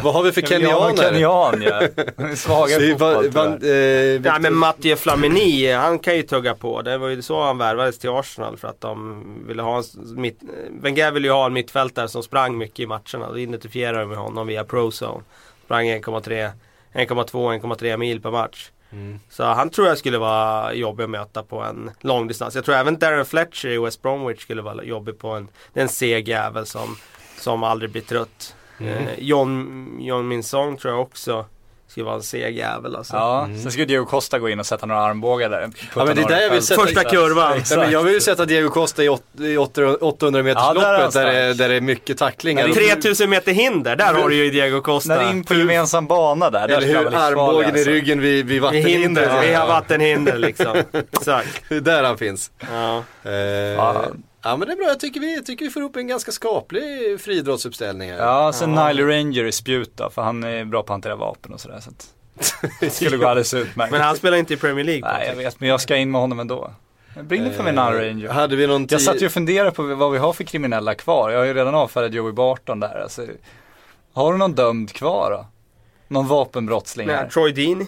[0.02, 1.12] vad har vi för Kenyan, kenyaner?
[1.12, 1.80] Kenyan ja.
[2.18, 4.14] Det i fotboll va- tyvärr.
[4.14, 6.82] eh, Nej men Mathieu Flamini, han kan ju tugga på.
[6.82, 9.84] Det var ju så han värvades till Arsenal för att de ville ha en
[10.20, 10.40] mitt,
[10.70, 13.28] Wenger ville ju ha en mittfältare som sprang mycket i matcherna.
[13.32, 15.22] Då identifierade de med honom via ProZone.
[15.64, 16.50] Sprang 1,3,
[16.94, 18.70] 1,2, 1,3 mil per match.
[18.92, 19.20] Mm.
[19.30, 22.54] Så han tror jag skulle vara jobbig att möta på en långdistans.
[22.54, 25.82] Jag tror även Darren Fletcher i West Bromwich skulle vara jobbig på en, det är
[25.82, 26.96] en seg jävel som,
[27.38, 28.54] som aldrig blir trött.
[28.81, 28.93] Mm.
[28.93, 31.47] Eh, John, John Minson tror jag också
[31.89, 33.16] skulle vara en seg jävel alltså.
[33.16, 35.70] Ja, sen ska Diego Costa gå in och sätta några armbågar där.
[35.97, 37.53] Ja men det är där jag vill sätta Första kurvan.
[37.70, 40.98] Nej, men jag vill ju sätta Diego Costa i, åt, i 800 meters Ja, där
[40.98, 41.59] loppet där, det, är- stark.
[41.59, 42.69] där det är mycket tacklingar.
[42.69, 45.15] 3000 meter hinder, där har du ju Diego Costa.
[45.16, 47.90] När in på gemensam bana där, där Eller hur, armbågen alltså.
[47.90, 49.51] i ryggen vid, vid Vi hinder, vattenhindret.
[49.51, 50.77] vi har vattenhinder liksom.
[51.12, 51.62] Exakt.
[51.69, 52.51] Det är där han finns.
[52.73, 52.97] Ja.
[53.31, 54.03] Eh,
[54.47, 54.52] Ja.
[54.52, 54.56] ja.
[54.56, 57.20] men det är bra, jag tycker vi, jag tycker vi får upp en ganska skaplig
[57.20, 58.18] friidrottsuppställning här.
[58.18, 61.52] Ja, sen Nile Ranger i spjut då, för han är bra på att hantera vapen
[61.52, 61.81] och sådär.
[61.81, 62.14] Så att
[62.81, 63.93] det skulle gå alldeles utmärkt.
[63.93, 65.12] Men han spelar inte i Premier League.
[65.12, 66.70] Nej, jag vet, men jag ska in med honom ändå.
[67.16, 68.28] Jag brinner för min Nile Ranger.
[68.28, 71.31] Hade vi någon Jag satt ju och funderade på vad vi har för kriminella kvar.
[71.31, 73.02] Jag har ju redan avfärdat Joey Barton där.
[73.02, 73.27] Alltså,
[74.12, 75.47] har du någon dömd kvar då?
[76.09, 77.31] Någon vapenbrottsling Nej?
[77.31, 77.86] Troy Dean.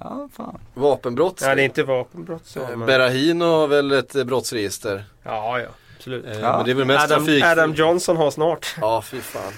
[0.00, 0.58] Ja, fan.
[0.74, 1.40] vapenbrott.
[1.42, 2.60] Nej, det är inte vapenbrott så.
[2.60, 2.86] Eh, Men...
[2.86, 5.04] Berahino har väl ett eh, brottsregister.
[5.22, 5.68] Ja, ja.
[6.00, 6.26] Absolut.
[6.26, 6.56] Eh, Ja.
[6.56, 7.44] Men det är väl mest Adam, trafik.
[7.44, 8.74] Adam Johnson har snart.
[8.80, 9.52] Ja, fy fan.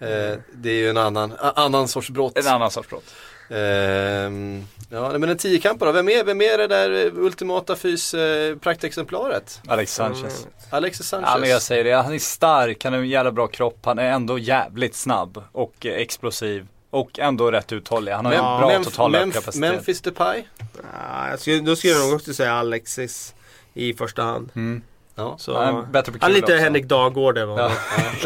[0.00, 2.38] Eh, det är ju en annan, a- annan sorts brott.
[2.38, 3.04] En annan sorts brott.
[3.50, 8.14] Ehm, ja, men en tiokampare då, vem är, vem är det där eh, ultimata fys
[8.14, 9.60] eh, praktexemplaret?
[9.68, 10.46] Alex Sanchez.
[10.70, 11.30] Alexis Sanchez?
[11.34, 13.98] Ja men jag säger det, han är stark, han har en jävla bra kropp, han
[13.98, 16.66] är ändå jävligt snabb och eh, explosiv.
[16.90, 19.60] Och ändå rätt uthållig, han har Mem- en bra Memf- total Memf- löpkapacitet.
[19.72, 20.42] Memphis Depay?
[21.30, 23.34] Jag skulle, då skulle jag nog också säga Alexis
[23.74, 24.50] i första hand.
[24.54, 24.82] Mm.
[25.18, 26.56] Ja, Så, Han är lite också.
[26.56, 27.70] Henrik Dagård över honom.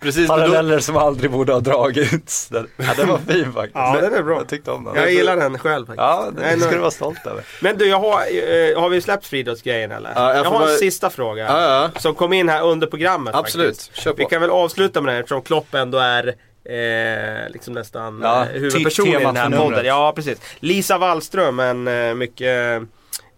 [0.00, 0.28] precis.
[0.28, 2.48] Men då, Paralleller som aldrig borde ha dragits.
[2.48, 3.74] Den, ja, den var fin faktiskt.
[3.74, 4.38] Ja, den är bra.
[4.38, 4.94] Jag tyckte om den.
[4.94, 5.98] Jag gillar den själv faktiskt.
[6.00, 7.44] Ja, Nej, det ska du vara stolt över.
[7.60, 10.12] Men du, jag har, eh, har vi släppt friidrottsgrejen eller?
[10.16, 11.44] Ja, jag jag har en bara- sista fråga.
[11.44, 11.62] ja,
[11.94, 12.00] ja.
[12.00, 13.96] Som kom in här under programmet Absolut, faktiskt.
[13.96, 14.16] kör på.
[14.16, 16.26] Vi kan väl avsluta med det här eftersom Klopp ändå är
[16.68, 19.84] eh, liksom nästan Ja, eh, huvudperson i den här podden.
[19.86, 20.38] Ja, precis.
[20.60, 22.82] Lisa Wallström, en eh, mycket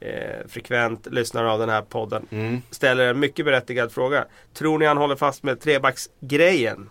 [0.00, 2.62] eh, frekvent lyssnare av den här podden, Mm.
[2.70, 4.24] ställer en mycket berättigad fråga.
[4.54, 6.90] Tror ni han håller fast med trebacksgrejen?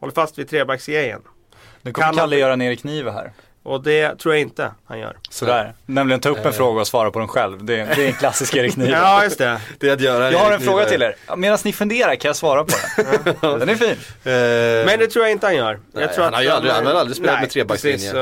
[0.00, 1.22] Håller fast vid trebacksgrejen?
[1.82, 3.32] Nu kommer Kan Kalle han- göra en Erik Nive här.
[3.66, 5.16] Och det tror jag inte han gör.
[5.30, 5.74] Sådär.
[5.86, 6.52] Nämligen ta upp en Eh.
[6.52, 7.64] fråga och svara på den själv.
[7.64, 8.90] Det, det är en klassisk Erik Nive.
[8.90, 9.60] Ja, just det.
[9.78, 11.16] Det är att göra Jag har en fråga till er.
[11.36, 12.72] Medan ni funderar kan jag svara på
[13.40, 13.58] den.
[13.58, 13.88] Den är fin.
[13.90, 15.80] Eh, Men det tror jag inte han gör.
[15.92, 18.12] Nej, jag tror han har ju aldrig- han har aldrig spelat nej, med trebackslinje.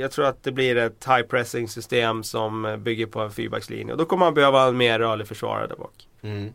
[0.00, 3.92] Jag tror att det blir ett high pressing system som bygger på en fyrbackslinje.
[3.92, 5.92] Och då kommer han behöva en mer rörlig försvarare där bak.
[6.22, 6.52] mm.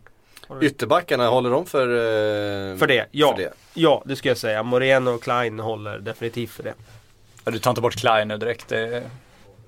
[0.61, 3.35] Ytterbackarna, håller de för, eh, För det, ja.
[3.35, 3.53] för det?
[3.73, 4.63] Ja, det ska jag säga.
[4.63, 6.73] Moreno och Klein håller definitivt för det.
[7.47, 8.67] Ja, Du tar inte bort Klein nu direkt.
[8.67, 9.03] Det,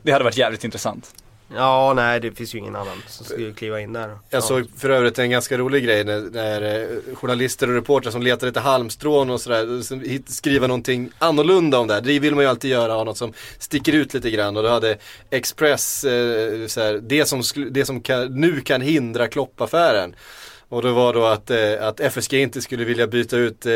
[0.01, 1.13] det hade varit jävligt intressant.
[1.55, 4.07] Ja, nej det finns ju ingen annan som skulle kliva in där.
[4.09, 4.41] Jag ja.
[4.41, 8.47] såg för övrigt en ganska rolig grej när, när eh, journalister och reportrar som letar
[8.47, 12.01] lite halmstrån och sådär skriva någonting annorlunda om det här.
[12.01, 14.69] Det vill man ju alltid göra, ha något som sticker ut lite grann och då
[14.69, 14.97] hade
[15.29, 20.15] Express eh, såhär, det som, det som kan, nu kan hindra Kloppaffären.
[20.71, 23.71] Och det var då att, eh, att FSG inte skulle vilja byta ut eh,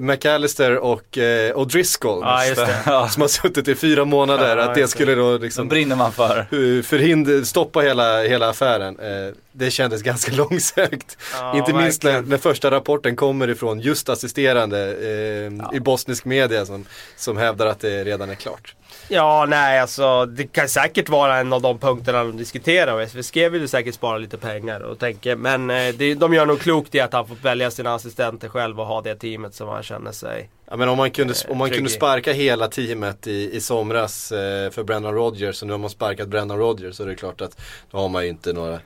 [0.00, 2.20] McAllister och, eh, och Driscoll.
[2.22, 2.44] Ja.
[2.86, 5.96] Ja, Som har suttit i fyra månader, Ja, att det skulle då som liksom brinner
[5.96, 6.82] man för.
[6.82, 8.98] förhindra, stoppa hela, hela affären.
[8.98, 11.16] Eh, det kändes ganska långsökt.
[11.32, 16.66] Ja, Inte minst när, när första rapporten kommer ifrån just assisterande eh, i bosnisk media
[16.66, 16.84] som,
[17.16, 18.74] som hävdar att det redan är klart.
[19.08, 23.02] Ja, nej alltså det kan säkert vara en av de punkterna de diskuterar.
[23.02, 26.46] Och SVSG vill ju säkert spara lite pengar och tänker Men eh, det, de gör
[26.46, 29.68] nog klokt i att han får välja sina assistenter själv och ha det teamet som
[29.68, 32.68] han känner sig Ja, men om man kunde, Eh, om man trygg kunde sparka hela
[32.68, 36.94] teamet i, i somras eh, för Brennan Rodgers och nu har man sparkat Brennan Rodgers
[36.94, 37.60] så är det klart att
[37.90, 38.80] då har man ju inte några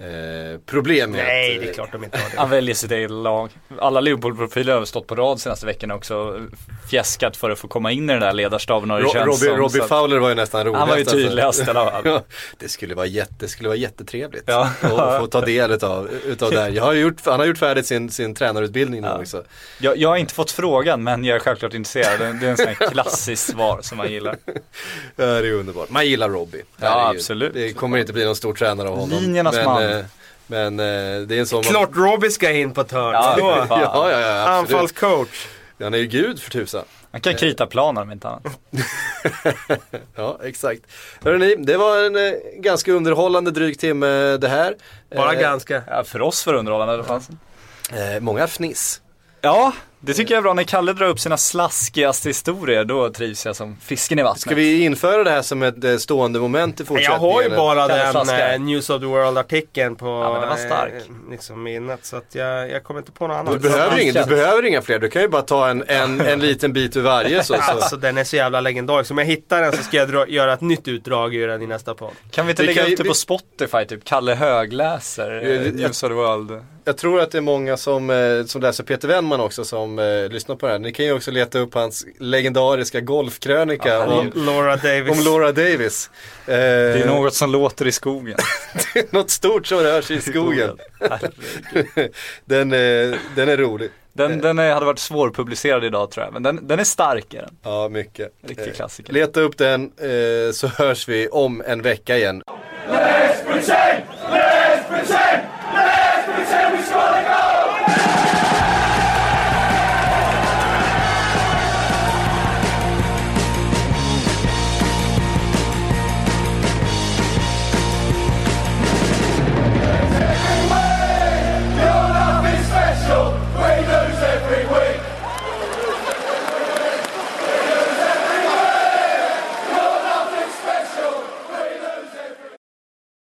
[0.00, 2.36] eh, problem med Nej, att, det är klart de inte har det.
[2.38, 3.50] Han väljer sitt eget lag.
[3.78, 6.40] Alla Liverpool-profiler har stått på rad senaste veckorna också.
[6.90, 9.50] Fjäskat för att få komma in i den där ledarstaben har det Ro- känts Robbie,
[9.54, 10.78] som, Robbie Fowler var ju nästan roligast.
[10.80, 11.16] Han var ju alltså.
[11.16, 12.02] tydligast i alla fall.
[12.04, 12.22] Ja,
[12.58, 14.70] det skulle vara, jätte, det skulle vara jättetrevligt Ja.
[14.82, 16.70] att få ta del utav, utav det här.
[16.70, 19.18] Jag har gjort, han har gjort färdigt sin, sin tränarutbildning nu Ja.
[19.20, 19.44] också.
[19.78, 22.20] Jag, jag har inte fått frågan men jag är självklart intresserad.
[22.40, 24.36] Det, är en sån här klassiskt svar som man gillar.
[25.16, 25.90] Ja, det är underbart.
[25.90, 26.62] Man gillar Robbie.
[26.80, 27.54] Ja, absolut.
[27.54, 29.18] Det kommer inte bli någon stor tränare av honom.
[29.22, 29.89] Linjernas men, man.
[29.98, 30.04] Eh,
[30.46, 30.86] Men eh,
[31.26, 33.12] det är en sån Klart Robbie ska in på ett hörn.
[33.38, 33.66] Ja.
[33.70, 34.48] Ja, ja, ja.
[34.48, 35.46] Anfallscoach.
[35.82, 36.84] Han är ju gud för tusan.
[37.10, 38.42] Man kan krita planen om inte annat.
[40.16, 40.80] Ja, exakt.
[41.24, 44.74] Hörrni, det var en eh, ganska underhållande dryg timme det här.
[45.16, 45.82] Bara Eh, ganska.
[45.86, 47.20] Ja, för oss var det underhållande i alla fall.
[47.92, 49.00] eh, många fniss.
[49.40, 50.54] Ja, det tycker jag är bra.
[50.54, 54.40] När Kalle drar upp sina slaskigaste historier, då trivs jag som fisken i vattnet.
[54.40, 57.20] Ska vi införa det här som ett eh, stående moment i Jag fortsättningen?
[57.34, 60.92] har ju bara den eh, News of the World-artikeln på Ja, men den var stark.
[60.92, 62.00] eh, liksom minnet.
[62.02, 63.62] Så att jag, jag kommer inte på något Du annat.
[63.62, 66.72] behöver, inga, du behöver inga fler, du kan ju bara ta en, en, en liten
[66.72, 67.54] bit ur varje så.
[67.54, 67.60] så.
[67.60, 69.10] Alltså den är så jävla legendarisk.
[69.10, 71.66] Om jag hittar den så ska jag dra, göra ett nytt utdrag ur den i
[71.66, 72.10] nästa podd.
[72.30, 75.50] Kan vi inte Vi lägga kan ju- upp det vi- på Spotify, typ Kalle högläser,
[75.66, 76.64] eh, News of the World.
[76.84, 80.28] Jag tror att det är många som, eh, som läser Peter Wennman också som eh,
[80.28, 80.78] lyssnar på det här.
[80.78, 85.10] Ni kan ju också leta upp hans legendariska golfkrönika Ja, om, Laura Davis.
[85.18, 86.10] om Laura Davis.
[86.46, 88.36] Eh, Det är något som låter i skogen.
[89.10, 90.78] något stort som rör sig i skogen.
[92.44, 93.90] den, eh, den är rolig.
[94.12, 97.38] Den, den är, hade varit svårpublicerad idag tror jag, men den, den är stark är
[97.42, 97.56] den.
[97.62, 98.28] Ja, mycket.
[98.46, 99.12] Riktig Eh, klassiker.
[99.12, 102.42] Leta upp den eh, så hörs vi om en vecka igen.
[102.88, 104.02] Let's pretend